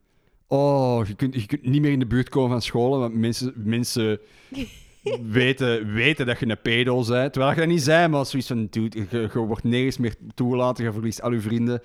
Oh, 0.47 1.07
je 1.07 1.15
kunt, 1.15 1.35
je 1.35 1.47
kunt 1.47 1.63
niet 1.63 1.81
meer 1.81 1.93
in 1.93 1.99
de 1.99 2.07
buurt 2.07 2.29
komen 2.29 2.51
van 2.51 2.63
scholen, 2.63 3.01
want 3.01 3.15
mensen, 3.15 3.53
mensen 3.57 4.21
weten, 5.39 5.93
weten 5.93 6.27
dat 6.27 6.39
je 6.39 6.49
een 6.49 6.61
pedo 6.63 7.05
bent. 7.05 7.33
Terwijl 7.33 7.55
je 7.55 7.61
dat 7.61 7.69
niet 7.69 7.85
bent, 7.85 8.11
maar 8.11 8.27
zoiets 8.27 8.49
van, 8.49 8.67
dude, 8.71 9.07
je, 9.11 9.29
je 9.33 9.39
wordt 9.39 9.65
nergens 9.65 9.99
meer 9.99 10.15
toegelaten, 10.35 10.85
je 10.85 10.93
verliest 10.93 11.23
al 11.23 11.33
je 11.33 11.41
vrienden. 11.41 11.81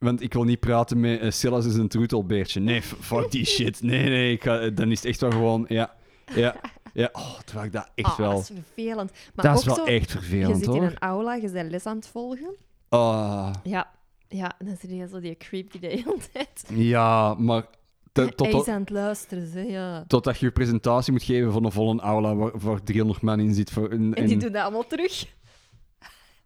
Want 0.00 0.22
ik 0.22 0.32
wil 0.32 0.44
niet 0.44 0.60
praten 0.60 1.00
met 1.00 1.22
uh, 1.22 1.30
Silas 1.30 1.66
is 1.66 1.74
een 1.74 1.88
troetelbeertje. 1.88 2.60
Nee, 2.60 2.82
fuck 2.82 3.30
die 3.30 3.44
shit. 3.54 3.82
Nee, 3.82 4.08
nee, 4.08 4.32
ik 4.32 4.42
ga, 4.42 4.58
eh, 4.58 4.74
dan 4.76 4.90
is 4.90 4.96
het 4.96 5.06
echt 5.06 5.20
wel 5.20 5.30
gewoon, 5.30 5.64
ja, 5.68 5.94
ja, 6.34 6.56
ja. 6.92 7.08
Oh, 7.12 7.38
terwijl 7.40 7.66
ik 7.66 7.72
dat 7.72 7.90
echt 7.94 8.08
Ah, 8.08 8.16
wel... 8.18 8.30
dat 8.30 8.40
is 8.40 8.50
vervelend. 8.64 9.10
Maar 9.34 9.44
Dat 9.44 9.54
ook 9.54 9.60
is 9.60 9.64
wel 9.66 9.74
zo, 9.74 9.84
echt 9.84 10.04
je 10.10 10.18
vervelend, 10.18 10.56
zit 10.56 10.64
in 10.66 10.70
hoor. 10.72 10.82
een 10.82 10.98
aula, 10.98 11.34
je 11.34 11.50
bent 11.50 11.70
les 11.70 11.86
aan 11.86 11.96
het 11.96 12.06
volgen. 12.08 12.54
Ah, 12.88 13.52
Ja, 13.62 13.90
ja 14.28 14.52
dan 14.58 14.76
zit 14.80 14.90
je 14.90 15.08
zo 15.08 15.20
die 15.20 15.36
creep 15.36 15.72
die 15.72 15.80
de 15.80 15.86
hele 16.04 16.16
tijd... 16.32 16.64
ja, 16.74 17.34
maar 17.34 17.64
te- 18.12 18.20
Hij 18.22 18.30
tot, 18.30 18.46
is 18.46 18.52
tot, 18.52 18.68
aan 18.68 18.80
het 18.80 18.90
luisteren, 18.90 19.46
ze, 19.46 19.60
ja. 19.60 20.04
totdat 20.06 20.38
je 20.38 20.46
je 20.46 20.52
presentatie 20.52 21.12
moet 21.12 21.22
geven 21.22 21.52
van 21.52 21.64
een 21.64 21.72
volle 21.72 22.00
aula 22.00 22.34
waar, 22.34 22.58
waar 22.58 22.82
300 22.82 23.20
man 23.22 23.40
in 23.40 23.54
zit. 23.54 23.70
Voor 23.70 23.90
een, 23.90 24.14
En 24.14 24.24
die 24.24 24.34
en- 24.34 24.40
doen 24.40 24.52
dat 24.52 24.62
allemaal 24.62 24.86
terug. 24.86 25.26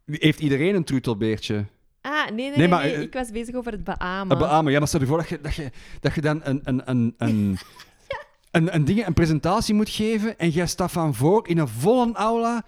Heeft 0.06 0.40
iedereen 0.40 0.74
een 0.74 0.84
troetelbeertje? 0.84 1.64
Ah, 2.06 2.24
nee, 2.24 2.34
nee, 2.34 2.48
Nee, 2.48 2.56
nee, 2.56 2.68
maar, 2.68 2.82
nee, 2.82 2.94
eh, 2.94 3.00
ik 3.02 3.12
was 3.12 3.30
bezig 3.30 3.54
over 3.54 3.72
het 3.72 3.84
beamen. 3.84 4.32
Een 4.32 4.38
beamen. 4.42 4.72
Ja, 4.72 4.78
maar 4.78 4.88
stel 4.88 5.00
je 5.00 5.06
voor 5.06 5.18
dat 5.18 5.28
je, 5.28 5.40
dat 5.40 5.54
je, 5.54 5.70
dat 6.00 6.14
je 6.14 6.20
dan 6.20 6.40
een, 6.44 6.60
een, 6.64 6.82
een, 6.90 7.14
een, 7.18 7.58
een, 8.50 8.74
een, 8.74 8.84
ding, 8.84 9.06
een 9.06 9.14
presentatie 9.14 9.74
moet 9.74 9.88
geven 9.90 10.38
en 10.38 10.48
jij 10.50 10.66
staat 10.66 10.92
van 10.92 11.14
voor 11.14 11.48
in 11.48 11.58
een 11.58 11.68
volle 11.68 12.12
aula. 12.12 12.64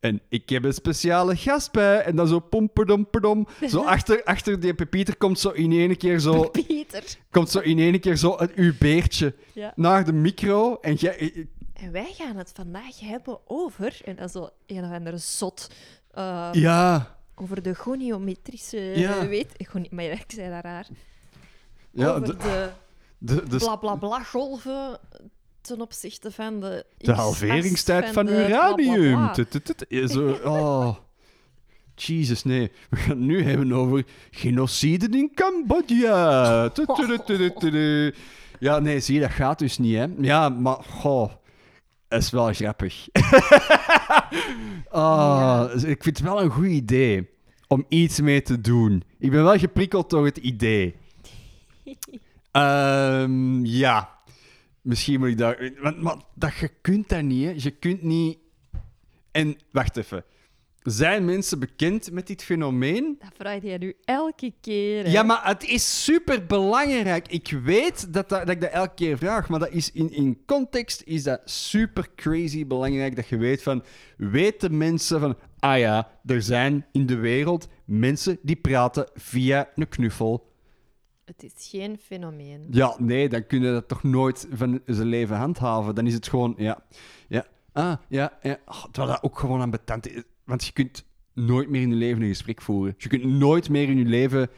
En 0.00 0.20
ik 0.28 0.48
heb 0.48 0.64
een 0.64 0.72
speciale 0.72 1.36
gast 1.36 1.72
bij. 1.72 2.00
En 2.04 2.16
dan 2.16 2.28
zo 2.28 2.38
pomperdomperdom. 2.40 3.46
Zo 3.68 3.80
achter, 3.94 4.24
achter 4.24 4.60
die 4.60 4.74
Pepieter 4.74 5.16
komt 5.16 5.38
zo 5.38 5.48
in 5.48 5.72
één 5.72 5.96
keer 5.96 6.18
zo, 6.18 6.48
Pieter. 6.48 7.04
komt 7.30 7.50
zo 7.50 7.58
in 7.58 7.78
één 7.78 8.00
keer 8.00 8.16
zo 8.16 8.34
een, 8.38 8.50
uw 8.54 8.72
beertje 8.78 9.34
Ja. 9.52 9.72
naar 9.76 10.04
de 10.04 10.12
micro. 10.12 10.78
En 10.80 10.94
jij... 10.94 11.46
En 11.72 11.92
wij 11.92 12.12
gaan 12.18 12.36
het 12.36 12.52
vandaag 12.54 13.00
hebben 13.00 13.38
over... 13.46 14.00
En 14.04 14.16
is 14.18 14.32
zo 14.32 14.48
een 14.66 14.84
of 14.84 14.90
andere 14.90 15.18
zot... 15.18 15.70
eh, 16.10 16.48
Ja. 16.52 17.16
Over 17.42 17.62
de 17.62 17.74
goniometrische... 17.74 18.80
Ja. 18.80 19.26
Weet, 19.26 19.52
goni- 19.68 19.88
maar 19.90 20.04
ik 20.04 20.24
zei 20.26 20.50
dat 20.50 20.62
raar. 20.64 20.86
Ja, 21.90 22.08
over 22.08 22.26
de, 22.26 22.36
de 22.36 22.70
de, 23.18 23.48
de, 23.48 23.56
bla 23.56 23.76
bla 23.76 23.94
bla 23.94 24.22
golven 24.22 24.98
ten 25.60 25.80
opzichte 25.80 26.30
van 26.30 26.60
de... 26.60 26.86
de 26.98 27.12
halveringstijd 27.12 28.08
van 28.08 28.28
uranium. 28.28 29.30
Zo, 30.08 30.38
oh. 30.44 30.96
Jezus, 31.94 32.44
nee. 32.44 32.70
We 32.90 32.96
gaan 32.96 33.10
het 33.16 33.18
nu 33.26 33.42
hebben 33.42 33.72
over 33.72 34.04
genocide 34.30 35.08
in 35.18 35.30
Cambodja. 35.34 36.70
Ja, 38.58 38.78
nee, 38.78 39.00
zie 39.00 39.14
je, 39.14 39.20
dat 39.20 39.30
gaat 39.30 39.58
dus 39.58 39.78
niet, 39.78 39.96
hè. 39.96 40.06
Ja, 40.18 40.48
maar, 40.48 40.76
goh, 40.82 41.32
is 42.08 42.30
wel 42.30 42.52
grappig. 42.52 43.08
Ah, 44.90 45.70
Ik 45.74 46.02
vind 46.02 46.18
het 46.18 46.20
wel 46.20 46.42
een 46.42 46.50
goed 46.50 46.66
idee 46.66 47.30
om 47.72 47.84
iets 47.88 48.20
mee 48.20 48.42
te 48.42 48.60
doen. 48.60 49.02
Ik 49.18 49.30
ben 49.30 49.42
wel 49.42 49.58
geprikkeld 49.58 50.10
door 50.10 50.24
het 50.24 50.36
idee. 50.36 50.94
Ehm, 52.52 53.64
ja, 53.64 54.18
misschien 54.80 55.18
moet 55.18 55.28
ik 55.28 55.38
daar... 55.38 55.72
Want, 55.80 56.00
maar 56.02 56.16
dat, 56.34 56.54
je 56.56 56.70
kunt 56.80 57.08
dat 57.08 57.22
niet, 57.22 57.44
hè. 57.44 57.52
Je 57.56 57.70
kunt 57.70 58.02
niet... 58.02 58.38
En, 59.30 59.56
wacht 59.70 59.96
even. 59.96 60.24
Zijn 60.82 61.24
mensen 61.24 61.58
bekend 61.58 62.10
met 62.10 62.26
dit 62.26 62.42
fenomeen? 62.42 63.16
Dat 63.18 63.32
vraag 63.36 63.62
je 63.62 63.78
nu 63.78 63.94
elke 64.04 64.52
keer. 64.60 65.04
hè. 65.04 65.10
Ja, 65.10 65.22
maar 65.22 65.40
het 65.46 65.64
is 65.64 66.04
super 66.04 66.46
belangrijk. 66.46 67.28
Ik 67.28 67.58
weet 67.64 68.12
dat, 68.12 68.28
dat, 68.28 68.46
dat 68.46 68.48
ik 68.48 68.60
dat 68.60 68.70
elke 68.70 68.94
keer 68.94 69.18
vraag, 69.18 69.48
maar 69.48 69.58
dat 69.58 69.70
is 69.70 69.92
in, 69.92 70.12
in 70.12 70.42
context 70.46 71.02
is 71.04 71.22
dat 71.22 71.40
super 71.44 72.08
crazy 72.16 72.66
belangrijk 72.66 73.16
dat 73.16 73.28
je 73.28 73.36
weet 73.36 73.62
van... 73.62 73.84
Weten 74.16 74.76
mensen 74.76 75.20
van... 75.20 75.36
Ah 75.58 75.78
ja, 75.78 76.10
er 76.26 76.42
zijn 76.42 76.86
in 76.92 77.06
de 77.06 77.16
wereld 77.16 77.68
mensen 77.84 78.38
die 78.42 78.56
praten 78.56 79.10
via 79.14 79.68
een 79.74 79.88
knuffel. 79.88 80.50
Het 81.24 81.42
is 81.42 81.68
geen 81.68 81.98
fenomeen. 81.98 82.66
Ja, 82.70 82.94
nee, 82.98 83.28
dan 83.28 83.46
kun 83.46 83.62
je 83.62 83.72
dat 83.72 83.88
toch 83.88 84.02
nooit 84.02 84.46
van 84.52 84.80
zijn 84.86 85.08
leven 85.08 85.36
handhaven. 85.36 85.94
Dan 85.94 86.06
is 86.06 86.14
het 86.14 86.28
gewoon, 86.28 86.54
ja, 86.56 86.82
ja, 87.28 87.46
ah, 87.72 87.96
ja, 88.08 88.38
ja. 88.42 88.58
Oh, 88.66 88.84
dat 88.90 89.22
ook 89.22 89.38
gewoon 89.38 89.60
aan 89.60 89.70
betant 89.70 90.08
is. 90.08 90.22
Want 90.44 90.64
je 90.64 90.72
kunt 90.72 91.04
nooit 91.32 91.68
meer 91.68 91.82
in 91.82 91.88
je 91.88 91.94
leven 91.94 92.22
een 92.22 92.28
gesprek 92.28 92.62
voeren. 92.62 92.94
Je 92.98 93.08
kunt 93.08 93.24
nooit 93.24 93.68
meer 93.68 93.88
in 93.88 93.98
je 93.98 94.04
leven... 94.04 94.48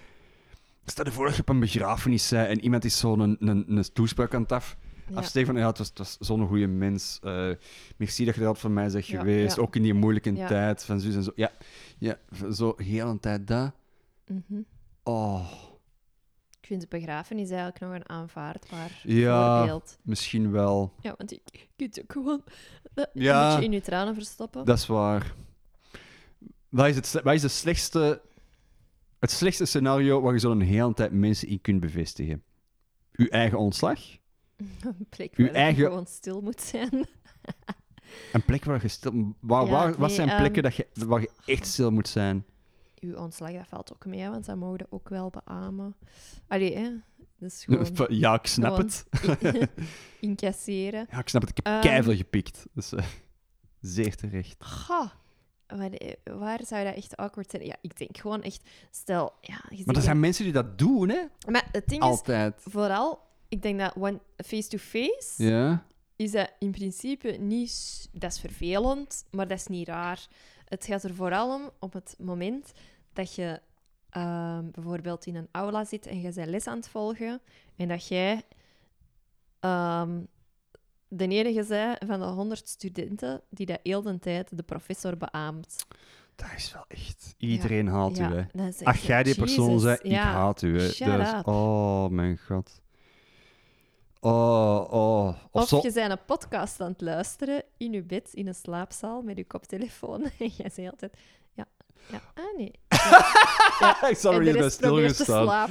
Stel 0.87 1.05
je 1.05 1.11
voor 1.13 1.27
dat 1.27 1.35
je 1.35 1.41
op 1.41 1.49
een 1.49 1.61
begrafenis 1.61 2.29
bent 2.29 2.49
en 2.49 2.61
iemand 2.61 2.85
is 2.85 2.99
zo'n 2.99 3.21
een, 3.21 3.37
een, 3.41 3.77
een 3.77 3.93
toespraak 3.93 4.35
aan 4.35 4.43
het 4.43 4.53
af. 4.53 4.77
Ja. 5.09 5.17
Afsteken 5.17 5.47
van, 5.53 5.57
ja, 5.57 5.67
het 5.67 5.79
was, 5.79 5.93
was 5.97 6.17
zo'n 6.21 6.47
goede 6.47 6.67
mens. 6.67 7.19
Eh, 7.23 7.51
merci 7.97 8.25
dat 8.25 8.35
je 8.35 8.41
dat 8.41 8.59
voor 8.59 8.71
mij 8.71 8.91
bent 8.91 9.07
Ja, 9.07 9.19
geweest. 9.19 9.57
ja. 9.57 9.63
Ook 9.63 9.77
in 9.77 9.83
die 9.83 9.95
moeilijke 9.95 10.35
Ja. 10.35 10.47
tijd 10.47 10.85
van 10.85 11.01
zus 11.01 11.15
en 11.15 11.23
zo. 11.23 11.33
Ja, 11.35 11.51
ja 11.99 12.19
zo 12.53 12.75
heel 12.77 13.09
een 13.09 13.21
tijd 13.21 13.47
dat. 13.47 13.73
Mhm. 14.27 14.61
Oh, 15.03 15.51
Ik 16.61 16.67
vind 16.67 16.81
de 16.81 16.87
begrafenis 16.89 17.49
eigenlijk 17.51 17.81
nog 17.81 17.93
een 17.93 18.09
aanvaardbaar 18.09 19.01
Ja. 19.03 19.57
voorbeeld. 19.59 19.99
misschien 20.03 20.51
wel. 20.51 20.93
Ja, 21.01 21.15
want 21.19 21.31
je 21.31 21.41
kunt 21.77 22.01
ook 22.03 22.13
gewoon 22.13 22.43
eh, 22.95 23.05
een 23.15 23.23
beetje 23.23 23.65
in 23.65 23.73
je 23.73 23.81
tranen 23.81 24.15
verstoppen. 24.15 24.65
Dat 24.65 24.79
is 24.79 24.87
waar. 24.87 25.35
Wat 26.75 26.87
is 26.87 26.97
het, 26.97 27.13
wat 27.23 27.35
is 27.35 27.41
de 27.41 27.49
slechtste, 27.49 28.23
het 29.19 29.31
slechtste 29.31 29.65
scenario 29.65 30.21
waar 30.21 30.33
je 30.33 30.39
zo'n 30.39 30.61
hele 30.61 30.95
tijd 30.95 31.13
mensen 31.13 31.49
in 31.49 31.61
kunt 31.61 31.81
bevestigen? 31.81 32.43
Uw 33.13 33.27
eigen 33.27 33.59
ontslag? 33.59 34.01
Een 34.57 35.07
plek 35.17 35.37
Uw 35.37 35.53
waar 35.53 35.69
je 35.69 35.75
gewoon 35.75 36.07
stil 36.07 36.41
moet 36.41 36.61
zijn. 36.61 36.91
Een 38.33 38.45
plek 38.45 38.65
waar 38.65 38.83
je 38.83 38.89
stil... 38.89 39.35
Waar, 39.41 39.65
Ja, 39.65 39.71
waar, 39.71 39.91
wat 39.91 39.99
nee, 39.99 40.17
zijn 40.17 40.29
ehm, 40.29 40.39
plekken 40.39 40.63
dat 40.63 40.75
je, 40.77 40.87
waar 40.93 41.21
je 41.21 41.31
echt 41.47 41.67
stil 41.67 41.91
moet 41.91 42.09
zijn? 42.09 42.45
Uw 43.01 43.17
ontslag, 43.17 43.53
dat 43.53 43.67
valt 43.69 43.93
ook 43.93 44.07
mee, 44.07 44.29
want 44.29 44.45
dat 44.45 44.57
mogen 44.57 44.79
we 44.79 44.87
ook 44.91 45.09
wel 45.09 45.31
beamen. 45.31 45.97
Allee, 46.49 46.77
hè. 46.77 46.91
Dus 47.39 47.65
gewoon 47.65 48.07
Ja, 48.09 48.35
ik 48.35 48.47
snap 48.47 48.77
het. 48.77 49.07
in- 49.41 49.69
incasseren. 50.21 51.07
Ja, 51.11 51.19
ik 51.19 51.29
snap 51.29 51.43
het. 51.43 51.51
Ik 51.51 51.67
heb 51.67 51.81
keiveel 51.81 52.17
gepikt. 52.17 52.67
Dus, 52.73 52.93
eh, 52.93 53.05
zeer 53.81 54.17
terecht. 54.17 54.65
Ga. 54.65 55.13
Waar 56.25 56.61
zou 56.65 56.85
dat 56.85 56.95
echt 56.95 57.17
awkward 57.17 57.51
zijn? 57.51 57.65
Ja, 57.65 57.77
ik 57.81 57.99
denk 57.99 58.19
gewoon 58.19 58.43
echt... 58.43 58.69
Stel, 58.91 59.33
ja... 59.41 59.61
Maar 59.85 59.97
er 59.97 60.03
zijn 60.03 60.21
mensen 60.21 60.45
die 60.45 60.53
dat 60.53 60.79
doen, 60.79 61.09
hè? 61.09 61.23
Maar 61.49 61.69
het 61.73 61.89
ding 61.89 62.03
is, 62.03 62.09
Altijd. 62.09 62.55
vooral... 62.59 63.23
Ik 63.49 63.63
denk 63.63 63.79
dat 63.79 63.95
one- 63.97 64.21
face-to-face... 64.37 65.45
Ja. 65.45 65.87
is 66.17 66.31
dat 66.31 66.53
in 66.59 66.71
principe 66.71 67.29
niet... 67.29 68.09
Dat 68.13 68.33
is 68.33 68.41
vervelend, 68.41 69.25
maar 69.31 69.49
dat 69.49 69.59
is 69.59 69.67
niet 69.67 69.89
raar. 69.89 70.27
Het 70.65 70.85
gaat 70.85 71.03
er 71.03 71.15
vooral 71.15 71.55
om 71.55 71.71
op 71.79 71.93
het 71.93 72.15
moment 72.19 72.73
dat 73.13 73.35
je 73.35 73.61
ehm, 74.11 74.71
bijvoorbeeld 74.71 75.27
in 75.27 75.37
een 75.37 75.49
aula 75.51 75.85
zit 75.85 76.07
en 76.07 76.21
je 76.21 76.33
bent 76.33 76.49
les 76.49 76.67
aan 76.67 76.77
het 76.77 76.89
volgen 76.89 77.41
en 77.77 77.89
dat 77.89 78.09
jij 78.09 78.43
ehm, 79.61 80.21
de 81.17 81.29
enige 81.29 81.63
zij 81.63 81.97
van 82.07 82.21
de 82.21 82.27
100 82.27 82.69
studenten 82.69 83.41
die 83.51 83.67
dat 83.67 83.79
heel 83.83 84.03
de 84.03 84.19
tijd 84.19 84.57
de 84.57 84.63
professor 84.63 85.17
beaamt. 85.17 85.87
Dat 86.37 86.49
is 86.57 86.73
wel 86.73 86.85
echt... 86.89 87.35
Iedereen 87.39 87.87
haat 87.87 88.17
ja, 88.17 88.31
u, 88.31 88.35
hè. 88.35 88.69
Ach, 88.83 88.99
jij 88.99 89.23
die 89.23 89.35
persoon 89.35 89.67
"Jezus, 89.67 89.83
zei, 89.83 89.99
ik 90.03 90.17
haat 90.17 90.63
u, 90.63 90.81
hè. 90.81 91.39
up. 91.39 91.47
Oh, 91.47 92.09
mijn 92.09 92.39
god. 92.39 92.83
Oh, 94.21 94.87
oh. 94.91 95.27
Of, 95.51 95.63
Of 95.63 95.69
zo... 95.69 95.81
je 95.83 95.93
bent 95.93 96.11
een 96.11 96.25
podcast 96.27 96.81
aan 96.81 96.91
het 96.91 97.01
luisteren 97.01 97.63
in 97.77 97.93
je 97.93 98.03
bed, 98.03 98.31
in 98.33 98.47
een 98.47 98.55
slaapzaal, 98.55 99.23
met 99.23 99.37
je 99.37 99.45
koptelefoon. 99.45 100.23
En 100.39 100.51
jij 100.57 100.71
zegt 100.71 100.91
altijd, 100.91 101.17
ja, 101.53 101.67
ja, 102.11 102.21
ah 102.35 102.57
nee. 102.57 102.73
Sorry, 104.15 104.49
en 104.57 104.63
je 104.63 104.71
stilgestaan. 104.71 105.71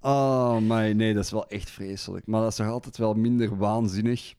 Oh, 0.00 0.58
maar 0.58 0.94
nee, 0.94 1.14
dat 1.14 1.24
is 1.24 1.30
wel 1.30 1.48
echt 1.48 1.70
vreselijk. 1.70 2.26
Maar 2.26 2.40
dat 2.40 2.50
is 2.50 2.56
toch 2.56 2.66
altijd 2.66 2.96
wel 2.96 3.14
minder 3.14 3.56
waanzinnig 3.56 4.34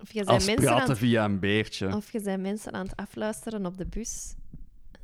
Of 0.00 0.12
je 0.12 0.24
als 0.24 0.46
mensen 0.46 0.68
aan 0.68 0.74
praten 0.74 0.88
het 0.90 0.98
via 0.98 1.24
een 1.24 1.38
beertje. 1.38 1.96
Of 1.96 2.12
je 2.12 2.20
bent 2.20 2.42
mensen 2.42 2.72
aan 2.72 2.86
het 2.86 2.96
afluisteren 2.96 3.66
op 3.66 3.76
de 3.78 3.86
bus. 3.86 4.34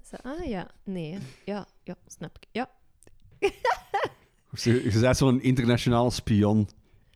Ze, 0.02 0.22
ah 0.22 0.44
ja, 0.46 0.70
nee, 0.84 1.18
ja, 1.44 1.66
ja, 1.84 1.94
snap 2.06 2.36
ik. 2.40 2.48
Ja, 2.52 2.70
Je, 4.62 4.90
je 4.92 4.98
bent 5.00 5.16
zo'n 5.16 5.40
internationaal 5.42 6.10
spion 6.10 6.68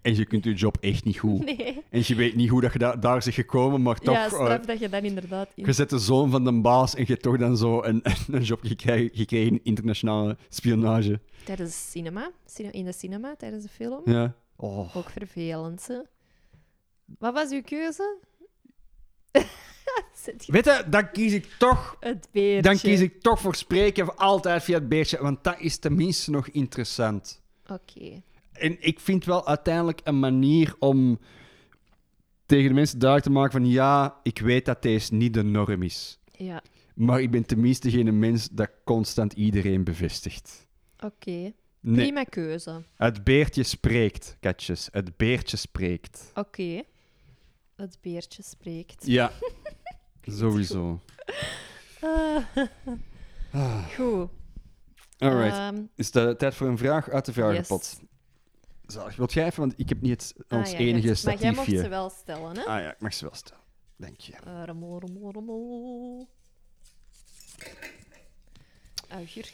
en 0.03 0.16
je 0.16 0.24
kunt 0.24 0.45
je 0.45 0.53
job 0.55 0.76
echt 0.81 1.05
niet 1.05 1.18
goed. 1.18 1.45
nee. 1.45 1.83
En 1.91 2.03
je 2.05 2.14
weet 2.14 2.35
niet 2.35 2.49
hoe 2.49 2.61
dat 2.61 2.72
je 2.72 2.79
da- 2.79 2.97
daar 2.97 3.22
zit 3.22 3.35
gekomen, 3.35 3.83
maar 3.83 3.99
toch... 3.99 4.14
ja, 4.14 4.26
eh, 4.59 4.66
dat 4.66 4.79
je 4.79 4.89
dan 4.89 5.03
inderdaad 5.03 5.49
in... 5.55 5.64
je 5.66 5.72
zet 5.72 5.91
de 5.91 5.99
zoon 5.99 6.31
van 6.31 6.45
de 6.45 6.61
baas 6.61 6.95
en 6.95 7.01
je 7.01 7.07
hebt 7.12 7.22
toch 7.22 7.37
dan 7.39 7.57
zo 7.57 7.83
een, 7.83 8.03
een 8.33 8.43
job 8.43 8.61
gekregen, 8.62 9.29
in 9.47 9.61
internationale 9.62 10.37
spionage. 10.49 11.20
Tijdens 11.45 11.70
de 11.70 11.91
cinema, 11.91 12.31
cine- 12.47 12.70
in 12.70 12.85
de 12.85 12.93
cinema, 12.93 13.37
tijdens 13.37 13.62
de 13.62 13.68
film. 13.68 14.01
Ja. 14.05 14.35
Oh. 14.57 14.97
Ook 14.97 15.11
vervelend, 15.11 15.87
hè. 15.87 15.99
Wat 17.19 17.35
was 17.35 17.51
uw 17.51 17.63
keuze? 17.63 18.19
Weet 20.47 20.65
je, 20.65 20.85
dan 20.91 21.11
kies 21.11 21.33
ik 21.33 21.47
toch 21.59 21.97
het 22.01 22.29
beertje. 22.33 22.63
Dan 22.63 22.79
kies 22.79 23.01
ik 23.01 23.21
toch 23.23 23.41
voor 23.41 23.55
spreken 23.55 24.17
altijd 24.17 24.63
via 24.65 24.75
het 24.75 24.89
beestje, 24.89 25.19
want 25.23 25.45
dat 25.45 25.61
is 25.61 25.79
tenminste 25.79 26.31
nog 26.31 26.49
interessant. 26.49 27.43
Oké. 27.67 28.23
En 28.53 28.77
ik 28.81 29.01
vind 29.01 29.25
wel 29.25 29.47
uiteindelijk 29.47 30.01
een 30.05 30.19
manier 30.19 30.75
om 30.79 31.19
tegen 32.47 32.69
de 32.69 32.75
mensen 32.75 32.99
duidelijk 32.99 33.31
te 33.33 33.39
maken 33.39 33.53
van 33.53 33.67
ja, 33.71 34.21
ik 34.23 34.39
weet 34.39 34.65
dat 34.65 34.83
deze 34.83 35.15
niet 35.15 35.35
de 35.35 35.43
norm 35.43 35.83
is. 35.83 36.19
Ja, 36.33 36.63
Maar 36.95 37.21
ik 37.23 37.31
ben 37.31 37.47
tenminste 37.47 37.91
geen 37.91 38.19
mens 38.19 38.49
dat 38.49 38.71
constant 38.85 39.33
iedereen 39.33 39.85
bevestigt. 39.85 40.67
oké. 41.05 41.53
Nee, 41.81 42.05
Prima 42.07 42.25
keuze. 42.25 42.83
het 42.97 43.25
beertje 43.25 43.63
spreekt, 43.63 44.37
katjes. 44.41 44.89
Het 44.93 45.17
beertje 45.17 45.57
spreekt. 45.57 46.31
Oké. 46.35 46.83
Het 47.79 47.99
beertje 48.01 48.43
spreekt. 48.43 49.07
Ja, 49.07 49.33
sowieso. 50.22 51.01
Ah, 53.51 53.89
goed. 53.95 54.29
Alright. 55.18 55.57
Ehm, 55.57 55.83
Is 55.95 56.12
het 56.14 56.39
tijd 56.39 56.55
voor 56.55 56.66
een 56.68 56.79
vraag 56.79 57.09
uit 57.11 57.24
de 57.24 57.33
vragenpot? 57.33 57.97
yes. 58.01 58.07
Zalig. 58.87 59.16
Wilt 59.16 59.33
jij 59.33 59.45
even, 59.47 59.61
want 59.61 59.74
ik 59.76 59.89
heb 59.89 60.01
niet 60.01 60.11
het, 60.11 60.35
Ah, 60.49 60.59
ons 60.59 60.70
ja, 60.70 60.79
enige 60.79 61.07
juist. 61.07 61.24
Maar 61.24 61.35
jij 61.37 61.43
mocht 61.51 61.55
statiefje. 61.62 61.83
ze 61.85 61.89
wel 61.89 62.11
stellen, 62.11 62.57
hè? 62.57 62.62
Ah 62.64 62.81
ja, 62.83 62.93
ik 62.93 63.01
mag 63.01 63.14
ze 63.14 63.24
wel 63.24 63.35
stellen. 63.35 63.62
Dank 63.97 64.20
je. 64.20 64.33
Uh, 64.47 64.62
rommel, 64.66 65.01
rommel, 65.01 65.33
rommel. 65.33 66.29
Augurk. 69.09 69.53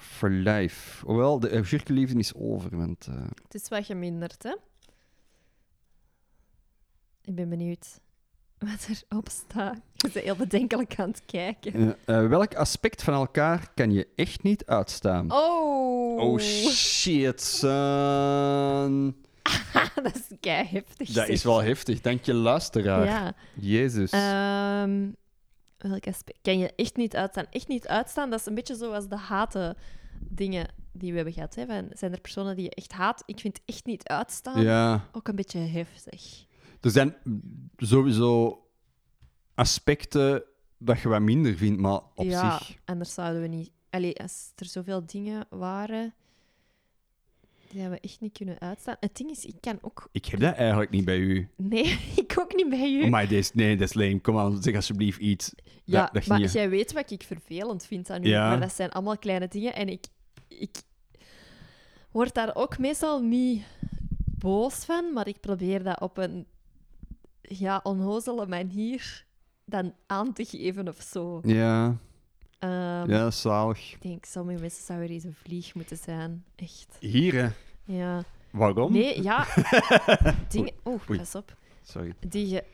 For 0.00 0.30
life. 0.30 1.06
Hoewel, 1.06 1.38
de 1.40 1.50
augurkenliefde 1.52 2.18
is 2.18 2.34
over, 2.34 2.76
want... 2.76 3.06
eh, 3.06 3.14
Het 3.42 3.54
is 3.54 3.68
wat 3.68 3.84
geminderd, 3.86 4.42
hè? 4.42 4.56
Ik 7.26 7.34
ben 7.34 7.48
benieuwd 7.48 8.00
wat 8.58 8.88
erop 9.08 9.28
staat. 9.28 9.80
Je 9.94 10.10
bent 10.12 10.24
heel 10.24 10.36
bedenkelijk 10.36 10.98
aan 10.98 11.08
het 11.08 11.22
kijken. 11.26 11.96
eh, 12.04 12.26
welk 12.26 12.54
aspect 12.54 13.02
van 13.02 13.14
elkaar 13.14 13.70
kan 13.74 13.92
je 13.92 14.08
echt 14.16 14.42
niet 14.42 14.66
uitstaan? 14.66 15.32
Oh! 15.32 16.20
Oh, 16.20 16.38
shit, 16.38 17.42
son. 17.42 19.16
dat 20.02 20.14
is 20.14 20.36
kei 20.40 20.66
heftig. 20.66 21.06
Dat 21.06 21.16
zeg. 21.16 21.26
is 21.26 21.44
wel 21.44 21.62
heftig. 21.62 22.00
Dank 22.00 22.24
je, 22.24 22.34
luisteraar. 22.34 23.04
Ja. 23.04 23.34
Jezus. 23.54 24.10
Ehm, 24.10 25.10
welk 25.78 26.06
aspect 26.06 26.38
kan 26.42 26.58
je 26.58 26.72
echt 26.76 26.96
niet 26.96 27.16
uitstaan? 27.16 27.46
Echt 27.50 27.68
niet 27.68 27.88
uitstaan, 27.88 28.30
dat 28.30 28.40
is 28.40 28.46
een 28.46 28.54
beetje 28.54 28.74
zoals 28.74 29.08
de 29.08 29.16
haten 29.16 29.76
dingen 30.20 30.68
die 30.92 31.10
we 31.10 31.16
hebben 31.16 31.34
gehad. 31.34 31.54
Hè? 31.54 31.66
Van, 31.66 31.86
zijn 31.92 32.12
er 32.12 32.20
personen 32.20 32.56
die 32.56 32.64
je 32.64 32.74
echt 32.74 32.92
haat? 32.92 33.22
Ik 33.26 33.40
vind 33.40 33.60
echt 33.64 33.86
niet 33.86 34.08
uitstaan 34.08 34.62
ja. 34.62 35.08
ook 35.12 35.28
een 35.28 35.36
beetje 35.36 35.58
heftig. 35.58 36.45
Er 36.80 36.90
zijn 36.90 37.16
sowieso 37.76 38.60
aspecten 39.54 40.44
dat 40.78 41.00
je 41.00 41.08
wat 41.08 41.20
minder 41.20 41.56
vindt, 41.56 41.80
maar 41.80 42.00
op 42.14 42.24
ja, 42.24 42.58
zich... 42.58 42.78
anders 42.84 43.14
zouden 43.14 43.42
we 43.42 43.48
niet... 43.48 43.70
Allee, 43.90 44.20
als 44.20 44.52
er 44.54 44.66
zoveel 44.66 45.06
dingen 45.06 45.46
waren 45.50 46.14
die 47.70 47.88
we 47.88 48.00
echt 48.00 48.20
niet 48.20 48.32
kunnen 48.32 48.60
uitstaan. 48.60 48.96
Het 49.00 49.16
ding 49.16 49.30
is, 49.30 49.44
ik 49.44 49.54
kan 49.60 49.78
ook... 49.80 50.08
Ik 50.12 50.24
heb 50.24 50.40
dat 50.40 50.54
eigenlijk 50.54 50.90
niet 50.90 51.04
bij 51.04 51.18
u. 51.18 51.48
Nee, 51.56 51.98
ik 52.24 52.34
ook 52.38 52.54
niet 52.54 52.68
bij 52.68 52.90
u. 52.90 53.02
Oh, 53.02 53.10
maar 53.10 53.28
deze, 53.28 53.50
nee, 53.54 53.76
dat 53.76 53.88
is 53.88 53.94
lame. 53.94 54.20
Kom 54.20 54.38
aan, 54.38 54.62
zeg 54.62 54.74
alsjeblieft 54.74 55.18
iets. 55.18 55.52
ja, 55.84 56.00
dat, 56.00 56.14
dat 56.14 56.26
maar 56.26 56.38
niet- 56.38 56.52
jij 56.52 56.70
weet 56.70 56.92
wat 56.92 57.10
ik 57.10 57.22
vervelend 57.22 57.86
vind 57.86 58.10
aan 58.10 58.24
u. 58.24 58.28
Ja. 58.28 58.48
Maar 58.48 58.60
dat 58.60 58.72
zijn 58.72 58.90
allemaal 58.90 59.18
kleine 59.18 59.48
dingen. 59.48 59.74
En 59.74 59.88
ik, 59.88 60.06
ik 60.48 60.82
word 62.10 62.34
daar 62.34 62.54
ook 62.54 62.78
meestal 62.78 63.22
niet 63.22 63.64
boos 64.38 64.74
van, 64.74 65.12
maar 65.12 65.28
ik 65.28 65.40
probeer 65.40 65.82
dat 65.82 66.00
op 66.00 66.18
een 66.18 66.46
ja, 67.48 67.80
onnozele 67.82 68.46
manier 68.46 69.24
dan 69.64 69.94
aan 70.06 70.32
te 70.32 70.44
geven 70.44 70.88
of 70.88 71.00
zo. 71.00 71.40
Ja, 71.44 71.96
Ehm, 72.58 73.10
ja, 73.10 73.30
zalig. 73.30 73.92
Ik 73.92 74.02
denk, 74.02 74.24
sommige 74.24 74.60
mensen 74.60 74.84
zouden 74.84 75.08
eens 75.10 75.24
een 75.24 75.34
vlieg 75.34 75.74
moeten 75.74 75.96
zijn. 75.96 76.44
Echt. 76.54 76.96
Hier, 77.00 77.34
hè. 77.34 77.48
Ja. 77.84 78.24
Waarom? 78.50 78.92
Nee, 78.92 79.22
ja. 79.22 79.46
dingen... 80.48 80.72
Oeh, 80.84 81.00
pas 81.06 81.34
op. 81.34 81.56
Sorry. 81.82 82.14
Die 82.28 82.48
je... 82.48 82.64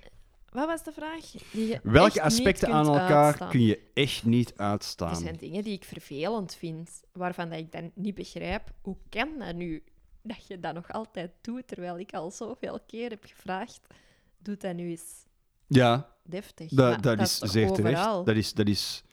Wat 0.50 0.66
was 0.66 0.82
de 0.84 0.92
vraag? 0.92 1.30
Die 1.52 1.66
je 1.66 1.74
echt 1.74 1.82
Welke 1.84 2.22
aspecten 2.22 2.68
aan 2.72 2.86
elkaar 2.86 3.24
uitstaan. 3.24 3.48
kun 3.50 3.60
je 3.62 3.90
echt 3.94 4.24
niet 4.24 4.50
Er 4.52 4.58
uitstaan? 4.58 5.16
zijn 5.16 5.36
dingen 5.36 5.62
die 5.64 5.72
ik 5.72 5.84
vervelend 5.84 6.54
vind, 6.54 7.02
waarvan 7.12 7.48
dat 7.50 7.58
ik 7.58 7.72
dan 7.72 7.90
niet 7.94 8.14
begrijp. 8.14 8.70
Hoe 8.82 8.96
kan 9.08 9.28
dat 9.38 9.54
nu? 9.54 9.82
Dat 10.22 10.46
je 10.46 10.60
dat 10.60 10.74
nog 10.74 10.92
altijd 10.92 11.30
doet, 11.40 11.68
terwijl 11.68 11.98
ik 11.98 12.12
al 12.14 12.30
zoveel 12.30 12.78
keer 12.86 13.10
heb 13.10 13.24
gevraagd. 13.24 13.80
Doe 14.42 14.56
dat 14.56 14.74
nu 14.74 14.90
eens 14.90 15.26
Ja, 15.66 16.14
deftig. 16.24 16.68
dat, 16.68 16.90
Maar 16.90 17.00
dat, 17.00 17.20
is 17.20 17.38
zeer 17.38 17.70
overal? 17.70 17.74
terecht. 17.92 18.26
Dat 18.26 18.36
is, 18.36 18.52
dat 18.54 18.68
is 18.68 19.04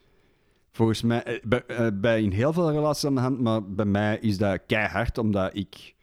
volgens 0.71 1.01
mij 1.01 1.23
eh, 1.23 1.39
bij, 1.43 1.65
eh, 1.65 1.88
bij 1.93 2.21
in 2.21 2.32
heel 2.32 2.53
veel 2.53 2.71
relaties 2.71 3.05
aan 3.05 3.15
de 3.15 3.21
hand, 3.21 3.39
maar 3.39 3.69
bij 3.73 3.86
mij 3.86 4.17
is 4.19 4.38
dat 4.38 4.61
keihard, 4.67 5.17
omdat 5.17 5.55
ik, 5.55 5.95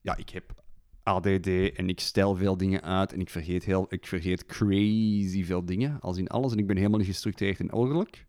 ja, 0.00 0.16
ik 0.16 0.30
heb 0.30 0.62
ADD 1.02 1.46
en 1.76 1.88
ik 1.88 2.00
stel 2.00 2.34
veel 2.34 2.56
dingen 2.56 2.82
uit 2.82 3.12
en 3.12 3.20
ik 3.20 3.30
vergeet, 3.30 3.64
heel, 3.64 3.86
ik 3.88 4.06
vergeet 4.06 4.46
crazy 4.46 5.44
veel 5.44 5.64
dingen, 5.64 6.00
als 6.00 6.16
in 6.16 6.28
alles. 6.28 6.52
En 6.52 6.58
ik 6.58 6.66
ben 6.66 6.76
helemaal 6.76 6.98
niet 6.98 7.08
gestructureerd 7.08 7.60
en 7.60 7.72
ordelijk. 7.72 8.26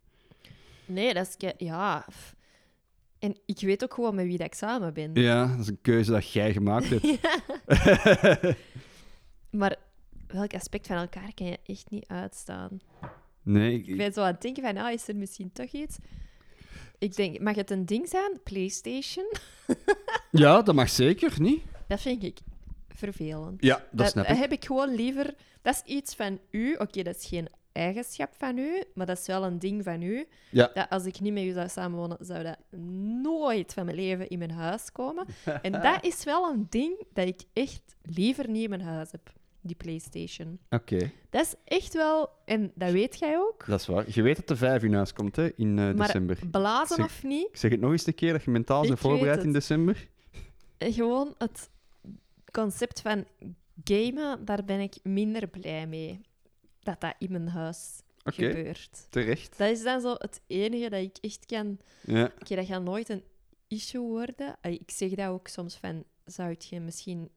Nee, 0.86 1.14
dat 1.14 1.38
is... 1.38 1.52
Ja... 1.58 2.06
En 3.20 3.38
ik 3.46 3.60
weet 3.60 3.84
ook 3.84 3.94
gewoon 3.94 4.16
met 4.16 4.26
wie 4.26 4.38
dat 4.38 4.48
ik 4.48 4.54
samen 4.54 4.94
ben. 4.94 5.12
Ja, 5.14 5.48
dat 5.48 5.60
is 5.60 5.68
een 5.68 5.82
keuze 5.82 6.12
dat 6.12 6.32
jij 6.32 6.54
gemaakt 6.54 6.90
hebt. 6.90 7.06
Maar 9.50 9.76
welk 10.28 10.54
aspect 10.54 10.88
van 10.88 10.98
elkaar 10.98 11.34
kan 11.34 11.46
je 11.46 11.60
echt 11.66 11.90
niet 11.90 12.08
uitstaan? 12.08 12.80
nee, 13.42 13.74
Ik 13.74 13.88
ik, 13.88 13.98
ben 13.98 14.14
zo 14.14 14.22
aan 14.22 14.28
het 14.28 14.42
denken 14.42 14.64
van, 14.64 14.78
ah, 14.78 14.92
is 14.92 15.08
er 15.08 15.16
misschien 15.16 15.52
toch 15.52 15.72
iets? 15.72 15.98
Ik 16.98 17.16
denk, 17.16 17.40
mag 17.40 17.56
het 17.56 17.72
een 17.72 17.86
ding 17.86 18.08
zijn? 18.08 18.40
PlayStation? 18.44 19.26
ja, 20.32 20.62
dat 20.62 20.76
mag 20.76 20.90
zeker, 20.90 21.42
niet? 21.42 21.64
Dat 21.88 22.02
vind 22.02 22.24
ik 22.24 22.40
vervelend. 22.90 23.64
Ja, 23.64 23.86
dat, 23.92 24.10
snap 24.10 24.28
ik. 24.28 24.38
heb 24.38 24.52
ik 24.52 24.66
gewoon 24.66 24.96
liever... 24.96 25.36
Dat 25.62 25.84
is 25.86 25.94
iets 25.96 26.16
van 26.16 26.40
u. 26.52 26.74
Oké, 26.74 27.04
dat 27.04 27.16
is 27.16 27.26
geen 27.26 27.50
eigenschap 27.76 28.34
van 28.38 28.58
u, 28.58 28.84
maar 28.94 29.06
dat 29.06 29.18
is 29.18 29.28
wel 29.28 29.44
een 29.44 29.60
ding 29.60 29.84
van 29.84 30.02
u. 30.02 30.28
Ja. 30.52 30.72
Dat 30.74 30.90
als 30.90 31.06
ik 31.06 31.20
niet 31.20 31.34
met 31.34 31.44
u 31.44 31.52
zou 31.52 31.70
samenwonen, 31.70 32.18
zou 32.20 32.44
dat 32.44 32.58
nooit 33.22 33.74
van 33.74 33.86
mijn 33.86 33.98
leven 33.98 34.30
in 34.30 34.38
mijn 34.38 34.52
huis 34.52 34.92
komen. 34.92 35.26
En 35.62 35.72
dat 35.72 36.06
is 36.06 36.24
wel 36.24 36.50
een 36.50 36.68
ding 36.70 37.04
dat 37.14 37.28
ik 37.28 37.42
echt 37.54 37.96
liever 38.02 38.50
niet 38.50 38.64
in 38.64 38.70
mijn 38.70 38.82
huis 38.82 39.12
heb. 39.12 39.34
Die 39.68 39.76
PlayStation. 39.76 40.60
Oké, 40.70 41.12
Dat 41.30 41.46
is 41.46 41.56
echt 41.64 41.94
wel... 41.94 42.30
En 42.46 42.72
dat 42.76 42.92
weet 42.92 43.20
jij 43.20 43.38
ook. 43.38 43.66
dat 43.68 43.80
is 43.80 43.86
waar. 43.88 44.06
Je 44.08 44.22
weet 44.22 44.36
dat 44.36 44.48
de 44.48 44.56
vijf 44.56 44.84
in 44.84 44.94
huis 44.94 45.14
komt, 45.14 45.36
hè, 45.36 45.50
in 45.56 45.80
eh, 45.80 45.94
Maar 45.94 46.08
december. 46.08 46.40
blazen 46.52 46.96
Zeg- 46.96 47.06
of 47.06 47.24
niet, 47.24 47.48
Ik 47.50 47.58
zeg 47.58 47.72
het 47.72 47.80
nog 47.80 47.92
eens 47.92 48.08
een 48.08 48.16
keer, 48.16 48.32
dat 48.32 48.44
je 48.44 48.52
mentaal 48.52 48.82
bent 48.88 49.00
voorbereid 49.00 49.44
in 49.44 49.54
december. 49.54 50.08
gewoon 50.78 51.36
het 51.38 51.70
concept 52.52 53.02
van 53.02 53.26
gamen, 53.84 54.46
daar 54.46 54.64
ben 54.66 54.80
ik 54.80 54.96
minder 55.04 55.48
blij 55.48 55.88
mee. 55.88 56.20
Dat 56.80 57.02
dat 57.02 57.16
in 57.20 57.32
mijn 57.32 57.48
huis 57.48 58.02
Oké, 58.24 58.32
gebeurt. 58.46 59.08
terecht. 59.10 59.58
Dat 59.58 59.70
is 59.70 59.84
dan 59.84 60.02
zo 60.02 60.14
het 60.18 60.42
enige 60.48 60.90
dat 60.90 61.02
ik 61.02 61.18
echt 61.22 61.46
kan... 61.46 61.78
Ja. 62.02 62.24
Oké, 62.42 62.56
dat 62.56 62.66
gaat 62.66 62.84
nooit 62.84 63.10
een 63.10 63.24
issue 63.68 64.02
worden. 64.02 64.56
Ik 64.62 64.92
zeg 64.92 65.10
dat 65.12 65.28
ook 65.30 65.48
soms 65.48 65.76
van... 65.76 66.04
Zou 66.26 66.56
je 66.60 66.80
misschien 66.80 67.30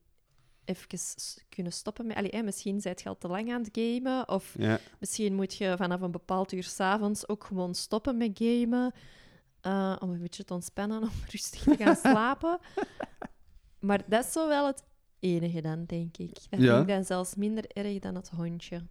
even 0.68 0.86
kunnen 1.48 1.72
stoppen 1.72 2.06
met... 2.06 2.16
Allee, 2.16 2.30
hè, 2.30 2.42
misschien 2.42 2.80
zijt 2.80 3.02
je 3.02 3.08
al 3.08 3.18
te 3.18 3.28
lang 3.28 3.52
aan 3.52 3.62
het 3.62 3.68
gamen. 3.72 4.28
Of 4.28 4.54
Ja. 4.58 4.78
misschien 5.00 5.34
moet 5.34 5.54
je 5.54 5.74
vanaf 5.76 6.00
een 6.00 6.10
bepaald 6.10 6.52
uur 6.52 6.62
s'avonds 6.64 7.28
ook 7.28 7.44
gewoon 7.44 7.74
stoppen 7.74 8.16
met 8.16 8.30
gamen. 8.34 8.92
eh, 9.60 9.96
om 10.00 10.10
een 10.10 10.18
beetje 10.20 10.44
te 10.44 10.54
ontspannen, 10.54 11.02
om 11.08 11.10
rustig 11.30 11.62
te 11.62 11.76
gaan 11.84 11.96
slapen. 12.12 12.58
maar 13.78 14.02
dat 14.06 14.24
is 14.24 14.32
zo 14.32 14.48
wel 14.48 14.66
het 14.66 14.82
enige 15.20 15.60
dan, 15.60 15.84
denk 15.86 16.16
ik. 16.16 16.34
Dat 16.50 16.60
Ja. 16.60 16.76
vind 16.76 16.88
ik 16.88 16.94
dan 16.94 17.04
zelfs 17.04 17.34
minder 17.34 17.64
erg 17.68 17.98
dan 17.98 18.14
het 18.14 18.28
hondje. 18.36 18.82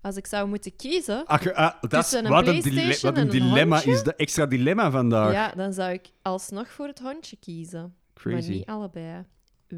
Als 0.00 0.16
ik 0.16 0.26
zou 0.26 0.48
moeten 0.48 0.76
kiezen... 0.76 1.26
Ach, 1.26 1.52
ah, 1.52 1.74
dat 1.80 2.12
een 2.12 2.28
wat 2.28 2.46
een, 2.46 2.60
dile- 2.60 2.86
wat 2.88 3.02
een 3.04 3.14
en 3.14 3.20
een 3.22 3.28
dilemma 3.30 3.74
hondje? 3.76 3.92
is. 3.92 4.02
Dat 4.02 4.14
extra 4.16 4.46
dilemma 4.46 4.90
vandaag. 4.90 5.32
Ja, 5.32 5.52
dan 5.52 5.72
zou 5.72 5.92
ik 5.92 6.10
alsnog 6.22 6.68
voor 6.68 6.86
het 6.86 6.98
hondje 6.98 7.36
kiezen. 7.36 7.80
Maar 7.80 8.32
Crazy. 8.32 8.50
niet 8.50 8.66
allebei. 8.66 9.24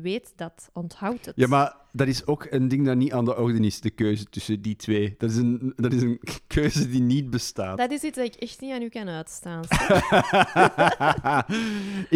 Weet 0.02 0.32
dat. 0.36 0.70
Onthoud 0.72 1.24
het. 1.24 1.36
Ja, 1.36 1.46
maar 1.46 1.76
dat 1.92 2.08
is 2.08 2.26
ook 2.26 2.46
een 2.50 2.68
ding 2.68 2.86
dat 2.86 2.96
niet 2.96 3.12
aan 3.12 3.24
de 3.24 3.36
orde 3.36 3.58
is, 3.58 3.80
de 3.80 3.90
keuze 3.90 4.24
tussen 4.24 4.62
die 4.62 4.76
twee. 4.76 5.14
Dat 5.18 5.30
is 5.30 5.36
een, 5.36 5.72
dat 5.76 5.92
is 5.92 6.02
een 6.02 6.20
keuze 6.46 6.88
die 6.88 7.00
niet 7.00 7.30
bestaat. 7.30 7.78
Dat 7.78 7.90
is 7.90 8.02
iets 8.02 8.16
dat 8.16 8.26
ik 8.26 8.34
echt 8.34 8.60
niet 8.60 8.72
aan 8.72 8.82
u 8.82 8.88
kan 8.88 9.08
uitstaan. 9.08 9.62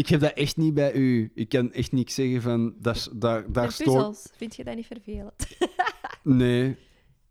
ik 0.03 0.09
heb 0.09 0.21
dat 0.21 0.33
echt 0.33 0.57
niet 0.57 0.75
bij 0.75 0.95
u. 0.95 1.31
Ik 1.35 1.49
kan 1.49 1.73
echt 1.73 1.93
niet 1.93 2.13
zeggen 2.13 2.43
van, 2.43 2.75
dat, 2.79 3.11
daar, 3.15 3.53
daar 3.53 3.65
en 3.65 3.73
stoor... 3.73 3.95
puzzels, 3.95 4.29
vind 4.37 4.57
je 4.57 4.65
dat 4.65 4.77
niet 4.77 4.87
vervelend? 4.87 5.47
Nee, 6.23 6.77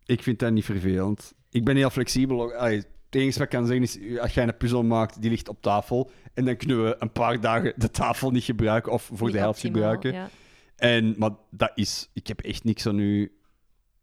ik 0.06 0.22
vind 0.22 0.38
dat 0.38 0.52
niet 0.52 0.64
vervelend. 0.64 1.34
Ik 1.50 1.64
ben 1.64 1.76
heel 1.76 1.90
flexibel. 1.90 2.52
Allee, 2.52 2.84
het 3.10 3.20
enige 3.20 3.38
wat 3.38 3.46
ik 3.46 3.58
kan 3.58 3.66
zeggen 3.66 3.82
is, 3.84 4.18
als 4.18 4.34
jij 4.34 4.48
een 4.48 4.56
puzzel 4.56 4.84
maakt, 4.84 5.20
die 5.20 5.30
ligt 5.30 5.48
op 5.48 5.62
tafel. 5.62 6.10
En 6.34 6.44
dan 6.44 6.56
kunnen 6.56 6.84
we 6.84 6.96
een 6.98 7.12
paar 7.12 7.40
dagen 7.40 7.72
de 7.76 7.90
tafel 7.90 8.30
niet 8.30 8.44
gebruiken 8.44 8.92
of 8.92 9.10
voor 9.12 9.26
Niet 9.26 9.32
de 9.32 9.42
helft 9.42 9.64
optimaal, 9.64 9.92
gebruiken. 9.92 10.12
Ja. 10.12 10.28
En, 10.76 11.14
maar 11.18 11.30
dat 11.50 11.72
is... 11.74 12.10
Ik 12.12 12.26
heb 12.26 12.40
echt 12.40 12.64
niks 12.64 12.86
aan 12.86 12.98
u 12.98 13.32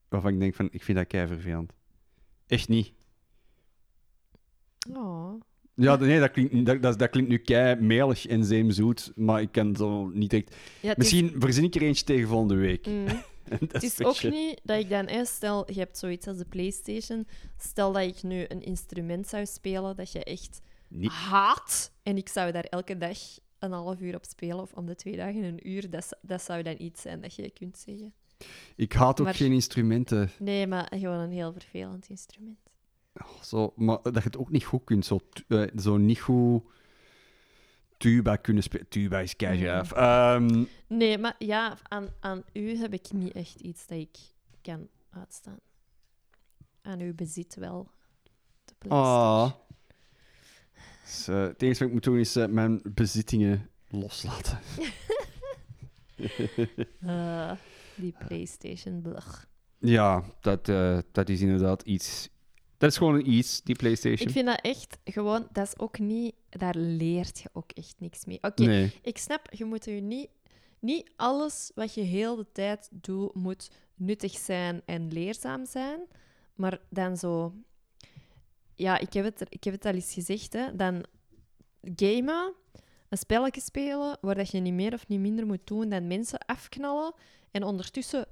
waarvan 0.09 0.33
ik 0.33 0.39
denk 0.39 0.55
van, 0.55 0.67
ik 0.71 0.83
vind 0.83 0.97
dat 0.97 1.07
kei 1.07 1.27
vervelend. 1.27 1.73
Echt 2.47 2.69
niet. 2.69 2.93
Oh. 4.93 5.41
Ja, 5.75 5.95
nee, 5.95 6.19
dat 6.19 6.31
klinkt, 6.31 6.65
dat, 6.65 6.81
dat, 6.81 6.99
dat 6.99 7.09
klinkt 7.09 7.29
nu 7.29 7.37
kei 7.37 7.75
melig 7.81 8.25
en 8.25 8.45
zeemzoet, 8.45 9.11
maar 9.15 9.41
ik 9.41 9.51
kan 9.51 9.75
zo 9.75 10.07
niet 10.07 10.33
echt... 10.33 10.55
Ja, 10.81 10.93
Misschien 10.97 11.35
verzin 11.39 11.63
ik 11.63 11.75
er 11.75 11.81
eentje 11.81 12.05
tegen 12.05 12.27
volgende 12.27 12.55
week. 12.55 12.87
Is, 12.87 12.93
mm, 12.93 13.21
het 13.71 13.83
is 13.83 14.03
ook 14.03 14.23
niet 14.23 14.61
dat 14.63 14.79
ik 14.79 14.89
dan... 14.89 15.25
stel, 15.25 15.71
je 15.71 15.79
hebt 15.79 15.97
zoiets 15.97 16.27
als 16.27 16.37
de 16.37 16.45
Playstation. 16.45 17.27
Stel 17.57 17.91
dat 17.91 18.01
ik 18.01 18.23
nu 18.23 18.45
een 18.47 18.61
instrument 18.61 19.27
zou 19.27 19.45
spelen 19.45 19.95
dat 19.95 20.11
je 20.11 20.23
echt 20.23 20.61
Niet- 20.87 21.11
haat. 21.11 21.91
En 22.03 22.17
ik 22.17 22.29
zou 22.29 22.51
daar 22.51 22.63
elke 22.63 22.97
dag 22.97 23.17
een 23.59 23.71
half 23.71 23.99
uur 24.01 24.15
op 24.15 24.25
spelen. 24.25 24.59
Of 24.61 24.73
om 24.73 24.85
de 24.85 24.95
twee 24.95 25.15
dagen 25.15 25.43
een 25.43 25.69
uur. 25.69 25.89
Dat, 25.89 26.09
dat 26.21 26.41
zou 26.41 26.63
dan 26.63 26.75
iets 26.77 27.01
zijn 27.01 27.21
dat 27.21 27.35
je 27.35 27.49
kunt 27.49 27.77
zeggen. 27.77 28.13
Ik 28.75 28.93
haat 28.93 29.19
ook 29.19 29.25
Maar- 29.25 29.35
geen 29.35 29.51
instrumenten. 29.51 30.31
Nee, 30.39 30.67
maar 30.67 30.91
gewoon 30.95 31.19
een 31.19 31.31
heel 31.31 31.53
vervelend 31.53 32.09
instrument. 32.09 32.59
Oh, 33.13 33.41
Zo, 33.41 33.73
maar 33.75 33.97
dat 34.01 34.13
je 34.13 34.19
het 34.21 34.37
ook 34.37 34.51
niet 34.51 34.63
goed 34.63 34.83
kunt. 34.83 35.05
Zo, 35.05 35.19
eh, 35.47 35.63
zo 35.77 35.97
niet 35.97 36.19
goed 36.19 36.63
tuba 38.05 38.35
kunnen 38.35 38.63
spelen. 38.63 38.87
Tuba 38.87 39.19
is 39.19 39.35
Mm. 39.37 39.97
Ehm, 39.97 40.63
Nee, 40.87 41.17
maar 41.17 41.35
ja, 41.37 41.77
aan, 41.83 42.07
aan 42.19 42.43
u 42.53 42.77
heb 42.77 42.93
ik 42.93 43.11
niet 43.11 43.31
echt 43.31 43.59
iets 43.59 43.87
dat 43.87 43.97
ik 43.97 44.17
kan 44.61 44.87
uitstaan. 45.09 45.59
Aan 46.81 46.99
uw 46.99 47.13
bezit 47.13 47.55
wel. 47.55 47.89
De 48.63 48.89
ah. 48.89 49.51
PlayStation. 49.51 49.63
Dus, 51.03 51.27
eh, 51.27 51.41
het 51.41 51.61
enige 51.61 51.79
wat 51.79 51.87
ik 51.87 51.93
moet 51.93 52.03
doen 52.03 52.19
is 52.19 52.35
eh, 52.35 52.47
mijn 52.47 52.81
bezittingen 52.83 53.69
loslaten. 53.89 54.59
Eh, 56.99 57.51
die 57.95 58.15
PlayStation, 58.27 59.01
blech. 59.01 59.47
Ja, 59.79 60.23
dat, 60.41 60.65
dat 61.11 61.29
is 61.29 61.41
inderdaad 61.41 61.81
iets. 61.81 62.29
Dat 62.77 62.91
is 62.91 62.97
gewoon 62.97 63.15
een 63.15 63.31
iets, 63.31 63.61
die 63.61 63.75
PlayStation. 63.75 64.27
Ik 64.27 64.33
vind 64.33 64.45
dat 64.45 64.59
echt 64.61 64.97
gewoon, 65.03 65.47
dat 65.51 65.67
is 65.67 65.79
ook 65.79 65.99
niet, 65.99 66.35
daar 66.57 66.75
leert 66.77 67.39
je 67.39 67.49
ook 67.53 67.71
echt 67.71 67.95
niks 67.97 68.25
mee. 68.25 68.37
Oké, 68.41 68.63
Nee. 68.63 68.93
ik 69.01 69.17
snap, 69.17 69.47
je 69.51 69.65
moet 69.65 69.85
je 69.85 69.91
niet, 69.91 70.29
niet 70.79 71.11
alles 71.15 71.71
wat 71.75 71.93
je 71.93 72.01
heel 72.01 72.35
de 72.35 72.45
tijd 72.51 72.87
doet, 72.91 73.33
moet 73.35 73.71
nuttig 73.95 74.37
zijn 74.37 74.81
en 74.85 75.11
leerzaam 75.13 75.65
zijn. 75.65 75.99
Maar 76.55 76.79
dan 76.89 77.17
zo, 77.17 77.53
ja, 78.75 78.97
ik 78.99 79.13
heb 79.13 79.23
het, 79.23 79.45
ik 79.49 79.63
heb 79.63 79.73
het 79.73 79.85
al 79.85 79.93
eens 79.93 80.13
gezegd, 80.13 80.53
hè, 80.53 80.75
dan 80.75 81.03
gamen, 81.95 82.53
een 83.09 83.17
spelletje 83.17 83.61
spelen, 83.61 84.17
waar 84.21 84.35
dat 84.35 84.51
je 84.51 84.59
niet 84.59 84.73
meer 84.73 84.93
of 84.93 85.07
niet 85.07 85.19
minder 85.19 85.45
moet 85.45 85.67
doen 85.67 85.89
dan 85.89 86.07
mensen 86.07 86.39
afknallen 86.45 87.13
en 87.51 87.63
ondertussen 87.63 88.25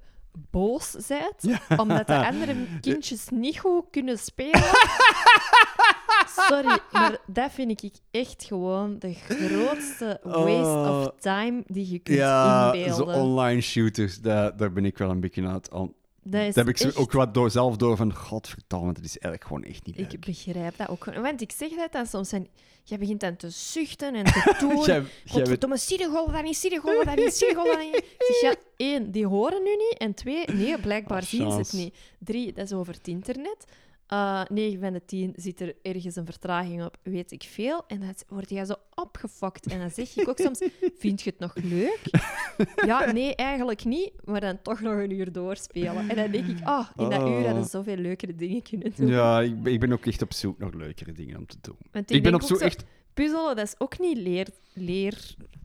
boos 0.49 0.89
zijt, 0.91 1.35
Ja. 1.39 1.59
omdat 1.77 2.07
de 2.07 2.25
andere 2.29 2.79
kindjes 2.81 3.29
niet 3.29 3.59
goed 3.59 3.85
kunnen 3.91 4.17
spelen. 4.17 4.61
Sorry, 6.27 6.77
maar 6.91 7.17
dat 7.27 7.51
vind 7.51 7.83
ik 7.83 7.91
echt 8.11 8.43
gewoon 8.43 8.99
de 8.99 9.13
grootste 9.13 10.19
waste 10.23 10.89
Oh. 10.89 10.99
of 10.99 11.11
time 11.19 11.63
die 11.67 11.91
je 11.91 11.99
kunt 11.99 12.17
Ja, 12.17 12.71
zo 12.71 12.77
inbeelden. 12.77 13.15
online 13.15 13.61
shooters, 13.61 14.19
daar, 14.21 14.57
daar 14.57 14.71
ben 14.73 14.85
ik 14.85 14.97
wel 14.97 15.09
een 15.09 15.19
beetje 15.19 15.45
aan 15.47 15.53
het... 15.53 15.71
aan- 15.71 15.93
dat 16.25 16.31
Daar 16.31 16.53
heb 16.53 16.67
ik 16.67 16.77
zo 16.77 16.87
echt- 16.87 16.97
ook 16.97 17.11
wat 17.11 17.33
door, 17.33 17.51
zelf 17.51 17.75
door 17.77 17.97
van, 17.97 18.13
godverdamme, 18.15 18.93
dat 18.93 19.03
is 19.03 19.17
eigenlijk 19.17 19.43
gewoon 19.43 19.63
echt 19.63 19.85
niet 19.85 19.97
leuk. 19.97 20.13
Ik 20.13 20.19
begrijp 20.25 20.77
dat 20.77 20.89
ook. 20.89 21.05
Want 21.05 21.41
ik 21.41 21.51
zeg 21.51 21.69
dat 21.69 21.91
dan 21.91 22.05
soms. 22.05 22.31
En 22.31 22.47
jij 22.83 22.97
begint 22.97 23.19
dan 23.19 23.35
te 23.35 23.49
zuchten 23.49 24.15
en 24.15 24.23
te 24.25 24.55
doen. 24.59 24.83
Jij, 24.83 25.03
Godverdomme, 25.27 25.77
zie 25.77 25.97
de 25.97 26.05
golven 26.09 26.33
dat 26.33 26.43
niet, 26.43 26.57
zie 26.57 26.69
de 26.69 26.79
golven 26.79 27.05
dat 27.05 27.15
niet, 27.15 27.33
zie 27.33 27.47
de 27.47 27.55
golven 27.55 27.79
niet. 27.79 27.95
Ik 27.97 28.37
zeg, 28.41 28.51
ja, 28.51 28.57
één, 28.77 29.11
die 29.11 29.27
horen 29.27 29.63
nu 29.63 29.69
niet. 29.69 29.95
En 29.97 30.13
twee, 30.13 30.45
nee, 30.53 30.77
blijkbaar 30.79 31.21
Ah, 31.21 31.27
zien 31.27 31.51
ze 31.51 31.57
het 31.57 31.73
niet. 31.73 31.95
Drie, 32.19 32.53
dat 32.53 32.65
is 32.65 32.73
over 32.73 32.93
het 32.93 33.07
internet. 33.07 33.65
Eh 34.07 34.41
9 34.49 34.79
van 34.79 34.93
de 34.93 35.05
10 35.05 35.33
zit 35.35 35.61
er 35.61 35.75
ergens 35.81 36.15
een 36.15 36.25
vertraging 36.25 36.83
op, 36.85 36.97
weet 37.03 37.31
ik 37.31 37.43
veel. 37.43 37.83
En 37.87 37.99
dan 37.99 38.13
word 38.27 38.49
je 38.49 38.65
zo 38.65 38.73
opgefokt. 38.95 39.67
En 39.67 39.79
dan 39.79 39.89
zeg 39.91 40.15
ik 40.17 40.27
ook 40.29 40.37
soms, 40.39 40.59
vind 40.99 41.21
je 41.21 41.29
het 41.29 41.39
nog 41.39 41.55
leuk? 41.55 41.99
Ja, 42.85 43.11
nee, 43.11 43.35
eigenlijk 43.35 43.85
niet. 43.85 44.11
Maar 44.23 44.41
dan 44.41 44.61
toch 44.61 44.81
nog 44.81 44.93
een 44.93 45.11
uur 45.11 45.31
doorspelen. 45.31 46.09
En 46.09 46.15
dan 46.15 46.31
denk 46.31 46.47
ik, 46.47 46.57
ah, 46.63 46.87
in 46.97 47.09
dat 47.09 47.19
uur 47.27 47.33
hadden 47.33 47.53
Oh. 47.57 47.63
ze 47.63 47.69
zoveel 47.69 47.95
leukere 47.97 48.35
dingen 48.35 48.61
kunnen 48.61 48.91
doen. 48.95 49.07
ja, 49.07 49.41
ik 49.41 49.63
ben, 49.63 49.73
ik 49.73 49.79
ben 49.79 49.91
ook 49.91 50.05
echt 50.05 50.21
op 50.21 50.33
zoek 50.33 50.57
naar 50.59 50.75
leukere 50.75 51.11
dingen 51.11 51.37
om 51.37 51.45
te 51.45 51.57
doen. 51.61 51.77
Want 51.91 52.11
Ik, 52.11 52.23
ben 52.23 52.33
op 52.35 52.41
zoek 52.41 52.57
zo- 52.57 52.65
echt 52.65 52.83
Puzzelen, 53.13 53.55
dat 53.55 53.65
is 53.67 53.75
ook 53.77 53.99
niet 53.99 54.17
leer, 54.17 54.47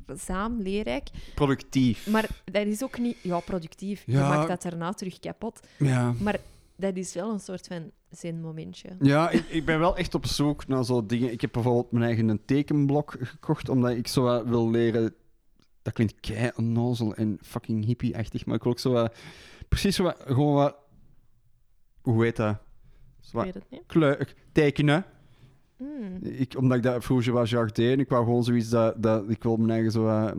leerzaam, 0.06 0.60
leerrijk. 0.62 1.08
productief. 1.34 2.06
Maar 2.06 2.28
dat 2.44 2.66
is 2.66 2.82
ook 2.82 2.98
niet... 2.98 3.16
Ja, 3.22 3.40
productief. 3.40 4.02
Je 4.06 4.12
maakt 4.18 4.48
dat 4.48 4.62
daarna 4.62 4.92
terug 4.92 5.18
kapot. 5.18 5.60
Ja, 5.78 6.12
Maar 6.20 6.36
dat 6.76 6.96
is 6.96 7.14
wel 7.14 7.30
een 7.32 7.40
soort 7.40 7.66
van 7.66 7.90
zinmomentje. 8.10 8.96
ja 9.00 9.30
ik, 9.30 9.44
ik 9.48 9.64
ben 9.64 9.78
wel 9.78 9.96
echt 9.96 10.14
op 10.14 10.26
zoek 10.26 10.66
naar 10.66 10.84
zo 10.84 11.06
dingen. 11.06 11.32
Ik 11.32 11.40
heb 11.40 11.52
bijvoorbeeld 11.52 11.92
mijn 11.92 12.04
eigen 12.04 12.28
een 12.28 12.44
tekenblok 12.44 13.16
gekocht, 13.20 13.68
omdat 13.68 13.90
ik 13.90 14.08
zo 14.08 14.22
wat 14.22 14.46
wil 14.46 14.70
leren... 14.70 15.14
Dat 15.82 15.92
klinkt 15.92 16.20
kei 16.20 16.50
onnozel 16.56 17.14
en 17.14 17.38
fucking 17.42 17.84
hippie-achtig, 17.84 18.46
maar 18.46 18.56
ik 18.56 18.62
wil 18.62 18.72
ook 18.72 18.78
zo 18.78 18.92
wat... 18.92 19.16
Precies 19.68 19.96
zo 19.96 20.02
wat... 20.02 20.22
Gewoon 20.26 20.54
wat... 20.54 20.76
Hoe 22.00 22.24
heet 22.24 22.36
dat? 22.36 22.58
Zo 23.20 23.36
wat 23.36 24.34
tekenen. 24.52 25.04
Hmm. 25.76 26.18
Ik, 26.22 26.54
omdat 26.56 26.76
ik 26.76 26.82
dat 26.82 27.04
vroeger 27.04 27.32
was 27.32 27.50
jardin, 27.50 28.00
ik 28.00 28.08
wou 28.08 28.24
gewoon 28.24 28.44
zoiets 28.44 28.68
dat, 28.68 29.02
dat 29.02 29.30
ik 29.30 29.42
wil 29.42 29.56
mijn 29.56 29.70
eigen 29.70 29.90
zo 29.90 30.02
wat, 30.02 30.34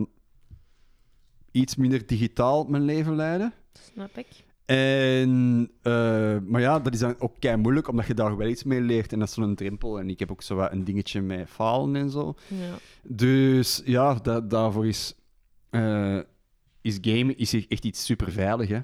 iets 1.52 1.76
minder 1.76 2.06
digitaal 2.06 2.64
mijn 2.64 2.84
leven 2.84 3.16
leiden. 3.16 3.54
Snap 3.74 4.18
ik. 4.18 4.28
En, 4.70 5.72
eh, 5.82 6.38
maar 6.40 6.62
ja, 6.62 6.80
dat 6.80 6.94
is 6.94 7.00
dan 7.00 7.16
ook 7.20 7.36
kei 7.40 7.56
moeilijk, 7.58 7.88
omdat 7.88 8.06
je 8.08 8.14
daar 8.14 8.38
wel 8.38 8.48
iets 8.48 8.64
mee 8.64 8.82
leert. 8.82 9.14
En 9.14 9.20
dat 9.20 9.28
is 9.28 9.34
zo'n 9.34 9.56
drempel. 9.56 10.00
En 10.00 10.10
ik 10.10 10.20
heb 10.20 10.32
ook 10.32 10.42
zo 10.42 10.56
wat 10.56 10.72
een 10.72 10.84
dingetje 10.84 11.22
met 11.22 11.50
falen 11.50 11.96
en 11.96 12.10
zo. 12.10 12.36
Ja. 12.48 12.76
Dus 13.04 13.82
ja, 13.86 14.14
da- 14.14 14.42
daarvoor 14.42 14.88
is, 14.88 15.16
eh, 15.70 16.20
is 16.82 16.98
gamen 17.02 17.38
is 17.38 17.54
echt 17.68 17.86
iets 17.86 18.06
super 18.06 18.32
veilig. 18.32 18.70
Hè? 18.70 18.80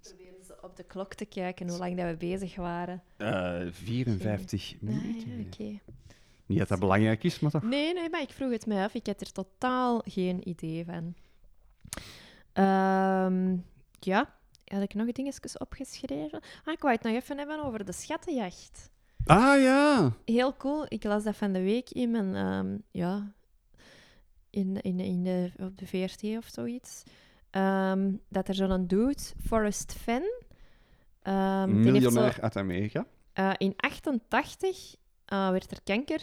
Proberen 0.00 0.44
ze 0.46 0.54
op 0.62 0.76
de 0.76 0.84
klok 0.84 1.14
te 1.14 1.24
kijken 1.24 1.68
hoe 1.68 1.78
lang 1.78 1.96
dat 1.96 2.06
we 2.10 2.16
bezig 2.16 2.56
waren. 2.56 3.02
Eh, 3.16 3.60
54 3.70 4.72
Ah, 4.74 4.80
minuten. 4.80 5.30
ja, 5.38 5.44
oké. 5.46 5.80
Niet 6.46 6.58
dat 6.58 6.68
dat 6.68 6.78
belangrijk 6.80 7.24
is, 7.24 7.40
maar 7.40 7.50
toch. 7.50 7.62
Nee, 7.62 7.94
nee, 7.94 8.10
maar 8.10 8.22
ik 8.22 8.30
vroeg 8.30 8.50
het 8.50 8.66
mij 8.66 8.84
af. 8.84 8.94
Ik 8.94 9.06
had 9.06 9.20
er 9.20 9.32
totaal 9.32 10.02
geen 10.04 10.48
idee 10.48 10.84
van. 10.84 11.14
Ehm, 12.52 13.56
ja, 14.04 14.34
had 14.64 14.82
ik 14.82 14.94
nog 14.94 15.12
dingetjes 15.12 15.58
opgeschreven? 15.58 16.40
Ah, 16.64 16.72
ik 16.72 16.80
wou 16.80 16.94
het 16.94 17.02
nog 17.02 17.12
even 17.14 17.38
hebben 17.38 17.64
over 17.64 17.84
de 17.84 17.92
schattenjacht. 17.92 18.90
Ah 19.26 19.60
ja. 19.60 20.12
Heel 20.24 20.56
cool. 20.56 20.84
Ik 20.88 21.04
las 21.04 21.22
dat 21.24 21.36
van 21.36 21.52
de 21.52 21.62
week 21.62 21.90
in 21.90 22.10
mijn, 22.10 22.34
ehm, 22.34 22.76
ja, 22.90 23.32
in, 24.50 24.80
in, 24.80 25.00
in 25.00 25.22
de, 25.24 25.52
op 25.56 25.78
de 25.78 25.86
VRT 25.86 26.22
of 26.22 26.46
zoiets. 26.52 27.02
Ehm, 27.50 28.12
dat 28.28 28.48
er 28.48 28.54
zo'n 28.54 28.86
dude, 28.86 29.22
Forrest 29.46 29.92
Fenn, 29.92 30.42
ehm, 31.22 31.68
zo, 31.70 31.76
Miljonair 31.90 32.38
uit 32.40 32.56
Amerika. 32.56 33.06
Eh, 33.32 33.52
in 33.56 33.72
88 33.76 34.94
eh, 35.24 35.50
werd 35.50 35.70
er 35.70 35.82
kanker 35.84 36.22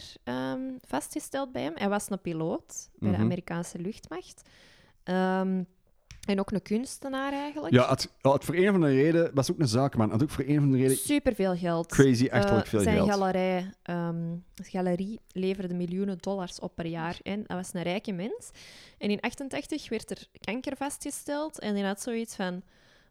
vastgesteld 0.86 1.52
bij 1.52 1.62
hem. 1.62 1.72
Hij 1.76 1.88
was 1.88 2.10
een 2.10 2.20
piloot 2.20 2.90
bij 2.98 3.08
Mhm. 3.08 3.18
de 3.18 3.24
Amerikaanse 3.24 3.78
luchtmacht. 3.78 4.48
En 6.26 6.40
ook 6.40 6.50
een 6.50 6.62
kunstenaar 6.62 7.32
eigenlijk. 7.32 7.74
Ja, 7.74 7.88
het, 7.88 8.08
het 8.20 8.44
voor 8.44 8.54
een 8.54 8.70
van 8.70 8.80
de 8.80 8.86
reden 8.88 9.30
was 9.34 9.50
ook 9.50 9.58
een 9.58 9.68
zaakman. 9.68 10.10
Het 10.10 10.22
ook 10.22 10.30
voor 10.30 10.44
een 10.46 10.60
van 10.60 10.70
de 10.70 10.76
reden 10.76 10.96
Superveel 10.96 11.56
geld. 11.56 11.86
crazy, 11.86 12.28
achterlijk 12.30 12.64
Eh, 12.64 12.70
veel 12.70 12.80
zijn 12.80 12.96
geld. 12.96 13.08
galerij, 13.10 13.70
ehm, 13.82 14.36
galerie 14.54 15.20
leverde 15.32 15.74
miljoenen 15.74 16.18
dollars 16.20 16.58
op 16.60 16.74
per 16.74 16.86
jaar. 16.86 17.18
En 17.22 17.38
dat 17.46 17.56
was 17.56 17.70
een 17.72 17.82
rijke 17.82 18.12
mens. 18.12 18.50
En 18.98 19.10
in 19.10 19.20
88 19.20 19.88
werd 19.88 20.10
er 20.10 20.26
kanker 20.40 20.76
vastgesteld. 20.76 21.58
En 21.58 21.74
die 21.74 21.84
had 21.84 22.00
zoiets 22.00 22.36
van... 22.36 22.62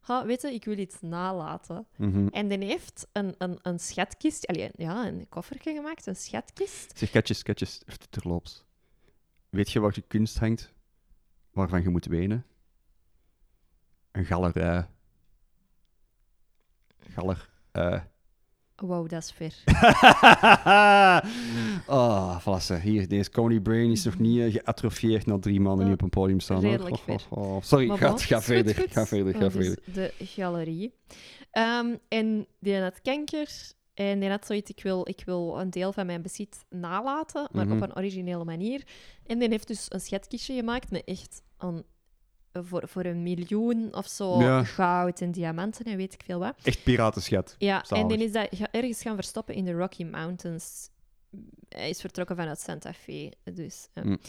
Ha, 0.02 0.26
weet 0.26 0.42
je, 0.42 0.54
ik 0.54 0.66
wil 0.66 0.78
iets 0.78 0.96
nalaten. 1.02 1.86
Mhm. 1.96 2.28
En 2.28 2.48
die 2.48 2.64
heeft 2.64 3.08
een, 3.12 3.36
een, 3.38 3.60
een 3.62 3.80
schatkist... 3.80 4.48
Allee, 4.48 4.70
ja, 4.76 5.08
een 5.08 5.26
koffertje 5.30 5.74
gemaakt, 5.74 6.06
een 6.08 6.16
schatkist. 6.16 6.98
Zeg, 6.98 7.10
katjes, 7.12 7.44
katjes, 7.44 7.82
even 7.86 8.10
terloops. 8.10 8.64
Weet 9.50 9.72
je 9.72 9.80
wat 9.80 9.96
je 9.96 10.04
kunst 10.08 10.38
hangt 10.40 10.74
waarvan 11.52 11.82
je 11.82 11.90
moet 11.90 12.06
wenen? 12.06 12.46
Een 14.14 14.26
galerij. 14.26 14.86
Galer. 17.14 17.50
eh. 17.72 18.00
Wow, 18.76 19.10
dat 19.10 19.24
is 19.24 19.32
ver. 19.32 19.54
oh, 21.88 22.40
voilà. 22.42 22.82
Hier, 22.82 23.08
deze 23.08 23.30
Coney 23.30 23.60
Brain 23.60 23.92
is 23.92 24.04
nog 24.04 24.20
niet 24.20 24.40
eh, 24.40 24.52
geatrofieerd 24.52 25.26
na 25.26 25.40
drie 25.40 25.60
maanden 25.60 25.86
niet 25.86 25.94
op 25.94 26.02
een 26.02 26.10
podium 26.10 26.40
staan. 26.40 26.60
Redelijk 26.60 26.96
Oh, 27.08 27.16
oh, 27.30 27.38
oh. 27.56 27.62
Sorry, 27.62 27.88
Maar 27.88 27.98
ga, 27.98 28.08
bon, 28.10 28.20
ga 28.20 28.36
goed, 28.36 28.44
verder. 28.46 28.76
goed. 28.76 28.92
Ga 28.92 29.06
verder, 29.06 29.34
ga 29.36 29.46
Oh, 29.46 29.52
dus 29.54 29.66
verder. 29.68 29.94
de 29.94 30.14
galerie. 30.26 30.94
Ehm, 31.52 31.96
en 32.08 32.48
die 32.60 32.78
had 32.82 33.02
kanker. 33.02 33.50
En 33.94 34.20
die 34.20 34.30
had 34.30 34.46
zoiets, 34.46 34.70
ik 34.72 34.84
wil, 34.84 35.08
ik 35.10 35.22
wil 35.26 35.60
een 35.60 35.70
deel 35.70 35.94
van 35.94 36.06
mijn 36.06 36.22
bezit 36.22 36.66
nalaten, 36.70 37.48
maar 37.52 37.66
Mhm. 37.68 37.76
op 37.76 37.82
een 37.82 37.96
originele 37.96 38.44
manier. 38.44 38.84
En 39.26 39.40
die 39.40 39.50
heeft 39.50 39.68
dus 39.68 39.86
een 39.90 40.00
schatkistje 40.02 40.56
gemaakt 40.56 40.92
met 40.92 41.04
echt 41.06 41.42
een, 41.58 41.84
voor, 42.54 42.88
voor 42.88 43.06
een 43.06 43.24
miljoen 43.24 43.96
of 43.96 44.08
zo 44.08 44.40
Ja. 44.42 44.64
goud 44.64 45.22
en 45.22 45.32
diamanten 45.32 45.86
en 45.86 45.98
weet 45.98 46.14
ik 46.14 46.22
veel 46.26 46.40
wat. 46.40 46.56
Echt 46.64 46.84
piratenschat. 46.84 47.56
Ja, 47.58 47.84
Zalig. 47.86 48.04
en 48.04 48.10
die 48.18 48.26
is 48.28 48.32
dat 48.32 48.48
ergens 48.72 49.02
gaan 49.02 49.16
verstoppen 49.16 49.56
in 49.56 49.66
de 49.66 49.72
Rocky 49.74 50.04
Mountains. 50.04 50.90
Hij 51.70 51.90
is 51.90 52.02
vertrokken 52.02 52.36
vanuit 52.36 52.60
Santa 52.60 52.94
Fe, 52.94 53.32
dus 53.54 53.88
eh, 53.94 54.04
Mm. 54.04 54.20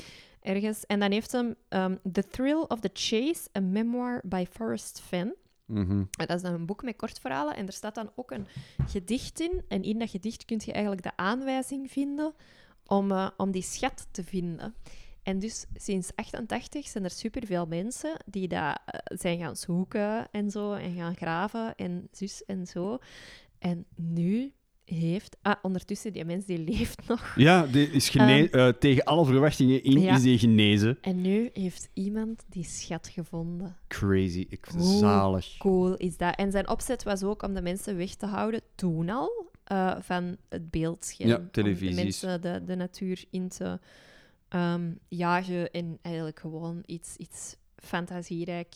ergens. 0.40 0.86
En 0.86 1.00
dan 1.00 1.10
heeft 1.10 1.32
hem 1.32 1.54
ehm, 1.68 1.96
The 2.12 2.26
Thrill 2.28 2.64
of 2.68 2.80
the 2.80 2.90
Chase, 2.92 3.48
a 3.56 3.60
memoir 3.60 4.20
by 4.24 4.44
Forrest 4.50 5.00
Fenn. 5.00 5.34
Mhm. 5.66 6.04
Dat 6.10 6.30
is 6.30 6.42
dan 6.42 6.52
een 6.54 6.66
boek 6.66 6.82
met 6.82 6.96
kortverhalen 6.96 7.56
en 7.56 7.66
er 7.66 7.72
staat 7.72 7.94
dan 7.94 8.10
ook 8.14 8.30
een 8.30 8.46
gedicht 8.86 9.40
in. 9.40 9.62
En 9.68 9.82
in 9.82 9.98
dat 9.98 10.10
gedicht 10.10 10.44
kun 10.44 10.60
je 10.64 10.72
eigenlijk 10.72 11.02
de 11.02 11.16
aanwijzing 11.16 11.90
vinden 11.90 12.34
om, 12.86 13.10
eh, 13.10 13.28
om 13.36 13.50
die 13.50 13.62
schat 13.62 14.06
te 14.10 14.24
vinden. 14.24 14.74
En 15.24 15.38
dus 15.38 15.66
sinds 15.74 16.10
88 16.14 16.88
zijn 16.88 17.04
er 17.04 17.10
superveel 17.10 17.66
mensen 17.66 18.16
die 18.26 18.48
dat 18.48 18.78
eh, 18.86 19.00
zijn 19.18 19.38
gaan 19.38 19.56
zoeken 19.56 20.28
en 20.30 20.50
zo, 20.50 20.72
en 20.72 20.94
gaan 20.94 21.16
graven 21.16 21.74
en 21.76 22.08
zus 22.12 22.44
en 22.44 22.66
zo. 22.66 22.98
En 23.58 23.84
nu 23.96 24.52
heeft... 24.84 25.36
Ah, 25.42 25.54
ondertussen, 25.62 26.12
die 26.12 26.24
mens 26.24 26.44
die 26.44 26.58
leeft 26.58 27.06
nog. 27.08 27.32
Ja, 27.36 27.66
die 27.66 27.90
is 27.90 28.08
gene- 28.08 28.50
eh, 28.50 28.68
tegen 28.68 29.04
alle 29.04 29.24
verwachtingen 29.24 29.82
in 29.82 30.00
ja. 30.00 30.14
is 30.16 30.22
die 30.22 30.38
genezen. 30.38 30.98
En 31.00 31.20
nu 31.20 31.50
heeft 31.52 31.88
iemand 31.92 32.44
die 32.48 32.64
schat 32.64 33.08
gevonden. 33.08 33.76
Crazy. 33.88 34.46
Ik 34.48 34.64
Hoe 34.64 34.98
zalig. 34.98 35.56
cool 35.56 35.96
is 35.96 36.16
dat? 36.16 36.36
En 36.36 36.50
zijn 36.50 36.68
opzet 36.68 37.02
was 37.02 37.22
ook 37.22 37.42
om 37.42 37.54
de 37.54 37.62
mensen 37.62 37.96
weg 37.96 38.14
te 38.14 38.26
houden, 38.26 38.60
toen 38.74 39.08
al, 39.10 39.46
eh, 39.64 39.96
van 40.00 40.36
het 40.48 40.70
beeldscherm. 40.70 41.28
Ja, 41.28 41.36
Om 41.36 41.48
de 41.52 41.92
mensen 41.94 42.40
de, 42.40 42.62
de 42.64 42.74
natuur 42.76 43.24
in 43.30 43.48
te 43.48 43.78
ehm, 44.54 44.92
jagen 45.08 45.70
en 45.70 45.98
eigenlijk 46.02 46.40
gewoon 46.40 46.82
iets, 46.86 47.16
iets 47.16 47.56
fantasierijk 47.76 48.74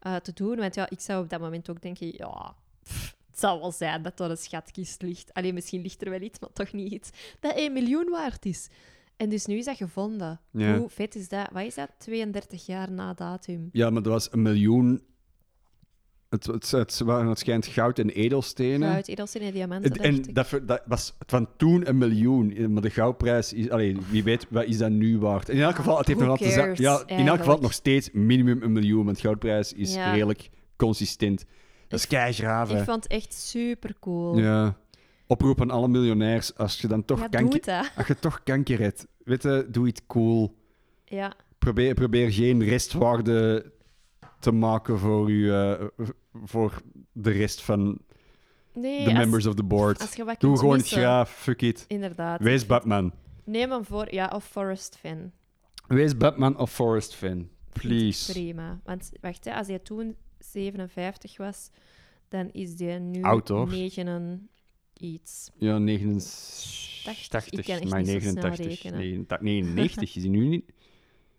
eh, 0.00 0.16
te 0.16 0.32
doen. 0.32 0.56
Want 0.56 0.74
ja, 0.74 0.90
ik 0.90 1.00
zou 1.00 1.22
op 1.22 1.30
dat 1.30 1.40
moment 1.40 1.70
ook 1.70 1.82
denken, 1.82 2.12
ja... 2.16 2.54
pff, 2.82 3.16
het 3.30 3.38
zal 3.38 3.60
wel 3.60 3.72
zijn 3.72 4.02
dat 4.02 4.20
er 4.20 4.30
een 4.30 4.36
schatkist 4.36 5.02
ligt. 5.02 5.34
Alleen 5.34 5.54
misschien 5.54 5.82
ligt 5.82 6.02
er 6.02 6.10
wel 6.10 6.20
iets, 6.20 6.38
maar 6.38 6.52
toch 6.52 6.72
niet 6.72 6.92
iets 6.92 7.10
dat 7.40 7.54
1 7.54 7.72
miljoen 7.72 8.10
waard 8.10 8.46
is. 8.46 8.68
En 9.16 9.28
dus 9.28 9.46
nu 9.46 9.56
is 9.56 9.64
dat 9.64 9.76
gevonden. 9.76 10.40
Ja. 10.50 10.78
Hoe 10.78 10.88
vet 10.88 11.14
is 11.14 11.28
dat? 11.28 11.48
Wat 11.52 11.64
is 11.64 11.74
dat? 11.74 11.90
32 11.98 12.66
jaar 12.66 12.90
na 12.90 13.14
datum. 13.14 13.68
Ja, 13.72 13.90
maar 13.90 14.02
dat 14.02 14.12
was 14.12 14.32
een 14.32 14.42
miljoen. 14.42 15.02
Het, 16.28 16.46
het, 16.46 16.70
het 16.70 16.98
waren 17.00 17.28
het 17.28 17.38
schijnt 17.38 17.66
goud 17.66 17.98
en 17.98 18.08
edelstenen. 18.10 18.90
Goud, 18.92 19.08
edelstenen 19.08 19.46
en 19.48 19.52
diamanten, 19.54 19.92
Het- 19.92 20.00
en 20.00 20.22
dat, 20.32 20.60
dat 20.66 20.82
was 20.86 21.14
van 21.26 21.48
toen 21.56 21.88
een 21.88 21.98
miljoen. 21.98 22.72
Maar 22.72 22.82
de 22.82 22.90
goudprijs 22.90 23.52
is... 23.52 23.70
Allee, 23.70 23.96
wie 24.10 24.22
weet, 24.24 24.46
wat 24.50 24.64
is 24.64 24.78
dat 24.78 24.90
nu 24.90 25.18
waard? 25.18 25.48
In 25.48 25.60
elk 25.60 25.74
geval, 25.74 25.98
het 25.98 26.06
heeft 26.06 26.18
nog 26.18 26.28
altijd... 26.28 26.78
Ja, 26.78 27.02
in 27.06 27.28
elk 27.28 27.38
geval 27.38 27.58
nog 27.58 27.72
steeds 27.72 28.10
minimum 28.12 28.62
een 28.62 28.72
miljoen. 28.72 29.04
Want 29.04 29.20
goudprijs 29.20 29.72
is 29.72 29.94
Ja. 29.94 30.12
redelijk 30.12 30.48
consistent. 30.76 31.44
Dat 31.88 31.98
is 31.98 32.06
keigraaf, 32.06 32.70
Ik 32.70 32.84
vond 32.84 33.02
het 33.02 33.12
echt 33.12 33.34
super 33.34 33.94
cool. 34.00 34.38
Ja. 34.38 34.76
Oproep 35.26 35.60
aan 35.60 35.70
alle 35.70 35.88
miljonairs. 35.88 36.54
Als 36.56 36.80
je 36.80 36.86
dan 36.88 37.04
toch, 37.04 37.20
Ja, 37.20 37.26
kanker, 37.28 37.92
als 37.96 38.06
je 38.06 38.18
toch 38.18 38.42
kanker 38.42 38.78
hebt, 38.78 39.06
weet 39.24 39.42
je, 39.42 39.66
doe 39.70 39.86
iets 39.86 40.00
cool. 40.06 40.54
Ja, 41.04 41.32
Probeer, 41.58 41.94
probeer 41.94 42.32
geen 42.32 42.64
restwaarde 42.64 43.72
te 44.38 44.52
maken 44.52 44.98
voor, 44.98 45.30
u, 45.30 45.52
eh, 45.52 45.84
voor 46.44 46.82
de 47.12 47.30
rest 47.30 47.62
van 47.62 47.98
nee, 48.72 49.04
de 49.04 49.10
als, 49.10 49.18
members 49.18 49.46
of 49.46 49.54
the 49.54 49.64
board. 49.64 50.00
als 50.00 50.14
je 50.14 50.24
wat 50.24 50.40
Doe 50.40 50.58
gewoon 50.58 50.76
het 50.76 50.88
graaf, 50.88 51.30
fuck 51.30 51.62
it. 51.62 51.84
Inderdaad. 51.88 52.40
Wees 52.40 52.66
Batman. 52.66 53.12
Neem 53.44 53.70
hem 53.70 53.84
voor, 53.84 54.14
ja, 54.14 54.30
of 54.34 54.44
Forest 54.44 54.96
fan. 54.96 55.32
Wees 55.86 56.16
Batman 56.16 56.58
of 56.58 56.72
Forest 56.72 57.14
fan. 57.14 57.28
Vind 57.28 57.44
ik 57.44 57.90
Please. 57.90 58.32
Prima. 58.32 58.80
Want 58.84 59.10
wacht, 59.20 59.44
hè, 59.44 59.54
als 59.54 59.66
hij 59.66 59.78
toen 59.78 60.16
57 60.38 61.36
was, 61.36 61.70
dan 62.28 62.50
is 62.52 62.78
hij 62.78 62.98
nu 62.98 63.22
Oud, 63.22 63.48
hoor. 63.48 63.68
9 63.68 64.06
en 64.06 64.48
iets. 64.92 65.50
Ja, 65.58 65.78
89. 65.78 67.50
Ik 67.50 67.64
kan 67.64 67.74
echt 67.74 67.90
maar 67.90 68.02
niet 68.02 68.08
zo 68.08 68.18
snel 68.18 68.32
89. 68.34 68.66
rekenen. 68.66 68.98
89, 68.98 69.40
99 69.40 70.16
is 70.16 70.22
hij 70.22 70.30
nu 70.30 70.46
niet. 70.46 70.72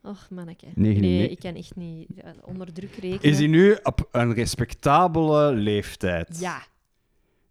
Och, 0.02 0.28
manneke. 0.30 0.66
99. 0.76 1.02
Nee, 1.02 1.30
ik 1.30 1.39
kan 1.39 1.56
echt 1.56 1.76
niet 1.76 2.08
ja, 2.16 2.34
onder 2.43 2.74
druk 2.74 2.91
rekenen. 2.95 3.22
Is 3.22 3.38
hij 3.38 3.47
nu 3.47 3.78
op 3.84 4.08
een 4.12 4.34
respectabele 4.34 5.52
leeftijd? 5.52 6.39
Ja. 6.39 6.62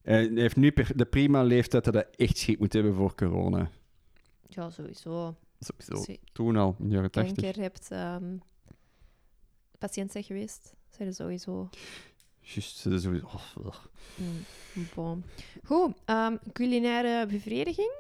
Eh, 0.03 0.15
Hij 0.15 0.31
heeft 0.35 0.57
nu 0.57 0.73
de 0.95 1.05
prima 1.05 1.43
leeftijd 1.43 1.85
dat 1.85 1.95
hij 1.95 2.07
echt 2.17 2.39
schik 2.39 2.59
moet 2.59 2.73
hebben 2.73 2.95
voor 2.95 3.15
corona. 3.15 3.71
Ja, 4.49 4.71
sowieso. 4.71 5.37
Sowieso. 5.61 6.15
Toen 6.33 6.57
al, 6.57 6.77
in 6.79 6.89
de 6.89 6.95
jaren 6.95 7.11
80. 7.11 7.35
kanker 7.43 7.63
hebt, 7.63 7.91
ehm 7.91 8.37
patiënt 9.79 10.13
zijn 10.13 10.25
geweest, 10.25 10.75
zijn 10.89 11.09
er 11.09 11.15
sowieso 11.15 11.69
Juist, 12.41 12.85
dat 12.85 12.93
is 12.93 13.03
sowieso... 13.03 13.27
oh. 13.27 13.75
Mm, 14.15 14.87
bon. 14.95 15.25
Goed, 15.65 15.93
ehm, 16.05 16.37
culinaire 16.53 17.27
bevrediging. 17.27 17.93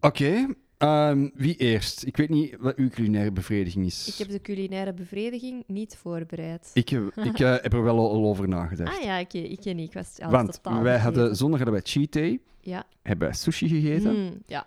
Oké, 0.00 0.54
ehm, 0.78 1.28
wie 1.34 1.56
eerst? 1.56 2.06
Ik 2.06 2.16
weet 2.16 2.28
niet 2.28 2.56
wat 2.60 2.76
uw 2.76 2.88
culinaire 2.88 3.32
bevrediging 3.32 3.86
is. 3.86 4.08
Ik 4.08 4.14
heb 4.18 4.28
de 4.28 4.40
culinaire 4.40 4.92
bevrediging 4.94 5.64
niet 5.66 5.96
voorbereid. 6.02 6.70
Ik, 6.74 6.88
heb- 6.88 7.12
ik 7.32 7.38
eh, 7.38 7.50
heb 7.60 7.72
er 7.72 7.82
wel 7.82 7.98
al 7.98 8.24
over 8.24 8.48
nagedacht. 8.48 8.96
Ah 8.98 9.02
ja, 9.04 9.16
ik, 9.18 9.32
ik 9.32 9.60
ken 9.60 9.76
niet. 9.76 9.88
Ik 9.88 9.94
was 9.94 10.20
al 10.20 10.30
Want 10.30 10.52
totaal 10.52 10.82
wij 10.82 10.92
hadden, 10.94 11.12
vergeten. 11.12 11.36
zondag 11.36 11.58
hadden 11.60 11.80
wij 11.82 11.90
cheat 11.92 12.12
day, 12.12 12.40
Ja. 12.60 12.84
hebben 13.02 13.28
wij 13.28 13.36
sushi 13.36 13.68
gegeten, 13.68 14.10
Hmm, 14.10 14.42
ja. 14.46 14.66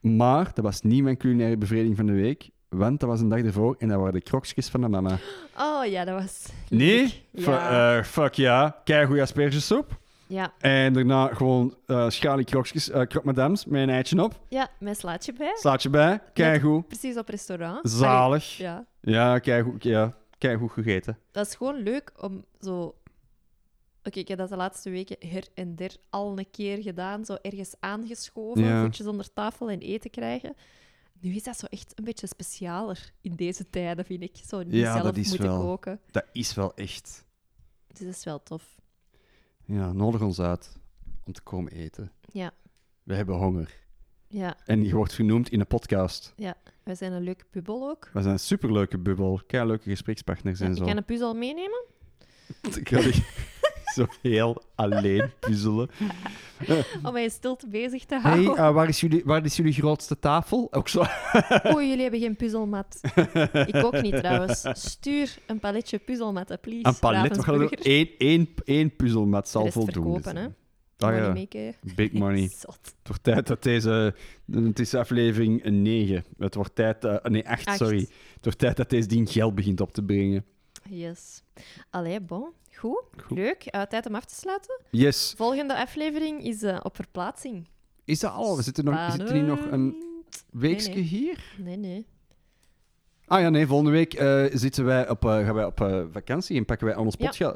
maar 0.00 0.50
dat 0.54 0.64
was 0.64 0.82
niet 0.82 1.02
mijn 1.02 1.16
culinaire 1.16 1.56
bevrediging 1.56 1.96
van 1.96 2.06
de 2.06 2.12
week, 2.12 2.50
want 2.68 3.00
dat 3.00 3.08
was 3.08 3.20
een 3.20 3.28
dag 3.28 3.40
ervoor 3.40 3.74
en 3.78 3.88
dat 3.88 3.98
waren 3.98 4.12
de 4.12 4.20
krokjes 4.20 4.68
van 4.68 4.80
de 4.80 4.88
mama. 4.88 5.18
Oh 5.58 5.84
ja, 5.86 6.04
dat 6.04 6.22
was... 6.22 6.46
Nee? 6.68 7.22
Ja. 7.30 7.98
eh, 7.98 8.04
fuck 8.04 8.34
ja, 8.34 8.80
keigoeie 8.84 9.22
aspergesoep. 9.22 9.98
Ja. 10.30 10.52
En 10.58 10.92
daarna 10.92 11.26
gewoon 11.26 11.76
schalie 12.08 12.44
krokjes, 12.44 12.90
eh 12.90 13.06
krok 13.06 13.24
madames, 13.24 13.64
met 13.64 13.82
een 13.82 13.90
eitje 13.90 14.22
op. 14.22 14.40
ja, 14.48 14.68
met 14.78 14.98
slaatje 14.98 15.32
bij. 15.32 15.52
Slaat 15.56 15.82
je 15.82 15.90
bij, 15.90 16.20
keigoed. 16.32 16.86
Precies 16.88 17.16
op 17.16 17.28
restaurant. 17.28 17.90
Zalig. 17.90 18.54
Allee, 18.58 18.70
ja. 18.72 18.86
Ja, 19.00 19.38
keigoed, 19.38 19.82
ja, 19.82 20.14
keigoed 20.38 20.70
gegeten. 20.72 21.18
Dat 21.30 21.46
is 21.46 21.54
gewoon 21.54 21.82
leuk 21.82 22.12
om 22.20 22.44
zo... 22.60 22.94
Oké, 24.04 24.18
ik 24.18 24.28
heb 24.28 24.38
dat 24.38 24.48
de 24.48 24.56
laatste 24.56 24.90
weken 24.90 25.16
her 25.28 25.46
en 25.54 25.76
der 25.76 25.96
al 26.10 26.38
een 26.38 26.50
keer 26.50 26.82
gedaan. 26.82 27.24
Zo 27.24 27.36
ergens 27.42 27.74
aangeschoven, 27.80 28.62
Ja. 28.64 28.82
voetjes 28.82 29.06
onder 29.06 29.32
tafel 29.32 29.70
en 29.70 29.78
eten 29.80 30.10
krijgen. 30.10 30.54
Nu 31.20 31.34
is 31.34 31.42
dat 31.42 31.58
zo 31.58 31.66
echt 31.66 31.92
een 31.98 32.04
beetje 32.04 32.26
specialer 32.26 33.12
in 33.20 33.34
deze 33.34 33.70
tijden, 33.70 34.04
vind 34.04 34.22
ik. 34.22 34.36
Zo 34.46 34.62
niet 34.62 34.72
Ja, 34.74 34.92
zelf 34.92 35.04
dat 35.04 35.16
is 35.16 35.28
moeten 35.28 35.48
wel. 35.48 35.60
koken. 35.60 36.00
Dat 36.10 36.24
is 36.32 36.54
wel 36.54 36.74
echt... 36.74 37.24
Dus 37.86 37.98
dat 38.06 38.08
is 38.14 38.24
wel 38.24 38.42
tof. 38.42 38.78
Ja, 39.70 39.92
nodig 39.92 40.20
ons 40.22 40.40
uit 40.40 40.78
om 41.24 41.32
te 41.32 41.42
komen 41.42 41.72
eten. 41.72 42.12
Ja, 42.32 42.50
We 43.02 43.14
hebben 43.14 43.36
honger. 43.36 43.74
ja, 44.28 44.56
En 44.64 44.84
je 44.84 44.94
wordt 44.94 45.12
genoemd 45.12 45.48
in 45.50 45.60
een 45.60 45.66
podcast. 45.66 46.32
ja. 46.36 46.54
Wij 46.82 46.94
zijn 46.94 47.12
een 47.12 47.22
leuke 47.22 47.44
bubbel 47.50 47.88
ook. 47.88 48.10
We 48.12 48.20
zijn 48.20 48.32
een 48.32 48.38
superleuke 48.40 48.98
bubbel, 48.98 49.40
leuke 49.50 49.88
gesprekspartners 49.90 50.58
Ja, 50.58 50.64
en 50.64 50.70
ik 50.70 50.76
zo. 50.78 50.84
kan 50.84 50.96
een 50.96 51.04
puzzel 51.04 51.34
meenemen. 51.34 51.84
Ik 52.78 52.88
Zo 53.96 54.06
heel 54.22 54.62
alleen 54.74 55.30
puzzelen. 55.40 55.90
Om 57.02 57.12
mij 57.12 57.28
stil 57.28 57.58
bezig 57.68 58.04
te 58.04 58.20
Hey, 58.20 58.32
houden. 58.32 58.64
eh, 58.64 58.72
waar, 58.72 58.88
is 58.88 59.00
jullie, 59.00 59.22
waar 59.24 59.44
is 59.44 59.56
jullie 59.56 59.72
grootste 59.72 60.18
tafel? 60.18 60.68
Ook 60.70 60.88
zo. 60.88 60.98
Oeh, 61.72 61.82
jullie 61.82 62.02
hebben 62.02 62.20
geen 62.20 62.36
puzzelmat. 62.36 63.00
Ik 63.66 63.74
ook 63.84 64.02
niet 64.02 64.16
trouwens. 64.16 64.64
Stuur 64.72 65.38
een 65.46 65.58
paletje 65.58 65.98
puzzelmatten, 65.98 66.60
please. 66.60 66.86
Een 66.86 66.98
palet. 66.98 67.36
We 67.36 67.42
gaan 67.42 67.60
er 67.60 67.72
één, 67.72 68.08
één, 68.18 68.48
één 68.64 68.96
puzzelmat 68.96 69.44
De 69.44 69.50
zal 69.50 69.62
rest 69.62 69.74
voldoen. 69.74 69.92
verkopen, 70.02 70.22
zijn. 70.22 70.36
hè. 70.36 70.48
Ah, 71.06 71.16
ja. 71.48 71.72
Big 71.94 72.12
money. 72.12 72.48
Zot. 72.58 72.78
Het 72.82 72.92
wordt 73.06 73.22
tijd 73.22 73.46
dat 73.46 73.62
deze... 73.62 74.14
Het 74.52 74.78
is 74.78 74.94
aflevering 74.94 75.64
9. 75.64 76.24
Het 76.38 76.54
wordt 76.54 76.74
tijd... 76.74 77.04
eh, 77.04 77.16
nee, 77.22 77.48
8, 77.48 77.66
Acht. 77.66 77.76
sorry. 77.76 77.98
Het 78.34 78.44
wordt 78.44 78.58
tijd 78.58 78.76
dat 78.76 78.90
deze 78.90 79.08
ding 79.08 79.30
geld 79.30 79.54
begint 79.54 79.80
op 79.80 79.92
te 79.92 80.02
brengen. 80.02 80.44
Yes. 80.88 81.42
Allee, 81.90 82.20
bon. 82.20 82.52
Goed. 82.74 83.02
Goed. 83.22 83.36
Leuk. 83.38 83.64
Eh, 83.64 83.82
tijd 83.82 84.06
om 84.06 84.14
af 84.14 84.24
te 84.24 84.34
sluiten. 84.34 84.80
Yes. 84.90 85.34
Volgende 85.36 85.76
aflevering 85.76 86.44
is 86.44 86.62
eh, 86.62 86.80
op 86.82 86.96
verplaatsing. 86.96 87.68
Is 88.04 88.20
dat 88.20 88.32
al? 88.32 88.56
We 88.56 88.62
zitten, 88.62 88.84
nog, 88.84 89.12
zitten 89.12 89.44
nog 89.46 89.70
een 89.70 90.04
weekje 90.50 90.88
Nee, 90.88 90.94
nee. 90.94 91.04
hier? 91.04 91.54
Nee, 91.58 91.76
nee. 91.76 92.06
Ah 93.26 93.40
ja, 93.40 93.48
nee. 93.48 93.66
Volgende 93.66 93.90
week 93.90 94.14
eh, 94.14 94.44
zitten 94.52 94.84
wij 94.84 95.08
op, 95.08 95.22
gaan 95.22 95.54
wij 95.54 95.64
op 95.64 96.08
vakantie 96.12 96.56
en 96.56 96.64
pakken 96.64 96.86
wij 96.86 96.96
ons 96.96 97.14
Ja. 97.18 97.54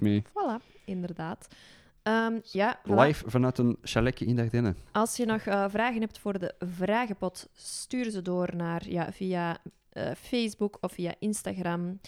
mee. 0.00 0.22
Voilà, 0.28 0.84
inderdaad. 0.84 1.48
Ehm, 2.02 2.38
ja, 2.42 2.78
voilà. 2.78 2.94
Live 2.94 3.30
vanuit 3.30 3.58
een 3.58 3.78
chaletje 3.82 4.24
in 4.24 4.36
Dardenne. 4.36 4.74
Als 4.92 5.16
je 5.16 5.24
nog 5.24 5.42
vragen 5.42 6.00
hebt 6.00 6.18
voor 6.18 6.38
de 6.38 6.54
vragenpot, 6.58 7.48
stuur 7.52 8.10
ze 8.10 8.22
door 8.22 8.56
naar 8.56 8.88
ja, 8.88 9.12
via 9.12 9.56
Facebook 10.16 10.78
of 10.80 10.92
via 10.92 11.14
Instagram. 11.18 12.00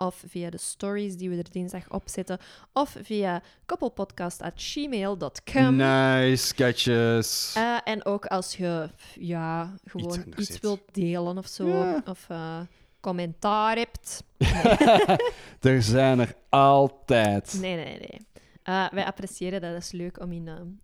Of 0.00 0.24
via 0.26 0.50
de 0.50 0.58
stories 0.58 1.16
die 1.16 1.30
we 1.30 1.36
er 1.36 1.50
dinsdag 1.50 1.90
opzetten. 1.90 2.38
Of 2.72 2.96
via 3.02 3.42
koppelpodcast.gmail.com. 3.66 5.76
Nice, 5.76 6.46
sketches. 6.46 7.52
Eh, 7.56 7.78
en 7.84 8.04
ook 8.04 8.26
als 8.26 8.56
je 8.56 8.90
ja, 9.14 9.74
gewoon 9.84 10.24
Iets 10.36 10.60
wilt 10.60 10.80
delen 10.92 11.38
of 11.38 11.46
zo. 11.46 11.66
Ja. 11.66 12.02
Of 12.06 12.26
eh, 12.28 12.60
commentaar 13.00 13.76
hebt. 13.76 14.22
er 15.60 15.82
zijn 15.82 16.18
er 16.18 16.34
altijd. 16.48 17.56
Nee, 17.60 17.76
nee, 17.76 17.98
nee. 17.98 18.26
Eh, 18.62 18.88
wij 18.90 19.04
appreciëren 19.04 19.60
dat. 19.60 19.72
Dat 19.72 19.82
is 19.82 19.92
leuk 19.92 20.20
om 20.20 20.32
in... 20.32 20.80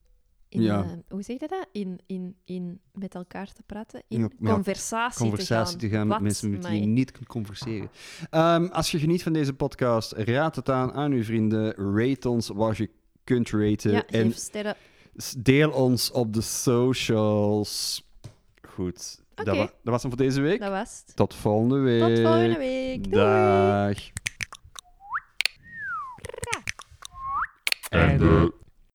in 0.55 0.63
Ja. 0.63 0.83
eh, 0.83 0.91
hoe 1.09 1.23
zeg 1.23 1.41
je 1.41 1.49
dat? 1.49 1.67
In, 1.73 2.01
in, 2.07 2.37
in 2.45 2.81
met 2.93 3.15
elkaar 3.15 3.53
te 3.53 3.63
praten. 3.67 4.03
In 4.09 4.21
Ja, 4.39 4.53
conversatie, 4.53 5.21
conversatie 5.21 5.77
te 5.79 5.89
gaan 5.89 6.07
met 6.07 6.21
mensen 6.21 6.51
met 6.51 6.69
wie 6.69 6.81
je 6.81 6.87
niet 6.87 7.11
kunt 7.13 7.27
converseren. 7.27 7.91
Ehm, 8.31 8.65
als 8.67 8.91
je 8.91 8.99
geniet 8.99 9.23
van 9.23 9.33
deze 9.33 9.53
podcast, 9.55 10.13
raad 10.13 10.57
het 10.57 10.71
aan 10.71 10.93
aan 10.93 11.13
uw 11.13 11.25
vrienden. 11.25 11.75
Rate 11.97 12.29
ons 12.29 12.49
wat 12.49 12.77
je 12.77 12.91
kunt 13.25 13.51
raten. 13.51 13.91
Ja, 13.93 14.07
en 14.07 14.33
sterren. 14.33 14.77
deel 15.39 15.71
ons 15.71 16.11
op 16.11 16.33
de 16.33 16.41
socials. 16.41 18.03
Goed, 18.69 19.23
dat, 19.35 19.49
Oké. 19.49 19.57
wa- 19.57 19.65
dat 19.65 19.73
was 19.93 20.03
hem 20.03 20.11
voor 20.11 20.21
deze 20.21 20.41
week. 20.41 20.61
Dat 20.61 20.71
was 20.71 21.03
het. 21.07 21.17
Tot 21.17 21.35
volgende 21.35 21.79
week. 21.79 22.01
Tot 22.15 22.21
volgende 22.21 22.59
week. 22.59 23.11
Doei. 23.11 23.25
Dag. 23.25 23.99
Einde. 27.89 28.53